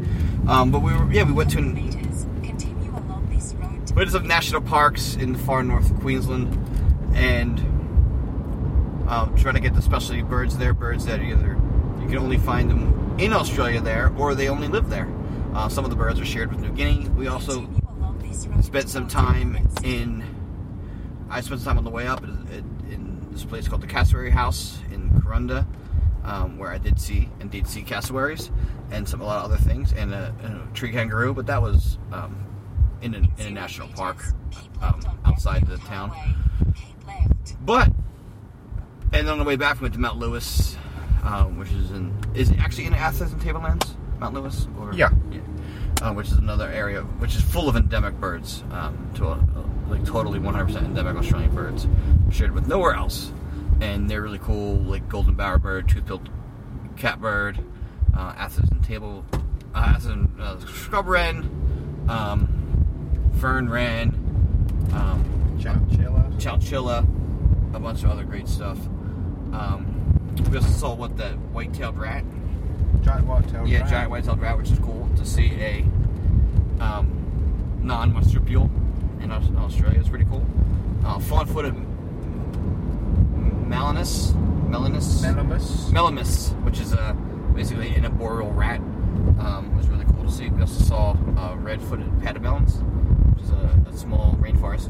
Um, 0.47 0.71
but 0.71 0.79
we 0.79 0.93
were, 0.93 1.11
yeah, 1.11 1.23
we 1.23 1.33
went 1.33 1.51
to 1.51 1.61
meters, 1.61 2.25
continue 2.43 2.91
along 2.91 3.29
this 3.33 3.53
road 3.55 3.87
to 3.87 3.93
we 3.93 3.99
went 3.99 4.09
to 4.09 4.17
some 4.17 4.27
national 4.27 4.61
parks 4.61 5.15
in 5.15 5.33
the 5.33 5.39
far 5.39 5.63
north 5.63 5.89
of 5.89 5.99
Queensland, 6.01 6.53
and 7.15 7.59
um, 9.09 9.35
trying 9.37 9.55
to 9.55 9.61
get 9.61 9.73
the 9.73 9.81
specialty 9.81 10.21
birds 10.21 10.57
there. 10.57 10.73
Birds 10.73 11.05
that 11.05 11.21
either 11.21 11.57
you 12.01 12.07
can 12.07 12.17
only 12.17 12.37
find 12.37 12.69
them 12.69 13.15
in 13.19 13.33
Australia 13.33 13.79
there, 13.79 14.11
or 14.17 14.35
they 14.35 14.49
only 14.49 14.67
live 14.67 14.89
there. 14.89 15.07
Uh, 15.53 15.69
some 15.69 15.83
of 15.83 15.91
the 15.91 15.95
birds 15.95 16.19
are 16.19 16.25
shared 16.25 16.49
with 16.49 16.59
New 16.59 16.71
Guinea. 16.71 17.07
We 17.09 17.27
also 17.27 17.69
spent 18.61 18.89
some 18.89 19.07
time 19.07 19.67
in. 19.83 20.23
I 21.29 21.41
spent 21.41 21.61
some 21.61 21.75
time 21.75 21.77
on 21.77 21.83
the 21.83 21.91
way 21.91 22.07
up 22.07 22.23
in, 22.23 22.43
this 23.31 23.43
place 23.43 23.67
called 23.67 23.81
the 23.81 23.87
Cassowary 23.87 24.29
House 24.29 24.79
in 24.91 25.09
Kuranda, 25.09 25.65
um, 26.23 26.59
where 26.59 26.69
I 26.69 26.77
did 26.77 26.99
see 26.99 27.29
and 27.39 27.49
did 27.49 27.67
see 27.67 27.81
cassowaries 27.81 28.51
and 28.91 29.09
some 29.09 29.21
a 29.21 29.25
lot 29.25 29.43
of 29.43 29.51
other 29.51 29.61
things 29.61 29.91
and 29.93 30.13
a, 30.13 30.35
and 30.43 30.61
a 30.61 30.73
tree 30.73 30.91
kangaroo. 30.91 31.33
But 31.33 31.47
that 31.47 31.61
was 31.61 31.97
um, 32.11 32.45
in, 33.01 33.15
a, 33.15 33.17
in 33.17 33.47
a 33.47 33.49
national 33.49 33.87
park 33.89 34.17
um, 34.81 35.01
outside 35.25 35.65
the 35.67 35.77
town. 35.77 36.11
But 37.61 37.91
and 39.11 39.29
on 39.29 39.37
the 39.37 39.43
way 39.43 39.55
back 39.55 39.79
we 39.79 39.85
went 39.85 39.93
to 39.95 39.99
Mount 39.99 40.19
Lewis, 40.19 40.77
um, 41.23 41.57
which 41.57 41.71
is 41.71 41.91
in 41.91 42.15
is 42.35 42.51
actually 42.59 42.85
in 42.85 42.93
Atherton 42.93 43.39
Tablelands, 43.39 43.95
Mount 44.23 44.35
Lewis, 44.35 44.67
or 44.79 44.93
Yeah. 44.93 45.09
uh, 46.01 46.13
which 46.13 46.27
is 46.27 46.37
another 46.37 46.69
area 46.69 47.01
which 47.19 47.35
is 47.35 47.41
full 47.41 47.67
of 47.67 47.75
endemic 47.75 48.17
birds, 48.21 48.63
um, 48.71 48.97
to 49.15 49.25
a, 49.27 49.31
a- 49.33 49.89
like 49.89 50.05
totally 50.05 50.39
100% 50.39 50.77
endemic 50.85 51.17
Australian 51.17 51.53
birds, 51.53 51.85
shared 52.31 52.53
with 52.53 52.65
nowhere 52.65 52.93
else, 52.93 53.33
and 53.81 54.09
they're 54.09 54.21
really 54.21 54.39
cool, 54.39 54.75
like 54.77 55.09
golden 55.09 55.35
bowerbird, 55.35 55.89
tooth-billed 55.89 56.29
catbird, 56.95 57.59
uh, 58.15 58.33
Atherton 58.37 58.79
table, 58.81 59.25
uh, 59.75 59.93
Atherton 59.97 60.31
uh, 60.39 60.57
scrub 60.61 61.05
wren, 61.07 62.05
um, 62.07 62.47
fern 63.41 63.67
wren. 63.69 64.07
Um, 64.93 65.25
Chinchilla. 65.59 66.23
Chowchilla, 66.37 66.99
a 67.75 67.79
bunch 67.79 68.03
of 68.03 68.09
other 68.11 68.23
great 68.23 68.47
stuff. 68.47 68.77
Um, 69.51 69.85
we 70.49 70.55
also 70.57 70.69
saw 70.69 70.93
what 70.95 71.17
that 71.17 71.33
white-tailed 71.51 71.97
rat. 71.97 72.23
Giant 73.03 73.27
white-tailed 73.27 73.67
Yeah, 73.67 73.81
rat. 73.81 73.89
giant 73.89 74.11
white-tailed 74.11 74.39
rat, 74.41 74.57
which 74.57 74.71
is 74.71 74.79
cool 74.79 75.09
to 75.17 75.25
see 75.25 75.51
a 75.59 75.85
um, 76.79 77.07
non-marsupial 77.81 78.69
in 79.21 79.31
Australia. 79.31 79.99
It's 79.99 80.09
pretty 80.09 80.25
cool. 80.25 80.45
Uh, 81.05 81.19
fawn-footed 81.19 81.75
melanus, 83.67 84.33
melanus, 84.69 85.21
Melomys. 85.23 85.89
melomys, 85.91 86.53
which 86.63 86.79
is 86.79 86.93
a 86.93 87.13
basically 87.53 87.89
an 87.95 88.05
arboreal 88.05 88.51
rat. 88.51 88.79
Um, 89.39 89.75
was 89.77 89.87
really 89.89 90.05
cool 90.05 90.23
to 90.25 90.31
see. 90.31 90.49
We 90.49 90.61
also 90.61 90.83
saw 90.83 91.11
uh, 91.37 91.55
red-footed 91.57 92.07
pademelons, 92.19 92.81
which 93.35 93.43
is 93.45 93.51
a, 93.51 93.85
a 93.89 93.97
small 93.97 94.37
rainforest 94.41 94.89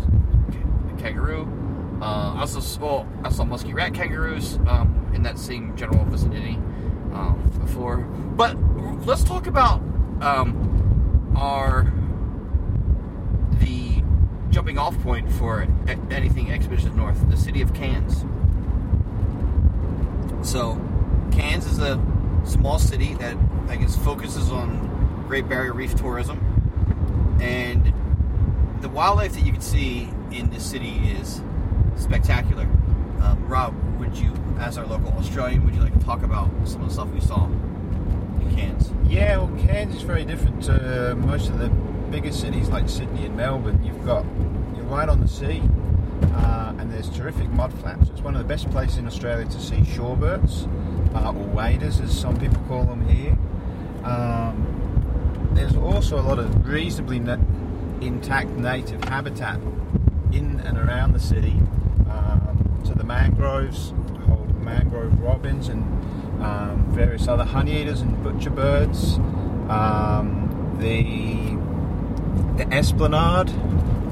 ca- 0.52 1.02
kangaroo. 1.02 1.48
Uh, 2.02 2.34
I 2.36 2.40
also 2.42 2.60
saw 2.60 3.06
I 3.24 3.30
saw 3.30 3.44
musky 3.44 3.74
rat 3.74 3.94
kangaroos 3.94 4.58
um, 4.68 5.10
in 5.14 5.24
that 5.24 5.38
same 5.40 5.76
general 5.76 6.04
vicinity 6.06 6.60
um, 7.14 7.52
before. 7.62 7.98
But 7.98 8.58
let's 9.06 9.24
talk 9.24 9.48
about 9.48 9.80
um, 10.22 11.34
our 11.36 11.92
the 13.60 14.04
jumping 14.50 14.78
off 14.78 14.98
point 15.02 15.32
for 15.32 15.68
anything 16.10 16.52
Expeditions 16.52 16.96
North, 16.96 17.30
the 17.30 17.38
city 17.38 17.62
of 17.62 17.74
Cairns. 17.74 18.26
So, 20.48 20.80
Cairns 21.32 21.66
is 21.66 21.80
a 21.80 22.02
small 22.46 22.78
city 22.80 23.14
that 23.16 23.38
I 23.70 23.78
guess 23.78 23.96
focuses 23.98 24.52
on 24.52 25.26
Great 25.28 25.48
Barrier 25.48 25.74
Reef 25.74 25.96
tourism, 25.96 26.40
and 27.42 27.94
the 28.82 28.90
wildlife 28.90 29.34
that 29.34 29.46
you 29.46 29.52
can 29.52 29.62
see 29.62 30.10
in 30.32 30.50
this 30.50 30.64
city 30.64 30.96
is 31.18 31.42
spectacular. 31.96 32.68
Um, 33.22 33.46
Rob, 33.48 33.74
would 34.04 34.18
you, 34.18 34.34
as 34.60 34.78
our 34.78 34.86
local 34.86 35.14
Australian, 35.14 35.64
would 35.66 35.74
you 35.74 35.82
like 35.82 35.98
to 35.98 36.06
talk 36.06 36.24
about 36.24 36.50
some 36.66 36.82
of 36.82 36.90
the 36.90 36.94
stuff 36.94 37.10
we 37.10 37.22
saw 37.22 37.46
in 37.46 38.54
Cairns? 38.54 38.92
Yeah, 39.08 39.38
well, 39.38 39.66
Cairns 39.66 39.96
is 39.96 40.02
very 40.02 40.26
different 40.26 40.62
to 40.64 41.16
most 41.16 41.50
of 41.50 41.58
the 41.60 41.70
bigger 42.12 42.32
cities 42.32 42.70
like 42.70 42.90
Sydney 42.90 43.26
and 43.26 43.38
Melbourne. 43.38 43.82
You've 43.84 44.06
got 44.06 44.26
you're 44.76 44.86
right 44.86 45.08
on 45.08 45.22
the 45.22 45.28
sea, 45.28 45.62
uh, 46.34 46.74
and 46.78 46.92
there's 46.92 47.10
terrific 47.10 47.50
mud 47.52 47.74
flaps. 47.80 48.10
It's 48.10 48.22
one 48.22 48.36
of 48.36 48.42
the 48.42 48.48
best 48.48 48.70
places 48.72 48.98
in 48.98 49.08
Australia 49.08 49.46
to 49.46 49.60
see 49.60 49.78
shorebirds, 49.78 50.68
uh, 51.16 51.30
or 51.30 51.48
waders, 51.48 52.02
as 52.02 52.18
some 52.18 52.38
people 52.38 52.62
call 52.68 52.84
them 52.84 53.08
here. 53.08 53.38
Um, 54.04 55.50
there's 55.54 55.78
also 55.78 56.20
a 56.20 56.26
lot 56.26 56.40
of 56.40 56.68
reasonably 56.68 57.20
na- 57.20 57.38
intact 58.02 58.50
native 58.50 59.02
habitat 59.06 59.60
in 60.34 60.60
and 60.66 60.78
around 60.78 61.14
the 61.14 61.20
city. 61.20 61.56
So 62.84 62.94
the 62.94 63.04
mangroves 63.04 63.94
hold 64.28 64.62
mangrove 64.62 65.20
robins 65.22 65.70
and 65.70 65.84
um, 66.44 66.86
various 66.90 67.28
other 67.28 67.44
honey 67.46 67.82
eaters 67.82 68.02
and 68.02 68.22
butcher 68.24 68.50
birds. 68.50 69.16
Um, 69.70 70.76
the 70.80 71.58
the 72.58 72.72
esplanade, 72.74 73.50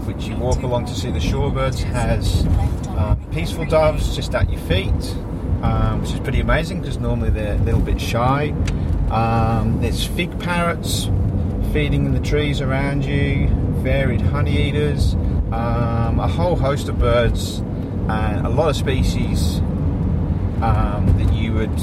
which 0.05 0.25
you 0.25 0.35
walk 0.35 0.63
along 0.63 0.85
to 0.87 0.95
see 0.95 1.11
the 1.11 1.19
shorebirds, 1.19 1.79
has 1.83 2.45
um, 2.97 3.19
peaceful 3.31 3.65
doves 3.65 4.15
just 4.15 4.33
at 4.33 4.49
your 4.49 4.61
feet, 4.61 5.15
um, 5.61 6.01
which 6.01 6.13
is 6.13 6.19
pretty 6.19 6.39
amazing 6.39 6.81
because 6.81 6.97
normally 6.97 7.29
they're 7.29 7.55
a 7.55 7.59
little 7.59 7.81
bit 7.81 7.99
shy. 7.99 8.49
Um, 9.11 9.81
there's 9.81 10.05
fig 10.05 10.39
parrots 10.39 11.09
feeding 11.73 12.05
in 12.05 12.13
the 12.13 12.19
trees 12.19 12.61
around 12.61 13.05
you, 13.05 13.47
varied 13.81 14.21
honey 14.21 14.69
eaters, 14.69 15.13
um, 15.51 16.19
a 16.19 16.27
whole 16.27 16.55
host 16.55 16.89
of 16.89 16.97
birds, 16.97 17.61
and 18.09 18.45
a 18.45 18.49
lot 18.49 18.69
of 18.69 18.75
species 18.75 19.59
um, 20.61 21.13
that 21.17 21.33
you 21.33 21.53
would 21.53 21.77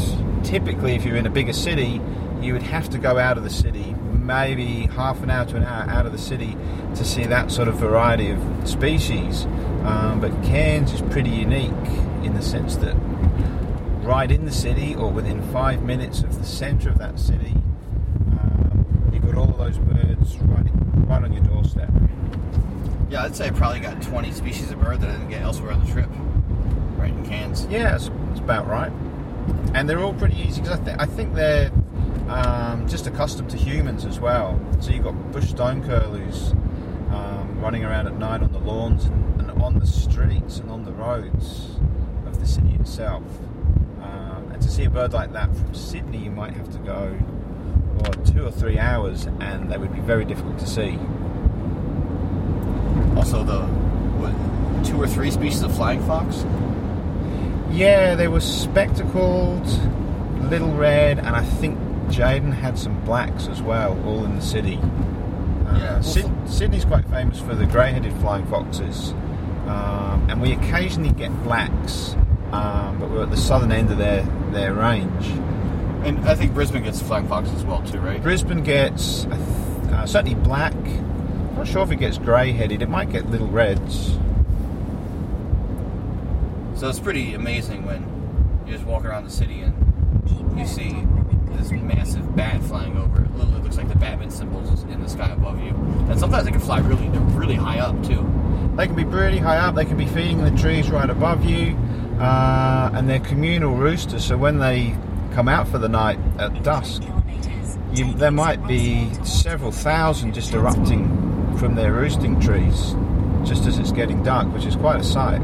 typically, 0.44 0.94
if 0.94 1.04
you're 1.04 1.16
in 1.16 1.26
a 1.26 1.30
bigger 1.30 1.52
city, 1.52 2.00
you 2.40 2.52
would 2.52 2.62
have 2.62 2.88
to 2.90 2.98
go 2.98 3.18
out 3.18 3.36
of 3.36 3.44
the 3.44 3.50
city, 3.50 3.94
maybe 4.12 4.86
half 4.94 5.22
an 5.22 5.30
hour 5.30 5.44
to 5.46 5.56
an 5.56 5.64
hour 5.64 5.88
out 5.88 6.06
of 6.06 6.12
the 6.12 6.18
city 6.18 6.56
to 6.94 7.04
see 7.04 7.24
that 7.24 7.50
sort 7.50 7.68
of 7.68 7.74
variety 7.76 8.30
of 8.30 8.68
species. 8.68 9.44
Um, 9.84 10.20
but 10.20 10.30
Cairns 10.44 10.92
is 10.92 11.02
pretty 11.02 11.30
unique 11.30 11.72
in 12.22 12.34
the 12.34 12.42
sense 12.42 12.76
that 12.76 12.94
right 14.02 14.30
in 14.30 14.44
the 14.44 14.52
city 14.52 14.94
or 14.94 15.10
within 15.10 15.42
five 15.52 15.82
minutes 15.82 16.20
of 16.22 16.38
the 16.38 16.44
centre 16.44 16.88
of 16.88 16.98
that 16.98 17.18
city, 17.18 17.54
um, 18.32 19.10
you've 19.12 19.24
got 19.24 19.34
all 19.34 19.46
those 19.46 19.78
birds 19.78 20.36
right, 20.38 20.66
right 21.08 21.22
on 21.22 21.32
your 21.32 21.42
doorstep. 21.44 21.90
Yeah, 23.10 23.24
I'd 23.24 23.34
say 23.34 23.46
I 23.46 23.50
probably 23.50 23.80
got 23.80 24.02
20 24.02 24.32
species 24.32 24.70
of 24.70 24.80
bird 24.80 25.00
that 25.00 25.08
I 25.08 25.12
didn't 25.12 25.30
get 25.30 25.42
elsewhere 25.42 25.72
on 25.72 25.84
the 25.84 25.90
trip. 25.90 26.08
Right 26.98 27.10
in 27.10 27.24
Cairns. 27.24 27.66
Yeah, 27.70 27.94
it's, 27.94 28.10
that's 28.28 28.40
about 28.40 28.66
right. 28.66 28.92
And 29.74 29.88
they're 29.88 30.00
all 30.00 30.12
pretty 30.12 30.38
easy 30.38 30.60
because 30.60 30.78
I, 30.78 30.84
th- 30.84 30.96
I 30.98 31.06
think 31.06 31.34
they're 31.34 31.70
um, 32.28 32.86
just 32.86 33.06
accustomed 33.06 33.48
to 33.50 33.56
humans 33.56 34.04
as 34.04 34.20
well. 34.20 34.60
So 34.80 34.90
you've 34.90 35.04
got 35.04 35.32
bush 35.32 35.48
stone 35.48 35.82
curlews 35.82 36.52
um, 37.10 37.58
running 37.62 37.82
around 37.84 38.08
at 38.08 38.18
night 38.18 38.42
on 38.42 38.52
the 38.52 38.58
lawns 38.58 39.06
and, 39.06 39.40
and 39.40 39.62
on 39.62 39.78
the 39.78 39.86
streets 39.86 40.58
and 40.58 40.70
on 40.70 40.84
the 40.84 40.92
roads 40.92 41.78
of 42.26 42.38
the 42.38 42.46
city 42.46 42.74
itself. 42.74 43.22
Um, 44.02 44.50
and 44.52 44.60
to 44.60 44.68
see 44.70 44.84
a 44.84 44.90
bird 44.90 45.14
like 45.14 45.32
that 45.32 45.54
from 45.56 45.74
Sydney, 45.74 46.18
you 46.18 46.30
might 46.30 46.52
have 46.52 46.70
to 46.72 46.78
go 46.80 47.08
what, 48.00 48.26
two 48.26 48.44
or 48.46 48.50
three 48.50 48.78
hours, 48.78 49.24
and 49.40 49.72
they 49.72 49.78
would 49.78 49.94
be 49.94 50.00
very 50.00 50.26
difficult 50.26 50.58
to 50.58 50.66
see. 50.66 50.98
Also, 53.18 53.42
the 53.44 53.60
what, 54.20 54.84
two 54.86 55.00
or 55.00 55.06
three 55.06 55.30
species 55.30 55.62
of 55.62 55.74
flying 55.74 56.00
fox. 56.06 56.44
Yeah, 57.70 58.14
they 58.14 58.28
were 58.28 58.40
spectacled, 58.40 59.66
little 60.50 60.72
red, 60.72 61.18
and 61.18 61.28
I 61.36 61.42
think 61.44 61.78
Jaden 62.08 62.52
had 62.52 62.78
some 62.78 62.98
blacks 63.04 63.48
as 63.48 63.60
well, 63.60 63.98
all 64.06 64.24
in 64.24 64.36
the 64.36 64.40
city. 64.42 64.78
Uh, 65.66 65.76
Yeah. 65.78 66.00
Syd- 66.00 66.30
Sydney's 66.46 66.84
quite 66.84 67.04
famous 67.10 67.40
for 67.40 67.54
the 67.54 67.66
grey-headed 67.66 68.12
flying 68.14 68.46
foxes, 68.46 69.12
um, 69.66 70.26
and 70.30 70.40
we 70.40 70.52
occasionally 70.52 71.10
get 71.10 71.30
blacks, 71.42 72.16
um, 72.52 72.96
but 72.98 73.10
we're 73.10 73.24
at 73.24 73.30
the 73.30 73.36
southern 73.36 73.72
end 73.72 73.90
of 73.90 73.98
their 73.98 74.24
their 74.52 74.72
range. 74.72 75.26
And 76.04 76.18
I 76.26 76.34
think 76.34 76.54
Brisbane 76.54 76.84
gets 76.84 77.02
flying 77.02 77.26
fox 77.28 77.50
as 77.50 77.64
well, 77.64 77.82
too, 77.82 77.98
right? 77.98 78.22
Brisbane 78.22 78.62
gets 78.62 79.26
uh, 79.26 79.36
uh, 79.92 80.06
certainly 80.06 80.36
black. 80.36 80.72
Not 81.58 81.66
sure 81.66 81.82
if 81.82 81.90
it 81.90 81.96
gets 81.96 82.18
grey-headed. 82.18 82.82
It 82.82 82.88
might 82.88 83.10
get 83.10 83.28
little 83.30 83.48
reds. 83.48 84.16
So 86.76 86.88
it's 86.88 87.00
pretty 87.00 87.34
amazing 87.34 87.84
when 87.84 88.62
you 88.64 88.74
just 88.74 88.84
walk 88.84 89.04
around 89.04 89.24
the 89.24 89.30
city 89.30 89.62
and 89.62 89.74
you 90.56 90.64
see 90.68 91.04
this 91.56 91.72
massive 91.72 92.36
bat 92.36 92.62
flying 92.62 92.96
over. 92.96 93.24
It 93.24 93.34
literally 93.34 93.60
looks 93.60 93.76
like 93.76 93.88
the 93.88 93.96
Batman 93.96 94.30
symbols 94.30 94.84
in 94.84 95.02
the 95.02 95.08
sky 95.08 95.30
above 95.30 95.60
you. 95.60 95.70
And 96.08 96.16
sometimes 96.16 96.44
they 96.44 96.52
can 96.52 96.60
fly 96.60 96.78
really, 96.78 97.08
really 97.36 97.56
high 97.56 97.80
up 97.80 98.00
too. 98.06 98.24
They 98.76 98.86
can 98.86 98.94
be 98.94 99.04
pretty 99.04 99.38
high 99.38 99.56
up. 99.56 99.74
They 99.74 99.84
can 99.84 99.96
be 99.96 100.06
feeding 100.06 100.44
the 100.44 100.52
trees 100.52 100.88
right 100.90 101.10
above 101.10 101.44
you, 101.44 101.76
uh, 102.20 102.90
and 102.94 103.10
they're 103.10 103.18
communal 103.18 103.74
roosters. 103.74 104.24
So 104.24 104.36
when 104.36 104.60
they 104.60 104.96
come 105.32 105.48
out 105.48 105.66
for 105.66 105.78
the 105.78 105.88
night 105.88 106.20
at 106.38 106.62
dusk, 106.62 107.02
you, 107.92 108.12
there 108.14 108.30
might 108.30 108.64
be 108.68 109.12
several 109.24 109.72
thousand 109.72 110.34
just 110.34 110.54
erupting 110.54 111.27
from 111.58 111.74
their 111.74 111.92
roosting 111.92 112.40
trees, 112.40 112.94
just 113.44 113.66
as 113.66 113.78
it's 113.78 113.92
getting 113.92 114.22
dark, 114.22 114.46
which 114.54 114.64
is 114.64 114.76
quite 114.76 115.00
a 115.00 115.04
sight. 115.04 115.40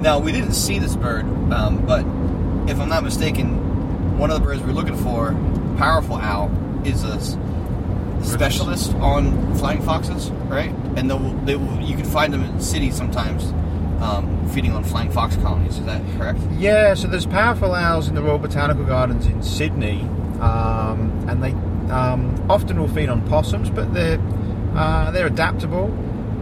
Now 0.00 0.18
we 0.18 0.32
didn't 0.32 0.52
see 0.52 0.78
this 0.78 0.96
bird, 0.96 1.24
um, 1.52 1.84
but 1.86 2.00
if 2.70 2.78
I'm 2.80 2.88
not 2.88 3.04
mistaken, 3.04 4.18
one 4.18 4.30
of 4.30 4.40
the 4.40 4.44
birds 4.44 4.62
we're 4.62 4.72
looking 4.72 4.96
for, 4.96 5.32
powerful 5.76 6.16
owl, 6.16 6.50
is 6.84 7.04
a 7.04 7.20
specialist 8.24 8.94
on 8.96 9.54
flying 9.56 9.80
foxes, 9.82 10.30
right? 10.48 10.70
And 10.96 11.10
they 11.46 11.56
will, 11.56 11.80
you 11.80 11.96
can 11.96 12.04
find 12.04 12.32
them 12.32 12.42
in 12.42 12.60
cities 12.60 12.96
sometimes, 12.96 13.52
um, 14.02 14.48
feeding 14.50 14.72
on 14.72 14.82
flying 14.84 15.10
fox 15.10 15.36
colonies. 15.36 15.78
Is 15.78 15.86
that 15.86 16.02
correct? 16.16 16.40
Yeah, 16.56 16.94
so 16.94 17.06
there's 17.06 17.26
powerful 17.26 17.74
owls 17.74 18.08
in 18.08 18.14
the 18.14 18.22
Royal 18.22 18.38
Botanical 18.38 18.84
Gardens 18.84 19.26
in 19.26 19.42
Sydney, 19.42 20.02
um, 20.40 21.26
and 21.28 21.42
they 21.42 21.52
um, 21.92 22.44
often 22.50 22.78
will 22.78 22.88
feed 22.88 23.08
on 23.08 23.26
possums, 23.28 23.70
but 23.70 23.92
they're 23.94 24.18
uh, 24.78 25.10
they're 25.10 25.26
adaptable. 25.26 25.86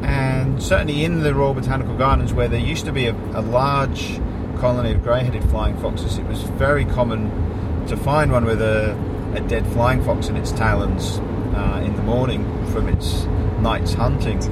And 0.02 0.62
certainly 0.62 1.04
in 1.04 1.22
the 1.22 1.34
Royal 1.34 1.54
Botanical 1.54 1.96
Gardens, 1.96 2.32
where 2.32 2.48
there 2.48 2.60
used 2.60 2.84
to 2.84 2.92
be 2.92 3.06
a, 3.06 3.14
a 3.34 3.40
large 3.40 4.20
colony 4.58 4.92
of 4.92 5.02
grey-headed 5.02 5.44
flying 5.50 5.76
foxes, 5.78 6.18
it 6.18 6.26
was 6.26 6.42
very 6.42 6.84
common 6.84 7.86
to 7.86 7.96
find 7.96 8.30
one 8.30 8.44
with 8.44 8.60
a, 8.60 8.94
a 9.34 9.40
dead 9.40 9.66
flying 9.68 10.04
fox 10.04 10.28
in 10.28 10.36
its 10.36 10.52
talons 10.52 11.18
uh, 11.56 11.82
in 11.84 11.94
the 11.96 12.02
morning 12.02 12.44
from 12.72 12.88
its 12.88 13.24
night's 13.60 13.94
hunting. 13.94 14.42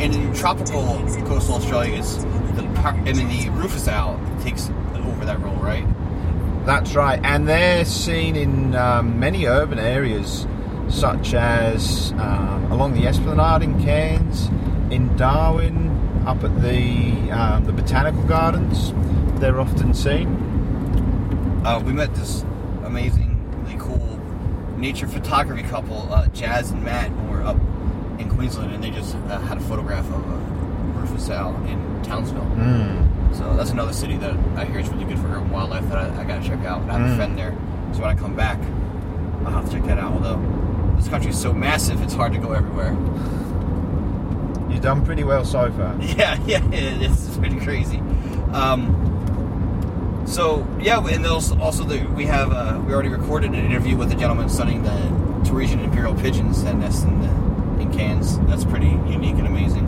And 0.00 0.14
in 0.14 0.34
tropical 0.34 0.82
coastal 1.26 1.56
Australia, 1.56 1.98
it's 1.98 2.16
the 2.54 2.70
par- 2.76 2.94
I 2.94 3.12
mean 3.12 3.28
the 3.28 3.50
rufous 3.50 3.88
owl 3.88 4.20
takes 4.42 4.70
over 4.96 5.24
that 5.24 5.40
role, 5.40 5.56
right? 5.56 5.86
That's 6.66 6.94
right, 6.94 7.20
and 7.24 7.48
they're 7.48 7.84
seen 7.84 8.36
in 8.36 8.74
um, 8.74 9.18
many 9.18 9.46
urban 9.46 9.78
areas, 9.78 10.46
such 10.90 11.34
as 11.34 12.12
um, 12.12 12.70
along 12.72 12.94
the 12.94 13.06
Esplanade 13.06 13.62
in 13.62 13.82
Cairns, 13.82 14.48
in 14.90 15.16
Darwin, 15.16 15.88
up 16.26 16.42
at 16.44 16.60
the 16.62 17.30
um, 17.30 17.64
the 17.64 17.72
botanical 17.72 18.22
gardens. 18.24 18.92
They're 19.40 19.60
often 19.60 19.94
seen. 19.94 20.28
Uh, 21.64 21.80
we 21.84 21.92
met 21.92 22.14
this 22.14 22.42
amazingly 22.84 23.76
cool 23.78 24.18
nature 24.76 25.06
photography 25.06 25.62
couple, 25.62 26.12
uh, 26.12 26.26
Jazz 26.28 26.70
and 26.70 26.82
Matt, 26.84 27.10
when 27.10 27.30
we 27.30 27.36
were 27.36 27.42
up 27.42 27.56
in 28.18 28.28
Queensland, 28.28 28.72
and 28.72 28.82
they 28.82 28.90
just 28.90 29.14
uh, 29.14 29.38
had 29.40 29.58
a 29.58 29.60
photograph 29.62 30.06
of 30.06 30.26
a 30.26 30.36
rufous 30.98 31.30
owl 31.30 31.54
in 31.66 32.02
Townsville. 32.02 32.44
So 33.32 33.56
that's 33.56 33.70
another 33.70 33.92
city 33.92 34.16
that 34.18 34.34
I 34.56 34.64
hear 34.64 34.80
is 34.80 34.88
really 34.88 35.04
good 35.04 35.18
for 35.18 35.28
urban 35.28 35.50
wildlife 35.50 35.88
that 35.88 35.98
I, 35.98 36.22
I 36.22 36.24
got 36.24 36.42
to 36.42 36.48
check 36.48 36.64
out. 36.64 36.82
I 36.90 36.98
have 36.98 37.10
a 37.12 37.16
friend 37.16 37.38
there, 37.38 37.56
so 37.92 38.00
when 38.00 38.10
I 38.10 38.14
come 38.14 38.34
back, 38.34 38.58
I'll 39.44 39.52
have 39.52 39.66
to 39.66 39.72
check 39.72 39.84
that 39.84 39.98
out. 39.98 40.12
Although 40.12 40.36
this 41.00 41.08
country 41.08 41.30
is 41.30 41.40
so 41.40 41.52
massive, 41.52 42.02
it's 42.02 42.12
hard 42.14 42.32
to 42.34 42.38
go 42.38 42.52
everywhere. 42.52 42.92
You've 44.70 44.82
done 44.82 45.04
pretty 45.04 45.24
well 45.24 45.44
so 45.44 45.70
far. 45.72 45.96
Yeah, 46.00 46.38
yeah, 46.46 46.64
it- 46.72 47.02
it's 47.02 47.36
pretty 47.38 47.58
crazy. 47.60 47.98
Um, 48.52 50.22
so 50.26 50.66
yeah, 50.80 51.04
and 51.04 51.26
also, 51.26 51.58
also 51.58 51.84
the, 51.84 52.04
we 52.14 52.26
have 52.26 52.52
uh, 52.52 52.80
we 52.86 52.92
already 52.92 53.08
recorded 53.08 53.50
an 53.52 53.56
interview 53.64 53.96
with 53.96 54.12
a 54.12 54.14
gentleman 54.14 54.48
studying 54.48 54.82
the 54.82 54.90
Torresian 55.48 55.82
imperial 55.82 56.14
pigeons 56.14 56.62
that 56.64 56.76
nest 56.76 57.04
in 57.04 57.20
the 57.20 57.82
in 57.82 57.92
Cairns. 57.92 58.38
That's 58.40 58.64
pretty 58.64 58.88
unique 58.88 59.36
and 59.36 59.46
amazing. 59.46 59.86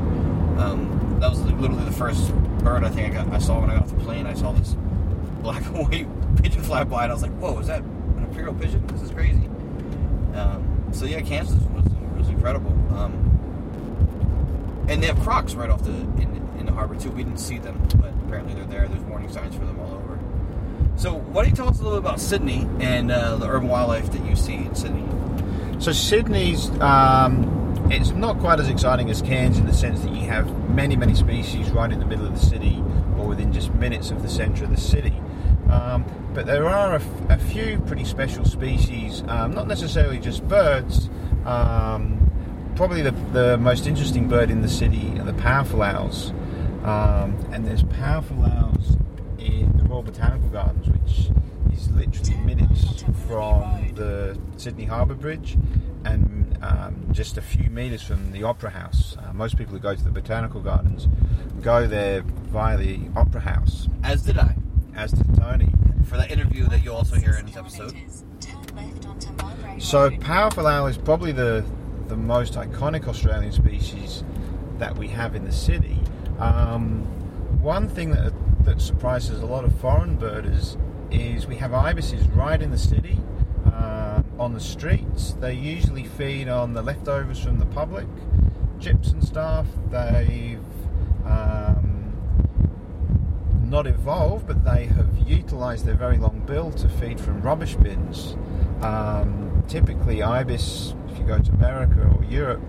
Um, 0.58 1.18
that 1.20 1.30
was 1.30 1.40
literally 1.42 1.84
the 1.84 1.92
first 1.92 2.32
bird 2.64 2.82
I 2.84 2.88
think 2.90 3.14
I 3.14 3.22
got 3.22 3.32
I 3.32 3.38
saw 3.38 3.60
when 3.60 3.70
I 3.70 3.74
got 3.74 3.82
off 3.84 3.90
the 3.90 4.00
plane. 4.02 4.26
I 4.26 4.34
saw 4.34 4.52
this 4.52 4.74
black 5.42 5.64
and 5.66 5.78
white 5.88 6.42
pigeon 6.42 6.62
fly 6.62 6.82
by, 6.84 7.02
and 7.04 7.12
I 7.12 7.14
was 7.14 7.22
like, 7.22 7.32
"Whoa, 7.38 7.58
is 7.58 7.66
that 7.68 7.80
an 7.82 8.24
imperial 8.28 8.54
pigeon? 8.54 8.84
This 8.88 9.02
is 9.02 9.10
crazy." 9.10 9.46
Um, 10.34 10.71
so 10.92 11.06
yeah, 11.06 11.20
Cairns 11.20 11.52
was, 11.52 11.84
was 12.16 12.28
incredible. 12.28 12.72
Um, 12.96 13.28
and 14.88 15.02
they 15.02 15.06
have 15.06 15.18
crocs 15.20 15.54
right 15.54 15.70
off 15.70 15.82
the 15.84 15.92
in, 15.92 16.48
in 16.58 16.66
the 16.66 16.72
harbor 16.72 16.96
too. 16.96 17.10
We 17.10 17.24
didn't 17.24 17.40
see 17.40 17.58
them, 17.58 17.80
but 17.96 18.12
apparently 18.26 18.54
they're 18.54 18.64
there. 18.64 18.88
There's 18.88 19.02
warning 19.04 19.30
signs 19.30 19.54
for 19.54 19.64
them 19.64 19.78
all 19.80 19.94
over. 19.94 20.18
So, 20.96 21.14
why 21.14 21.42
don't 21.42 21.50
you 21.50 21.56
tell 21.56 21.68
us 21.68 21.80
a 21.80 21.82
little 21.82 22.00
bit 22.00 22.06
about 22.06 22.20
Sydney 22.20 22.68
and 22.80 23.10
uh, 23.10 23.36
the 23.36 23.48
urban 23.48 23.68
wildlife 23.68 24.12
that 24.12 24.24
you 24.24 24.36
see 24.36 24.54
in 24.54 24.74
Sydney? 24.74 25.04
So 25.82 25.90
Sydney's 25.90 26.70
um, 26.80 27.88
it's 27.90 28.10
not 28.10 28.38
quite 28.38 28.60
as 28.60 28.68
exciting 28.68 29.10
as 29.10 29.20
Cairns 29.20 29.58
in 29.58 29.66
the 29.66 29.74
sense 29.74 30.00
that 30.02 30.12
you 30.12 30.20
have 30.28 30.70
many 30.70 30.94
many 30.94 31.14
species 31.14 31.70
right 31.70 31.90
in 31.90 31.98
the 31.98 32.06
middle 32.06 32.24
of 32.24 32.32
the 32.38 32.46
city 32.46 32.82
or 33.18 33.26
within 33.26 33.52
just 33.52 33.74
minutes 33.74 34.12
of 34.12 34.22
the 34.22 34.28
centre 34.28 34.62
of 34.62 34.70
the 34.70 34.80
city. 34.80 35.12
Um, 35.70 36.04
but 36.34 36.46
there 36.46 36.68
are 36.68 36.92
a, 36.94 37.00
f- 37.00 37.30
a 37.30 37.38
few 37.38 37.78
pretty 37.86 38.04
special 38.04 38.44
species, 38.44 39.22
um, 39.28 39.52
not 39.54 39.66
necessarily 39.68 40.18
just 40.18 40.46
birds. 40.48 41.08
Um, 41.44 42.18
probably 42.76 43.02
the, 43.02 43.10
the 43.32 43.58
most 43.58 43.86
interesting 43.86 44.28
bird 44.28 44.50
in 44.50 44.62
the 44.62 44.68
city 44.68 45.18
are 45.18 45.24
the 45.24 45.34
powerful 45.34 45.82
owls. 45.82 46.30
Um, 46.84 47.36
and 47.52 47.66
there's 47.66 47.82
powerful 47.84 48.44
owls 48.44 48.96
in 49.38 49.76
the 49.76 49.84
Royal 49.84 50.02
Botanical 50.02 50.48
Gardens, 50.48 50.88
which 50.88 51.30
is 51.76 51.90
literally 51.90 52.36
minutes 52.42 53.02
from 53.28 53.92
the 53.94 54.38
Sydney 54.56 54.84
Harbour 54.84 55.14
Bridge 55.14 55.56
and 56.04 56.58
um, 56.62 57.06
just 57.12 57.36
a 57.38 57.42
few 57.42 57.70
metres 57.70 58.02
from 58.02 58.32
the 58.32 58.42
Opera 58.42 58.70
House. 58.70 59.16
Uh, 59.18 59.32
most 59.32 59.56
people 59.56 59.74
who 59.74 59.78
go 59.80 59.94
to 59.94 60.02
the 60.02 60.10
Botanical 60.10 60.60
Gardens 60.60 61.06
go 61.60 61.86
there 61.86 62.22
via 62.22 62.76
the 62.76 63.00
Opera 63.14 63.40
House, 63.42 63.88
As 64.02 64.22
did 64.22 64.38
I 64.38 64.56
as 64.94 65.12
did 65.12 65.34
Tony. 65.36 65.72
For 66.04 66.16
that 66.16 66.30
interview 66.30 66.66
that 66.68 66.84
you'll 66.84 66.96
also 66.96 67.16
hear 67.16 67.34
in 67.34 67.46
this 67.46 67.56
episode. 67.56 67.94
So 69.78 70.10
powerful 70.18 70.66
owl 70.66 70.86
is 70.86 70.98
probably 70.98 71.32
the 71.32 71.64
the 72.08 72.16
most 72.16 72.54
iconic 72.54 73.08
Australian 73.08 73.52
species 73.52 74.22
that 74.78 74.96
we 74.96 75.08
have 75.08 75.34
in 75.34 75.44
the 75.44 75.52
city. 75.52 75.98
Um, 76.38 77.02
one 77.62 77.88
thing 77.88 78.10
that 78.10 78.32
that 78.64 78.80
surprises 78.80 79.40
a 79.42 79.46
lot 79.46 79.64
of 79.64 79.74
foreign 79.80 80.16
birders 80.16 80.76
is 81.10 81.46
we 81.46 81.56
have 81.56 81.72
ibises 81.72 82.26
right 82.28 82.60
in 82.60 82.70
the 82.70 82.78
city 82.78 83.18
um, 83.66 84.24
on 84.38 84.54
the 84.54 84.60
streets. 84.60 85.34
They 85.34 85.54
usually 85.54 86.04
feed 86.04 86.48
on 86.48 86.74
the 86.74 86.82
leftovers 86.82 87.40
from 87.40 87.58
the 87.58 87.66
public, 87.66 88.06
chips 88.80 89.10
and 89.10 89.22
stuff. 89.22 89.66
They've 89.90 90.58
um, 91.24 91.91
not 93.72 93.86
evolved, 93.86 94.46
but 94.46 94.62
they 94.64 94.84
have 94.84 95.08
utilised 95.26 95.86
their 95.86 95.94
very 95.94 96.18
long 96.18 96.38
bill 96.46 96.70
to 96.70 96.88
feed 96.90 97.18
from 97.18 97.40
rubbish 97.40 97.74
bins. 97.74 98.36
Um, 98.82 99.64
typically, 99.66 100.22
ibis, 100.22 100.94
if 101.10 101.18
you 101.18 101.24
go 101.24 101.38
to 101.38 101.50
America 101.52 102.02
or 102.14 102.22
Europe, 102.24 102.60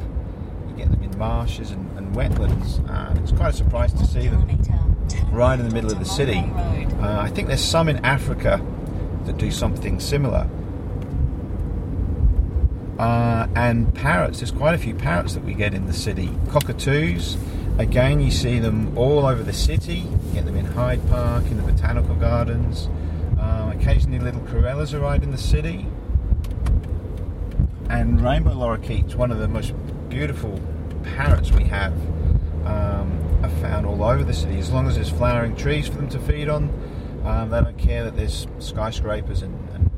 you 0.70 0.76
get 0.78 0.90
them 0.90 1.04
in 1.04 1.16
marshes 1.18 1.72
and, 1.72 1.98
and 1.98 2.16
wetlands. 2.16 2.80
It's 3.22 3.34
quite 3.34 3.50
a 3.50 3.58
surprise 3.58 3.92
to 3.94 4.08
see 4.08 4.30
them 4.30 4.48
right 5.30 5.60
in 5.60 5.68
the 5.68 5.74
middle 5.74 5.92
of 5.92 6.00
the 6.00 6.06
city. 6.06 6.40
Uh, 6.40 7.20
I 7.20 7.30
think 7.30 7.50
there's 7.50 7.64
some 7.64 7.90
in 7.90 7.98
Africa 8.06 8.66
that 9.26 9.38
do 9.38 9.52
something 9.52 10.00
similar. 10.00 10.48
Uh, 12.98 13.48
and 13.56 13.94
parrots, 13.94 14.40
there's 14.40 14.52
quite 14.52 14.74
a 14.74 14.78
few 14.78 14.94
parrots 14.96 15.34
that 15.34 15.44
we 15.44 15.54
get 15.54 15.74
in 15.74 15.86
the 15.86 15.94
city. 15.94 16.30
Cockatoos, 16.50 17.36
again, 17.78 18.20
you 18.20 18.32
see 18.32 18.60
them 18.60 18.98
all 18.98 19.26
over 19.26 19.44
the 19.44 19.54
city. 19.54 19.98
You 19.98 20.34
get 20.34 20.46
them 20.46 20.56
in 20.56 20.66
Hyde 20.66 21.08
Park, 21.10 21.46
in 21.46 21.58
the 21.58 21.64
botanical 21.64 22.16
gardens. 22.16 22.90
Uh, 23.40 23.74
occasionally, 23.76 24.20
little 24.20 24.42
corellas 24.42 24.94
are 24.94 25.00
right 25.00 25.22
in 25.22 25.32
the 25.32 25.38
city. 25.38 25.88
And 27.90 28.22
rainbow 28.22 28.52
lorikeets, 28.52 29.16
one 29.16 29.32
of 29.32 29.40
the 29.40 29.48
most 29.48 29.74
beautiful 30.10 30.60
parrots 31.04 31.52
we 31.52 31.64
have, 31.66 31.94
um, 32.66 33.20
are 33.44 33.50
found 33.62 33.86
all 33.86 34.04
over 34.04 34.24
the 34.24 34.34
city. 34.34 34.58
As 34.58 34.72
long 34.72 34.88
as 34.88 34.96
there's 34.96 35.10
flowering 35.10 35.56
trees 35.56 35.88
for 35.88 35.96
them 35.96 36.10
to 36.10 36.20
feed 36.20 36.50
on, 36.50 36.70
um, 37.26 37.50
they 37.50 37.62
don't 37.62 37.78
care 37.78 38.04
that 38.04 38.16
there's 38.16 38.48
skyscrapers 38.60 39.42
and, 39.42 39.70
and, 39.70 39.92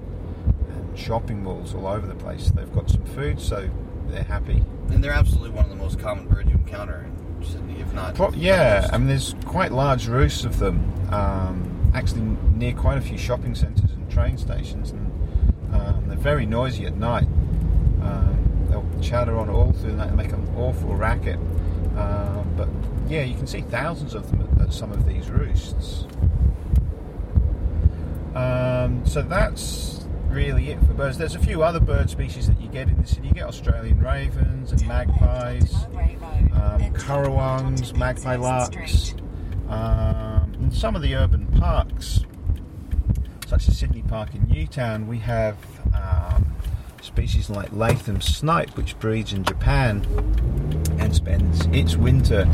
and 0.69 0.97
shopping 0.97 1.43
malls 1.43 1.73
all 1.73 1.88
over 1.88 2.05
the 2.07 2.15
place. 2.15 2.51
They've 2.51 2.71
got 2.73 2.89
some 2.89 3.05
food, 3.05 3.39
so 3.39 3.69
they're 4.07 4.23
happy. 4.23 4.63
And 4.89 5.03
they're 5.03 5.11
absolutely 5.11 5.51
one 5.51 5.65
of 5.65 5.69
the 5.69 5.78
most 5.78 5.99
common 5.99 6.28
birds 6.28 6.49
you 6.49 6.55
encounter 6.55 7.05
if 7.54 7.93
not. 7.93 8.16
Pro- 8.16 8.32
yeah, 8.32 8.82
most. 8.82 8.93
I 8.93 8.98
mean, 8.98 9.08
there's 9.08 9.36
quite 9.46 9.72
large 9.72 10.08
roosts 10.08 10.46
of 10.46 10.60
them, 10.60 10.91
um, 11.12 11.91
actually 11.93 12.22
near 12.56 12.74
quite 12.74 12.98
a 12.98 13.02
few 13.02 13.18
shopping 13.18 13.56
centres 13.56 13.91
and 13.91 14.10
train 14.10 14.38
stations, 14.38 14.91
and 14.91 15.12
um, 15.74 16.08
they're 16.08 16.18
very 16.18 16.46
noisy 16.46 16.86
at 16.86 16.96
night. 16.96 17.28
Um, 18.02 18.68
they'll 18.70 18.86
chatter 19.02 19.38
on 19.38 19.50
all 19.50 19.72
through 19.74 19.91
the 19.91 19.98
night 19.98 20.08
and 20.08 20.18
make 20.18 20.32
an 20.32 20.48
awful 20.58 20.96
racket. 20.96 21.38
Um, 21.98 22.54
but 22.58 22.68
yeah, 23.08 23.24
you 23.24 23.36
can 23.36 23.48
see 23.48 23.62
thousands 23.62 24.16
of 24.16 24.30
them 24.30 24.41
at, 24.41 24.68
at 24.68 24.74
some 24.74 24.91
of 24.91 25.06
these 25.08 25.30
roosts. 25.30 26.06
Um, 28.36 29.06
so 29.06 29.22
that's 29.22 30.05
really 30.30 30.71
it 30.71 30.80
for 30.80 30.93
birds. 30.93 31.17
There's 31.17 31.36
a 31.36 31.39
few 31.39 31.63
other 31.63 31.80
bird 31.80 32.09
species 32.09 32.47
that 32.47 32.59
you 32.59 32.67
get 32.69 32.88
in 32.88 33.01
the 33.01 33.07
city. 33.07 33.28
You 33.28 33.34
get 33.34 33.47
Australian 33.47 33.99
ravens 33.99 34.71
and 34.71 34.88
magpies 34.88 35.73
um, 36.53 36.80
then 36.80 36.93
turn 36.93 36.93
right 36.93 36.93
currawongs, 36.93 37.95
magpie 37.97 38.36
larks, 38.36 39.15
um, 39.69 40.53
in 40.59 40.71
some 40.71 40.95
of 40.95 41.01
the 41.01 41.15
urban 41.15 41.47
parks, 41.59 42.23
such 43.47 43.67
as 43.67 43.78
Sydney 43.78 44.03
Park 44.03 44.34
in 44.36 44.47
Newtown, 44.47 45.07
we 45.07 45.19
have 45.19 45.57
um, 45.93 46.55
species 47.01 47.49
like 47.49 47.71
Latham 47.71 48.21
snipe, 48.21 48.76
which 48.78 48.97
breeds 48.99 49.34
in 49.34 49.43
Japan 49.43 50.05
and 50.99 51.15
spends 51.15 51.65
its 51.67 51.95
winter 51.95 52.45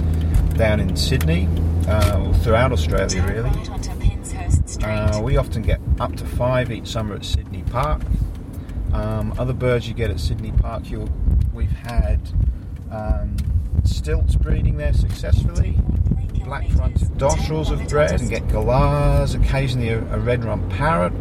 down 0.55 0.79
in 0.79 0.95
Sydney, 0.95 1.47
uh, 1.87 2.21
or 2.21 2.33
throughout 2.35 2.71
Australia, 2.71 3.23
really. 3.25 3.49
onto 3.49 3.89
Penshurst 3.91 4.69
Street. 4.69 4.85
Uh, 4.85 5.21
we 5.21 5.37
often 5.37 5.61
get 5.61 5.79
up 5.99 6.15
to 6.15 6.25
five 6.25 6.71
each 6.71 6.87
summer 6.87 7.15
at 7.15 7.25
Sydney 7.25 7.50
Park. 7.71 8.01
Um, 8.93 9.33
other 9.39 9.53
birds 9.53 9.87
you 9.87 9.93
get 9.93 10.11
at 10.11 10.19
Sydney 10.19 10.51
Park, 10.51 10.89
you'll, 10.91 11.09
we've 11.53 11.71
had 11.71 12.19
um, 12.91 13.37
stilts 13.85 14.35
breeding 14.35 14.77
there 14.77 14.93
successfully. 14.93 15.77
Black-fronted 16.43 17.07
dotterels 17.17 17.67
have 17.67 17.87
bred 17.87 18.19
and 18.19 18.29
get 18.29 18.47
galahs, 18.49 19.35
occasionally 19.35 19.89
a, 19.89 19.99
a 20.13 20.19
red-rump 20.19 20.69
parrot. 20.71 21.13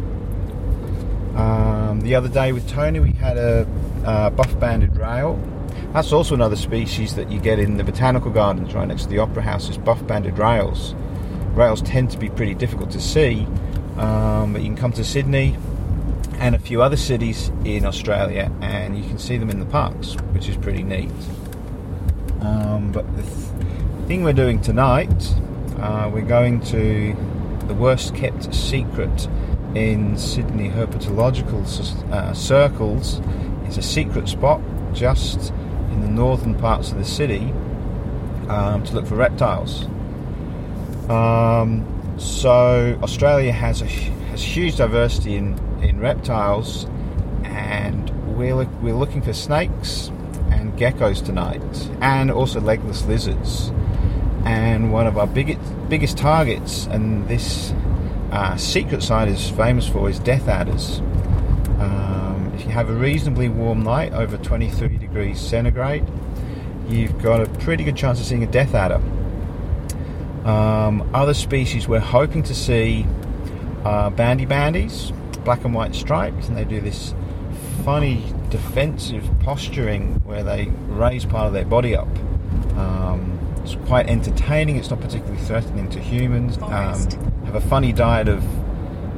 Um, 1.37 2.01
the 2.01 2.15
other 2.15 2.27
day 2.27 2.51
with 2.51 2.67
Tony, 2.67 2.99
we 2.99 3.13
had 3.13 3.37
a 3.37 3.65
uh, 4.05 4.29
buff-banded 4.31 4.97
rail. 4.97 5.39
That's 5.93 6.11
also 6.11 6.35
another 6.35 6.57
species 6.57 7.15
that 7.15 7.31
you 7.31 7.39
get 7.39 7.59
in 7.59 7.77
the 7.77 7.83
botanical 7.85 8.31
gardens 8.31 8.73
right 8.73 8.87
next 8.87 9.03
to 9.03 9.09
the 9.09 9.19
opera 9.19 9.41
house. 9.41 9.69
Is 9.69 9.77
buff-banded 9.77 10.37
rails. 10.37 10.93
Rails 11.53 11.81
tend 11.81 12.11
to 12.11 12.17
be 12.17 12.29
pretty 12.29 12.53
difficult 12.53 12.91
to 12.91 12.99
see, 12.99 13.47
um, 13.97 14.51
but 14.51 14.61
you 14.61 14.67
can 14.67 14.75
come 14.75 14.91
to 14.93 15.03
Sydney 15.03 15.55
and 16.41 16.55
a 16.55 16.59
few 16.59 16.81
other 16.81 16.97
cities 16.97 17.51
in 17.65 17.85
Australia, 17.85 18.51
and 18.61 18.97
you 18.97 19.07
can 19.07 19.19
see 19.19 19.37
them 19.37 19.51
in 19.51 19.59
the 19.59 19.65
parks, 19.67 20.15
which 20.33 20.49
is 20.49 20.57
pretty 20.57 20.81
neat. 20.81 21.11
Um, 22.41 22.91
but 22.91 23.05
the 23.15 23.21
th- 23.21 24.07
thing 24.07 24.23
we're 24.23 24.33
doing 24.33 24.59
tonight, 24.59 25.35
uh, 25.79 26.09
we're 26.11 26.23
going 26.23 26.59
to 26.61 27.15
the 27.67 27.75
worst 27.75 28.15
kept 28.15 28.53
secret 28.53 29.27
in 29.75 30.17
Sydney 30.17 30.69
herpetological 30.69 31.63
uh, 32.11 32.33
circles. 32.33 33.21
It's 33.65 33.77
a 33.77 33.83
secret 33.83 34.27
spot 34.27 34.61
just 34.93 35.51
in 35.91 36.01
the 36.01 36.09
northern 36.09 36.55
parts 36.55 36.91
of 36.91 36.97
the 36.97 37.05
city 37.05 37.53
um, 38.49 38.83
to 38.85 38.95
look 38.95 39.05
for 39.05 39.15
reptiles. 39.15 39.85
Um, 41.07 41.85
so 42.17 42.97
Australia 43.03 43.51
has 43.51 43.83
a 43.83 43.85
has 43.85 44.41
huge 44.41 44.77
diversity 44.77 45.35
in, 45.35 45.55
in 45.81 45.99
reptiles, 45.99 46.85
and 47.43 48.09
we're 48.37 48.55
look, 48.55 48.69
we're 48.81 48.95
looking 48.95 49.21
for 49.21 49.33
snakes 49.33 50.07
and 50.51 50.77
geckos 50.77 51.23
tonight, 51.23 51.61
and 52.01 52.31
also 52.31 52.59
legless 52.59 53.05
lizards. 53.05 53.71
And 54.45 54.91
one 54.91 55.07
of 55.07 55.17
our 55.17 55.27
biggest 55.27 55.59
biggest 55.89 56.17
targets, 56.17 56.85
and 56.87 57.27
this 57.27 57.73
uh, 58.31 58.55
secret 58.57 59.03
site 59.03 59.27
is 59.27 59.49
famous 59.49 59.87
for, 59.87 60.09
is 60.09 60.19
death 60.19 60.47
adders. 60.47 60.99
Um, 61.79 62.51
if 62.55 62.63
you 62.65 62.71
have 62.71 62.89
a 62.89 62.93
reasonably 62.93 63.49
warm 63.49 63.83
night, 63.83 64.13
over 64.13 64.37
23 64.37 64.97
degrees 64.97 65.39
centigrade, 65.39 66.05
you've 66.87 67.21
got 67.21 67.41
a 67.41 67.45
pretty 67.59 67.83
good 67.83 67.95
chance 67.95 68.19
of 68.19 68.25
seeing 68.25 68.43
a 68.43 68.47
death 68.47 68.73
adder. 68.73 69.01
Um, 70.47 71.09
other 71.13 71.33
species 71.33 71.87
we're 71.87 71.99
hoping 71.99 72.43
to 72.43 72.55
see 72.55 73.05
are 73.83 74.09
bandy 74.09 74.45
bandies, 74.45 75.11
black 75.43 75.63
and 75.65 75.73
white 75.73 75.95
stripes, 75.95 76.47
and 76.47 76.57
they 76.57 76.65
do 76.65 76.81
this 76.81 77.13
funny 77.83 78.23
defensive 78.49 79.27
posturing 79.39 80.15
where 80.23 80.43
they 80.43 80.71
raise 80.87 81.25
part 81.25 81.47
of 81.47 81.53
their 81.53 81.65
body 81.65 81.95
up. 81.95 82.07
Um, 82.77 83.39
it's 83.63 83.75
quite 83.87 84.07
entertaining. 84.07 84.77
It's 84.77 84.89
not 84.89 85.01
particularly 85.01 85.41
threatening 85.41 85.89
to 85.89 85.99
humans. 85.99 86.57
Um, 86.61 87.43
have 87.45 87.55
a 87.55 87.61
funny 87.61 87.91
diet 87.93 88.27
of 88.27 88.43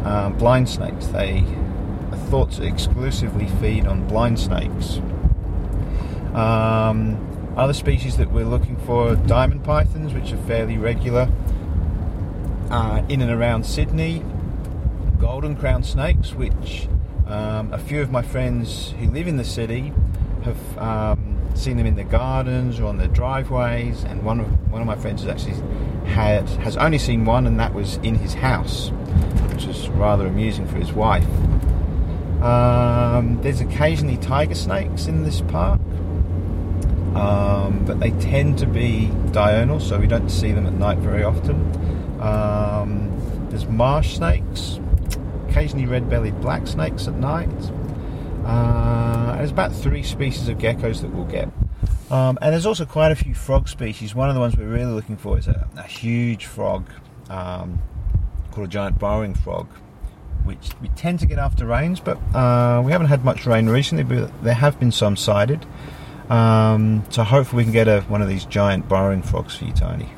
um, 0.05 0.37
blind 0.37 0.69
snakes. 0.69 1.07
They 1.07 1.43
are 2.11 2.17
thought 2.29 2.51
to 2.53 2.63
exclusively 2.63 3.47
feed 3.61 3.85
on 3.85 4.07
blind 4.07 4.39
snakes. 4.39 4.99
Um, 6.33 7.53
other 7.55 7.73
species 7.73 8.17
that 8.17 8.31
we're 8.31 8.45
looking 8.45 8.77
for 8.77 9.09
are 9.09 9.15
diamond 9.15 9.63
pythons, 9.63 10.13
which 10.13 10.31
are 10.31 10.37
fairly 10.37 10.77
regular 10.77 11.29
uh, 12.69 13.03
in 13.07 13.21
and 13.21 13.31
around 13.31 13.65
Sydney. 13.65 14.23
Golden 15.23 15.55
crown 15.55 15.83
snakes, 15.83 16.33
which 16.33 16.89
um, 17.27 17.71
a 17.71 17.79
few 17.79 18.01
of 18.01 18.11
my 18.11 18.21
friends 18.21 18.93
who 18.99 19.09
live 19.11 19.25
in 19.25 19.37
the 19.37 19.45
city 19.45 19.93
have 20.43 20.77
um, 20.77 21.39
seen 21.55 21.77
them 21.77 21.85
in 21.85 21.95
their 21.95 22.03
gardens 22.03 22.77
or 22.77 22.87
on 22.87 22.97
their 22.97 23.07
driveways. 23.07 24.03
And 24.03 24.21
one 24.23 24.41
of 24.41 24.47
one 24.69 24.81
of 24.81 24.85
my 24.85 24.97
friends 24.97 25.23
has 25.23 25.29
actually 25.29 25.55
had 26.11 26.49
has 26.59 26.75
only 26.75 26.97
seen 26.97 27.23
one, 27.23 27.47
and 27.47 27.57
that 27.57 27.73
was 27.73 27.95
in 28.03 28.15
his 28.15 28.33
house, 28.33 28.89
which 29.49 29.65
is 29.65 29.87
rather 29.91 30.27
amusing 30.27 30.67
for 30.67 30.75
his 30.75 30.91
wife. 30.91 31.25
Um, 32.41 33.39
there's 33.41 33.61
occasionally 33.61 34.17
tiger 34.17 34.55
snakes 34.55 35.07
in 35.07 35.23
this 35.23 35.39
park, 35.39 35.79
um, 37.15 37.85
but 37.85 38.01
they 38.01 38.11
tend 38.11 38.57
to 38.59 38.65
be 38.65 39.09
diurnal, 39.31 39.79
so 39.79 39.97
we 39.99 40.07
don't 40.07 40.29
see 40.29 40.51
them 40.51 40.67
at 40.67 40.73
night 40.73 40.97
very 40.97 41.23
often. 41.23 41.55
Um, 42.19 43.09
there's 43.49 43.67
marsh 43.67 44.17
snakes, 44.17 44.81
occasionally 45.53 45.85
red-bellied 45.85 46.41
black 46.41 46.65
snakes 46.65 47.07
at 47.07 47.13
night. 47.13 47.47
Uh, 48.43 49.35
there's 49.37 49.51
about 49.51 49.71
three 49.71 50.01
species 50.01 50.49
of 50.49 50.57
geckos 50.57 51.01
that 51.01 51.13
we'll 51.13 51.25
get. 51.25 51.47
Um, 52.09 52.39
and 52.41 52.51
there's 52.51 52.65
also 52.65 52.85
quite 52.85 53.11
a 53.11 53.15
few 53.15 53.35
frog 53.35 53.69
species. 53.69 54.15
One 54.15 54.29
of 54.29 54.35
the 54.35 54.41
ones 54.41 54.57
we're 54.57 54.65
really 54.65 54.91
looking 54.91 55.15
for 55.15 55.37
is 55.37 55.47
a, 55.47 55.67
a 55.77 55.83
huge 55.83 56.47
frog 56.47 56.89
um, 57.29 57.79
called 58.51 58.67
a 58.67 58.69
giant 58.69 58.97
burrowing 58.97 59.35
frog, 59.35 59.67
which 60.43 60.71
we 60.81 60.87
tend 60.89 61.19
to 61.19 61.27
get 61.27 61.37
after 61.37 61.67
rains, 61.67 61.99
but 61.99 62.17
uh, 62.35 62.81
we 62.83 62.91
haven't 62.91 63.07
had 63.07 63.23
much 63.23 63.45
rain 63.45 63.69
recently, 63.69 64.03
but 64.03 64.31
there 64.43 64.55
have 64.55 64.79
been 64.79 64.91
some 64.91 65.15
sighted. 65.15 65.63
Um, 66.31 67.03
so 67.11 67.23
hopefully 67.23 67.59
we 67.59 67.63
can 67.65 67.73
get 67.73 67.87
a, 67.87 68.01
one 68.01 68.23
of 68.23 68.27
these 68.27 68.45
giant 68.45 68.89
burrowing 68.89 69.21
frogs 69.21 69.55
for 69.55 69.65
you, 69.65 69.73
Tony. 69.73 70.09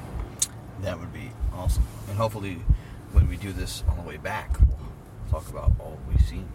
That 0.80 0.98
would 0.98 1.12
be 1.12 1.30
awesome. 1.54 1.84
And 2.08 2.18
hopefully, 2.18 2.60
when 3.12 3.28
we 3.28 3.36
do 3.36 3.52
this 3.52 3.84
on 3.90 3.98
the 3.98 4.04
way 4.04 4.16
back, 4.16 4.58
we'll 4.60 4.85
talk 5.30 5.50
about 5.50 5.72
all 5.80 5.98
we've 6.10 6.22
seen. 6.22 6.48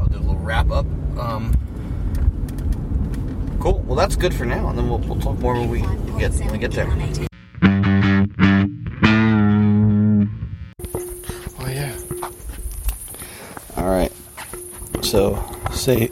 I'll 0.00 0.06
do 0.06 0.18
a 0.18 0.20
little 0.20 0.36
wrap 0.36 0.70
up. 0.70 0.86
Um, 1.18 1.52
cool. 3.60 3.80
Well, 3.80 3.96
that's 3.96 4.16
good 4.16 4.34
for 4.34 4.44
now, 4.44 4.68
and 4.68 4.78
then 4.78 4.88
we'll, 4.88 4.98
we'll 4.98 5.20
talk 5.20 5.38
more 5.38 5.54
when 5.54 5.70
we 5.70 5.80
get 6.18 6.32
when 6.34 6.52
we 6.52 6.58
get 6.58 6.72
there. 6.72 6.86
Oh 11.58 11.68
yeah. 11.68 11.96
All 13.76 13.86
right. 13.86 14.12
So 15.02 15.42
say 15.72 16.10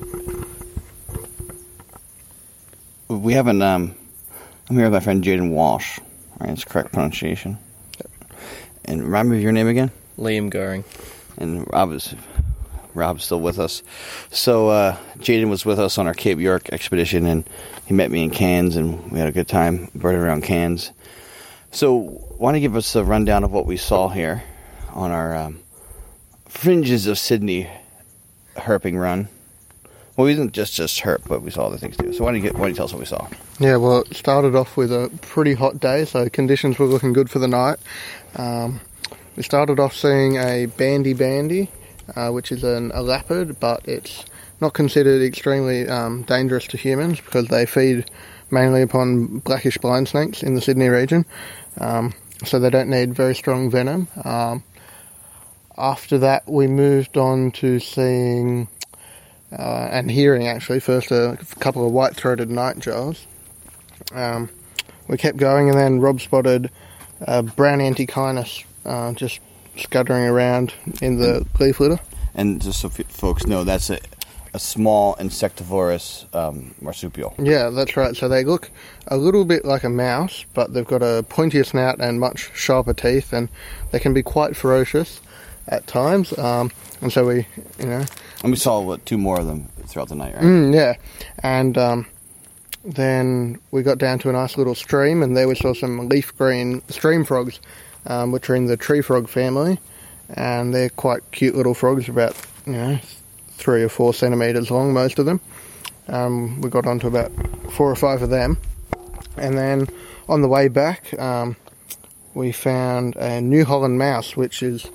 we 3.08 3.32
haven't. 3.32 3.62
Um, 3.62 3.94
I'm 4.68 4.76
here 4.76 4.86
with 4.86 4.94
my 4.94 5.00
friend 5.00 5.22
Jaden 5.22 5.50
Walsh. 5.50 5.98
Right, 6.40 6.48
that's 6.48 6.64
correct 6.64 6.92
pronunciation. 6.92 7.58
And 8.86 9.02
remind 9.02 9.30
me 9.30 9.36
of 9.36 9.42
your 9.42 9.52
name 9.52 9.68
again. 9.68 9.90
Liam 10.18 10.50
Goring. 10.50 10.84
And 11.36 11.66
Rob 11.72 11.92
is 11.92 12.14
Rob's 12.94 13.24
still 13.24 13.40
with 13.40 13.58
us. 13.58 13.82
So 14.30 14.68
uh, 14.68 14.96
Jaden 15.18 15.50
was 15.50 15.64
with 15.64 15.78
us 15.78 15.98
on 15.98 16.06
our 16.06 16.14
Cape 16.14 16.38
York 16.38 16.72
expedition, 16.72 17.26
and 17.26 17.48
he 17.86 17.94
met 17.94 18.10
me 18.10 18.22
in 18.22 18.30
Cairns, 18.30 18.76
and 18.76 19.10
we 19.10 19.18
had 19.18 19.28
a 19.28 19.32
good 19.32 19.48
time 19.48 19.90
birding 19.94 20.20
around 20.20 20.42
Cairns. 20.42 20.92
So, 21.70 21.98
why 22.38 22.52
don't 22.52 22.62
you 22.62 22.68
give 22.68 22.76
us 22.76 22.94
a 22.94 23.02
rundown 23.02 23.42
of 23.42 23.50
what 23.50 23.66
we 23.66 23.76
saw 23.76 24.08
here 24.08 24.44
on 24.92 25.10
our 25.10 25.34
um, 25.34 25.60
fringes 26.46 27.08
of 27.08 27.18
Sydney 27.18 27.68
herping 28.56 29.00
run? 29.00 29.28
Well, 30.16 30.26
we 30.26 30.36
didn't 30.36 30.52
just 30.52 30.74
just 30.74 31.00
herp, 31.00 31.26
but 31.26 31.42
we 31.42 31.50
saw 31.50 31.66
other 31.66 31.76
things 31.76 31.96
too. 31.96 32.12
So, 32.12 32.22
why 32.22 32.30
don't 32.30 32.36
you 32.36 32.42
get, 32.42 32.54
why 32.54 32.60
don't 32.60 32.68
you 32.70 32.76
tell 32.76 32.84
us 32.84 32.92
what 32.92 33.00
we 33.00 33.06
saw? 33.06 33.26
Yeah, 33.58 33.76
well, 33.78 34.02
it 34.02 34.14
started 34.14 34.54
off 34.54 34.76
with 34.76 34.92
a 34.92 35.10
pretty 35.20 35.54
hot 35.54 35.80
day, 35.80 36.04
so 36.04 36.28
conditions 36.28 36.78
were 36.78 36.86
looking 36.86 37.12
good 37.12 37.28
for 37.28 37.40
the 37.40 37.48
night. 37.48 37.80
Um, 38.36 38.80
we 39.36 39.42
started 39.42 39.80
off 39.80 39.94
seeing 39.94 40.36
a 40.36 40.66
bandy 40.66 41.12
bandy, 41.12 41.68
uh, 42.14 42.30
which 42.30 42.52
is 42.52 42.62
an, 42.62 42.92
elapid, 42.92 43.58
but 43.58 43.86
it's 43.88 44.24
not 44.60 44.74
considered 44.74 45.22
extremely 45.22 45.88
um, 45.88 46.22
dangerous 46.22 46.66
to 46.68 46.76
humans 46.76 47.20
because 47.20 47.48
they 47.48 47.66
feed 47.66 48.08
mainly 48.50 48.82
upon 48.82 49.38
blackish 49.38 49.78
blind 49.78 50.08
snakes 50.08 50.42
in 50.42 50.54
the 50.54 50.60
Sydney 50.60 50.88
region, 50.88 51.24
um, 51.80 52.12
so 52.44 52.58
they 52.58 52.70
don't 52.70 52.88
need 52.88 53.14
very 53.14 53.34
strong 53.34 53.70
venom. 53.70 54.06
Um, 54.24 54.62
after 55.76 56.18
that, 56.18 56.48
we 56.48 56.68
moved 56.68 57.16
on 57.16 57.50
to 57.52 57.80
seeing 57.80 58.68
uh, 59.50 59.88
and 59.90 60.10
hearing 60.10 60.46
actually 60.46 60.80
first 60.80 61.10
a 61.10 61.38
couple 61.58 61.84
of 61.86 61.92
white-throated 61.92 62.48
nightjars. 62.48 63.24
Um, 64.12 64.48
we 65.08 65.16
kept 65.16 65.36
going, 65.36 65.68
and 65.68 65.78
then 65.78 66.00
Rob 66.00 66.20
spotted 66.20 66.70
a 67.20 67.42
brown 67.42 67.80
antechinus 67.80 68.64
uh, 68.84 69.12
just 69.12 69.40
scuttering 69.76 70.24
around 70.24 70.72
in 71.02 71.18
the 71.18 71.46
leaf 71.58 71.80
litter. 71.80 71.98
And 72.34 72.60
just 72.60 72.80
so 72.80 72.88
f- 72.88 73.06
folks 73.08 73.46
know, 73.46 73.64
that's 73.64 73.90
a, 73.90 73.98
a 74.52 74.58
small 74.58 75.14
insectivorous 75.14 76.26
um, 76.32 76.74
marsupial. 76.80 77.34
Yeah, 77.38 77.70
that's 77.70 77.96
right. 77.96 78.16
So 78.16 78.28
they 78.28 78.44
look 78.44 78.70
a 79.08 79.16
little 79.16 79.44
bit 79.44 79.64
like 79.64 79.84
a 79.84 79.88
mouse, 79.88 80.44
but 80.54 80.72
they've 80.72 80.86
got 80.86 81.02
a 81.02 81.24
pointier 81.28 81.66
snout 81.66 82.00
and 82.00 82.20
much 82.20 82.50
sharper 82.54 82.94
teeth, 82.94 83.32
and 83.32 83.48
they 83.90 83.98
can 83.98 84.14
be 84.14 84.22
quite 84.22 84.56
ferocious 84.56 85.20
at 85.68 85.86
times. 85.86 86.36
Um, 86.38 86.70
and 87.00 87.12
so 87.12 87.26
we, 87.26 87.46
you 87.78 87.86
know, 87.86 88.04
And 88.42 88.52
we 88.52 88.56
saw 88.56 88.80
what 88.80 89.04
two 89.06 89.18
more 89.18 89.40
of 89.40 89.46
them 89.46 89.68
throughout 89.86 90.08
the 90.08 90.14
night, 90.14 90.34
right? 90.34 90.44
Mm, 90.44 90.74
yeah, 90.74 90.94
and 91.42 91.76
um, 91.78 92.06
then 92.84 93.58
we 93.70 93.82
got 93.82 93.98
down 93.98 94.18
to 94.20 94.28
a 94.30 94.32
nice 94.32 94.56
little 94.56 94.74
stream, 94.74 95.22
and 95.22 95.36
there 95.36 95.48
we 95.48 95.54
saw 95.54 95.72
some 95.74 96.08
leaf 96.08 96.36
green 96.36 96.82
stream 96.88 97.24
frogs, 97.24 97.60
um, 98.06 98.32
which 98.32 98.48
are 98.50 98.54
in 98.54 98.66
the 98.66 98.76
tree 98.76 99.00
frog 99.00 99.28
family, 99.28 99.78
and 100.30 100.74
they're 100.74 100.90
quite 100.90 101.22
cute 101.32 101.54
little 101.54 101.74
frogs, 101.74 102.08
about 102.08 102.36
you 102.66 102.72
know 102.72 102.98
three 103.50 103.82
or 103.82 103.88
four 103.88 104.12
centimeters 104.12 104.70
long, 104.70 104.92
most 104.92 105.18
of 105.18 105.26
them. 105.26 105.40
Um, 106.08 106.60
we 106.60 106.68
got 106.70 106.86
onto 106.86 107.06
about 107.06 107.32
four 107.72 107.90
or 107.90 107.96
five 107.96 108.22
of 108.22 108.30
them, 108.30 108.58
and 109.36 109.56
then 109.56 109.86
on 110.28 110.42
the 110.42 110.48
way 110.48 110.68
back, 110.68 111.18
um, 111.18 111.56
we 112.34 112.52
found 112.52 113.16
a 113.16 113.40
New 113.40 113.64
Holland 113.64 113.98
mouse, 113.98 114.36
which 114.36 114.62
is 114.62 114.86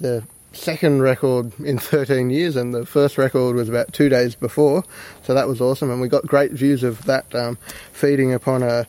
the 0.00 0.24
second 0.52 1.02
record 1.02 1.52
in 1.60 1.78
13 1.78 2.30
years, 2.30 2.56
and 2.56 2.74
the 2.74 2.86
first 2.86 3.18
record 3.18 3.54
was 3.56 3.68
about 3.68 3.92
two 3.92 4.08
days 4.08 4.34
before. 4.34 4.84
So 5.22 5.34
that 5.34 5.48
was 5.48 5.60
awesome, 5.60 5.90
and 5.90 6.00
we 6.00 6.08
got 6.08 6.26
great 6.26 6.52
views 6.52 6.82
of 6.82 7.04
that 7.04 7.32
um, 7.34 7.58
feeding 7.92 8.32
upon 8.32 8.62
a 8.62 8.86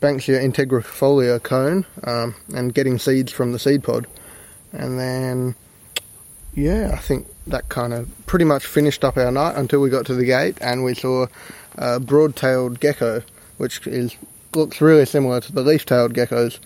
Banksia 0.00 0.42
integrifolia 0.42 1.42
cone 1.42 1.86
um, 2.04 2.34
and 2.54 2.74
getting 2.74 2.98
seeds 2.98 3.32
from 3.32 3.52
the 3.52 3.58
seed 3.58 3.82
pod. 3.82 4.06
And 4.72 4.98
then, 4.98 5.54
yeah, 6.54 6.90
I 6.92 6.98
think 6.98 7.26
that 7.46 7.68
kind 7.68 7.92
of 7.92 8.10
pretty 8.26 8.44
much 8.44 8.66
finished 8.66 9.04
up 9.04 9.16
our 9.16 9.30
night 9.30 9.56
until 9.56 9.80
we 9.80 9.88
got 9.88 10.06
to 10.06 10.14
the 10.14 10.24
gate 10.24 10.58
and 10.60 10.84
we 10.84 10.94
saw 10.94 11.26
a 11.76 12.00
broad-tailed 12.00 12.80
gecko, 12.80 13.22
which 13.58 13.86
is 13.86 14.16
looks 14.54 14.80
really 14.80 15.04
similar 15.04 15.40
to 15.40 15.52
the 15.52 15.62
leaf-tailed 15.62 16.14
geckos 16.14 16.58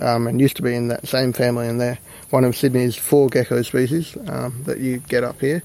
um, 0.00 0.26
and 0.26 0.40
used 0.40 0.56
to 0.56 0.62
be 0.62 0.74
in 0.74 0.88
that 0.88 1.08
same 1.08 1.32
family, 1.32 1.66
and 1.66 1.80
they're 1.80 1.98
one 2.30 2.44
of 2.44 2.56
Sydney's 2.56 2.96
four 2.96 3.28
gecko 3.28 3.62
species 3.62 4.16
um, 4.28 4.62
that 4.64 4.78
you 4.78 4.98
get 5.08 5.24
up 5.24 5.40
here. 5.40 5.62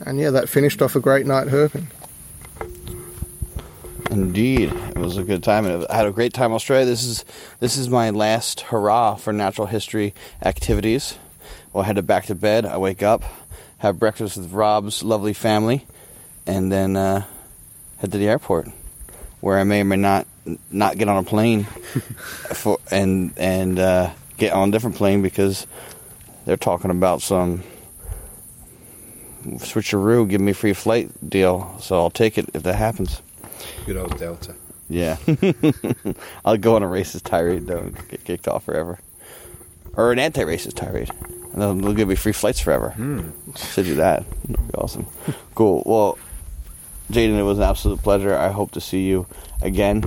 And 0.00 0.18
yeah, 0.18 0.30
that 0.30 0.48
finished 0.48 0.80
off 0.80 0.96
a 0.96 1.00
great 1.00 1.26
night 1.26 1.48
herping. 1.48 1.86
Indeed, 4.10 4.72
it 4.72 4.98
was 4.98 5.18
a 5.18 5.22
good 5.22 5.42
time. 5.42 5.66
and 5.66 5.86
I 5.88 5.96
had 5.96 6.06
a 6.06 6.10
great 6.10 6.32
time 6.32 6.50
in 6.50 6.54
Australia. 6.54 6.86
This 6.86 7.04
is 7.04 7.24
this 7.60 7.76
is 7.76 7.90
my 7.90 8.08
last 8.10 8.62
hurrah 8.62 9.16
for 9.16 9.32
natural 9.32 9.66
history 9.66 10.14
activities. 10.42 11.18
Well, 11.72 11.84
I 11.84 11.88
head 11.88 12.06
back 12.06 12.26
to 12.26 12.34
bed. 12.34 12.64
I 12.64 12.78
wake 12.78 13.02
up, 13.02 13.22
have 13.78 13.98
breakfast 13.98 14.38
with 14.38 14.52
Rob's 14.52 15.02
lovely 15.02 15.34
family, 15.34 15.86
and 16.46 16.72
then 16.72 16.96
uh, 16.96 17.24
head 17.98 18.12
to 18.12 18.18
the 18.18 18.28
airport, 18.28 18.68
where 19.40 19.58
I 19.58 19.64
may 19.64 19.82
or 19.82 19.84
may 19.84 19.96
not 19.96 20.26
not 20.70 20.96
get 20.96 21.08
on 21.08 21.18
a 21.18 21.22
plane, 21.22 21.64
for 22.54 22.78
and 22.90 23.34
and 23.36 23.78
uh, 23.78 24.10
get 24.38 24.54
on 24.54 24.70
a 24.70 24.72
different 24.72 24.96
plane 24.96 25.20
because 25.20 25.66
they're 26.46 26.56
talking 26.56 26.90
about 26.90 27.20
some 27.20 27.62
switcheroo, 29.44 30.28
give 30.28 30.40
me 30.40 30.54
free 30.54 30.72
flight 30.72 31.10
deal. 31.28 31.76
So 31.80 31.96
I'll 31.96 32.10
take 32.10 32.38
it 32.38 32.48
if 32.54 32.62
that 32.62 32.76
happens. 32.76 33.20
Good 33.86 33.96
old 33.96 34.18
Delta. 34.18 34.54
Yeah. 34.88 35.16
I'll 36.44 36.56
go 36.56 36.76
on 36.76 36.82
a 36.82 36.86
racist 36.86 37.24
tirade 37.24 37.66
though 37.66 37.78
and 37.78 38.08
get 38.08 38.24
kicked 38.24 38.48
off 38.48 38.64
forever. 38.64 38.98
Or 39.94 40.12
an 40.12 40.18
anti 40.18 40.42
racist 40.42 40.74
tirade. 40.74 41.10
And 41.52 41.62
they'll, 41.62 41.74
they'll 41.74 41.92
give 41.94 42.08
me 42.08 42.14
free 42.14 42.32
flights 42.32 42.60
forever. 42.60 42.94
Should 43.56 43.84
do 43.86 43.94
that. 43.96 44.24
That'd 44.46 44.68
be 44.68 44.74
awesome. 44.74 45.06
cool. 45.54 45.82
Well, 45.84 46.18
Jaden, 47.10 47.38
it 47.38 47.42
was 47.42 47.58
an 47.58 47.64
absolute 47.64 48.02
pleasure. 48.02 48.36
I 48.36 48.48
hope 48.48 48.72
to 48.72 48.80
see 48.80 49.06
you 49.06 49.26
again. 49.62 50.04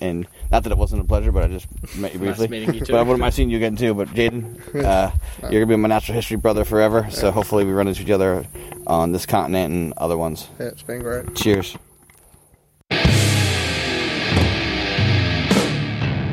And 0.00 0.26
not 0.50 0.64
that 0.64 0.72
it 0.72 0.78
wasn't 0.78 1.02
a 1.02 1.04
pleasure, 1.04 1.30
but 1.30 1.44
I 1.44 1.48
just 1.48 1.66
met 1.96 2.14
you 2.14 2.18
briefly. 2.18 2.48
meeting 2.48 2.74
you 2.74 2.80
too. 2.84 2.92
But 2.92 3.00
I 3.00 3.02
wouldn't 3.02 3.20
mind 3.20 3.34
seeing 3.34 3.50
you 3.50 3.58
again 3.58 3.76
too. 3.76 3.94
But 3.94 4.08
Jaden, 4.08 4.82
uh, 4.82 5.10
you're 5.42 5.64
gonna 5.64 5.66
be 5.66 5.76
my 5.76 5.88
natural 5.88 6.16
history 6.16 6.38
brother 6.38 6.64
forever. 6.64 7.06
So 7.10 7.30
hopefully 7.30 7.64
we 7.64 7.72
run 7.72 7.86
into 7.86 8.02
each 8.02 8.10
other 8.10 8.44
on 8.86 9.12
this 9.12 9.26
continent 9.26 9.72
and 9.72 9.92
other 9.98 10.16
ones. 10.16 10.48
Yeah, 10.58 10.66
it's 10.66 10.82
been 10.82 11.02
great. 11.02 11.34
Cheers. 11.36 11.76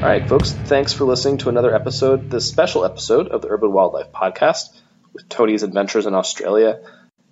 All 0.08 0.14
right, 0.14 0.30
folks, 0.30 0.54
thanks 0.54 0.94
for 0.94 1.04
listening 1.04 1.38
to 1.40 1.50
another 1.50 1.76
episode, 1.76 2.32
this 2.32 2.48
special 2.48 2.86
episode 2.86 3.28
of 3.28 3.42
the 3.42 3.50
Urban 3.50 3.74
Wildlife 3.74 4.14
Podcast 4.14 4.70
with 5.12 5.28
Tony's 5.28 5.64
Adventures 5.64 6.06
in 6.06 6.14
Australia. 6.14 6.80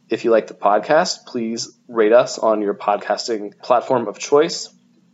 If 0.10 0.26
you 0.26 0.32
like 0.32 0.48
the 0.48 0.56
podcast, 0.56 1.26
please 1.26 1.72
rate 1.88 2.12
us 2.12 2.38
on 2.38 2.62
your 2.62 2.74
podcasting 2.74 3.58
platform 3.62 4.10
of 4.10 4.20
choice. 4.20 4.68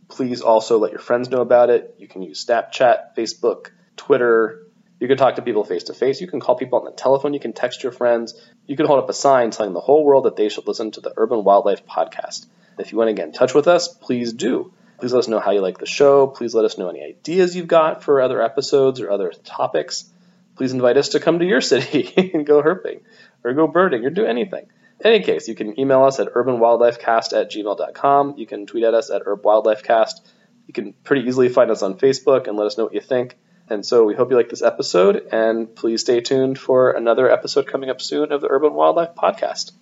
Please 0.08 0.40
also 0.40 0.78
let 0.78 0.90
your 0.90 0.98
friends 0.98 1.30
know 1.30 1.40
about 1.40 1.70
it. 1.70 1.94
You 1.98 2.08
can 2.08 2.22
use 2.22 2.44
Snapchat, 2.44 3.14
Facebook, 3.16 3.70
Twitter. 3.96 4.66
You 4.98 5.06
can 5.06 5.16
talk 5.16 5.36
to 5.36 5.42
people 5.42 5.62
face 5.62 5.84
to 5.84 5.94
face. 5.94 6.20
You 6.20 6.26
can 6.26 6.40
call 6.40 6.56
people 6.56 6.80
on 6.80 6.84
the 6.84 6.90
telephone. 6.90 7.32
You 7.32 7.38
can 7.38 7.52
text 7.52 7.84
your 7.84 7.92
friends. 7.92 8.34
You 8.66 8.76
can 8.76 8.86
hold 8.86 8.98
up 8.98 9.08
a 9.08 9.14
sign 9.14 9.52
telling 9.52 9.72
the 9.72 9.78
whole 9.78 10.04
world 10.04 10.24
that 10.24 10.34
they 10.34 10.48
should 10.48 10.66
listen 10.66 10.90
to 10.90 11.00
the 11.00 11.14
Urban 11.16 11.44
Wildlife 11.44 11.86
Podcast. 11.86 12.44
If 12.80 12.90
you 12.90 12.98
want 12.98 13.10
to 13.10 13.14
get 13.14 13.26
in 13.26 13.32
touch 13.32 13.54
with 13.54 13.68
us, 13.68 13.86
please 13.86 14.32
do. 14.32 14.72
Please 15.02 15.12
let 15.12 15.18
us 15.18 15.26
know 15.26 15.40
how 15.40 15.50
you 15.50 15.60
like 15.60 15.78
the 15.78 15.84
show. 15.84 16.28
Please 16.28 16.54
let 16.54 16.64
us 16.64 16.78
know 16.78 16.88
any 16.88 17.02
ideas 17.02 17.56
you've 17.56 17.66
got 17.66 18.04
for 18.04 18.20
other 18.20 18.40
episodes 18.40 19.00
or 19.00 19.10
other 19.10 19.32
topics. 19.42 20.08
Please 20.54 20.72
invite 20.72 20.96
us 20.96 21.08
to 21.08 21.18
come 21.18 21.40
to 21.40 21.44
your 21.44 21.60
city 21.60 22.14
and 22.32 22.46
go 22.46 22.62
herping 22.62 23.00
or 23.42 23.52
go 23.52 23.66
birding 23.66 24.04
or 24.04 24.10
do 24.10 24.24
anything. 24.24 24.64
In 25.00 25.06
any 25.06 25.24
case, 25.24 25.48
you 25.48 25.56
can 25.56 25.76
email 25.80 26.04
us 26.04 26.20
at 26.20 26.32
urbanwildlifecast 26.32 27.32
at 27.32 27.50
gmail.com. 27.50 28.34
You 28.36 28.46
can 28.46 28.64
tweet 28.64 28.84
at 28.84 28.94
us 28.94 29.10
at 29.10 29.24
urbwildlifecast. 29.24 30.20
You 30.68 30.72
can 30.72 30.92
pretty 30.92 31.26
easily 31.26 31.48
find 31.48 31.72
us 31.72 31.82
on 31.82 31.98
Facebook 31.98 32.46
and 32.46 32.56
let 32.56 32.68
us 32.68 32.78
know 32.78 32.84
what 32.84 32.94
you 32.94 33.00
think. 33.00 33.36
And 33.68 33.84
so 33.84 34.04
we 34.04 34.14
hope 34.14 34.30
you 34.30 34.36
like 34.36 34.50
this 34.50 34.62
episode, 34.62 35.30
and 35.32 35.74
please 35.74 36.02
stay 36.02 36.20
tuned 36.20 36.60
for 36.60 36.92
another 36.92 37.28
episode 37.28 37.66
coming 37.66 37.90
up 37.90 38.00
soon 38.00 38.30
of 38.30 38.40
the 38.40 38.48
Urban 38.48 38.72
Wildlife 38.72 39.16
Podcast. 39.16 39.72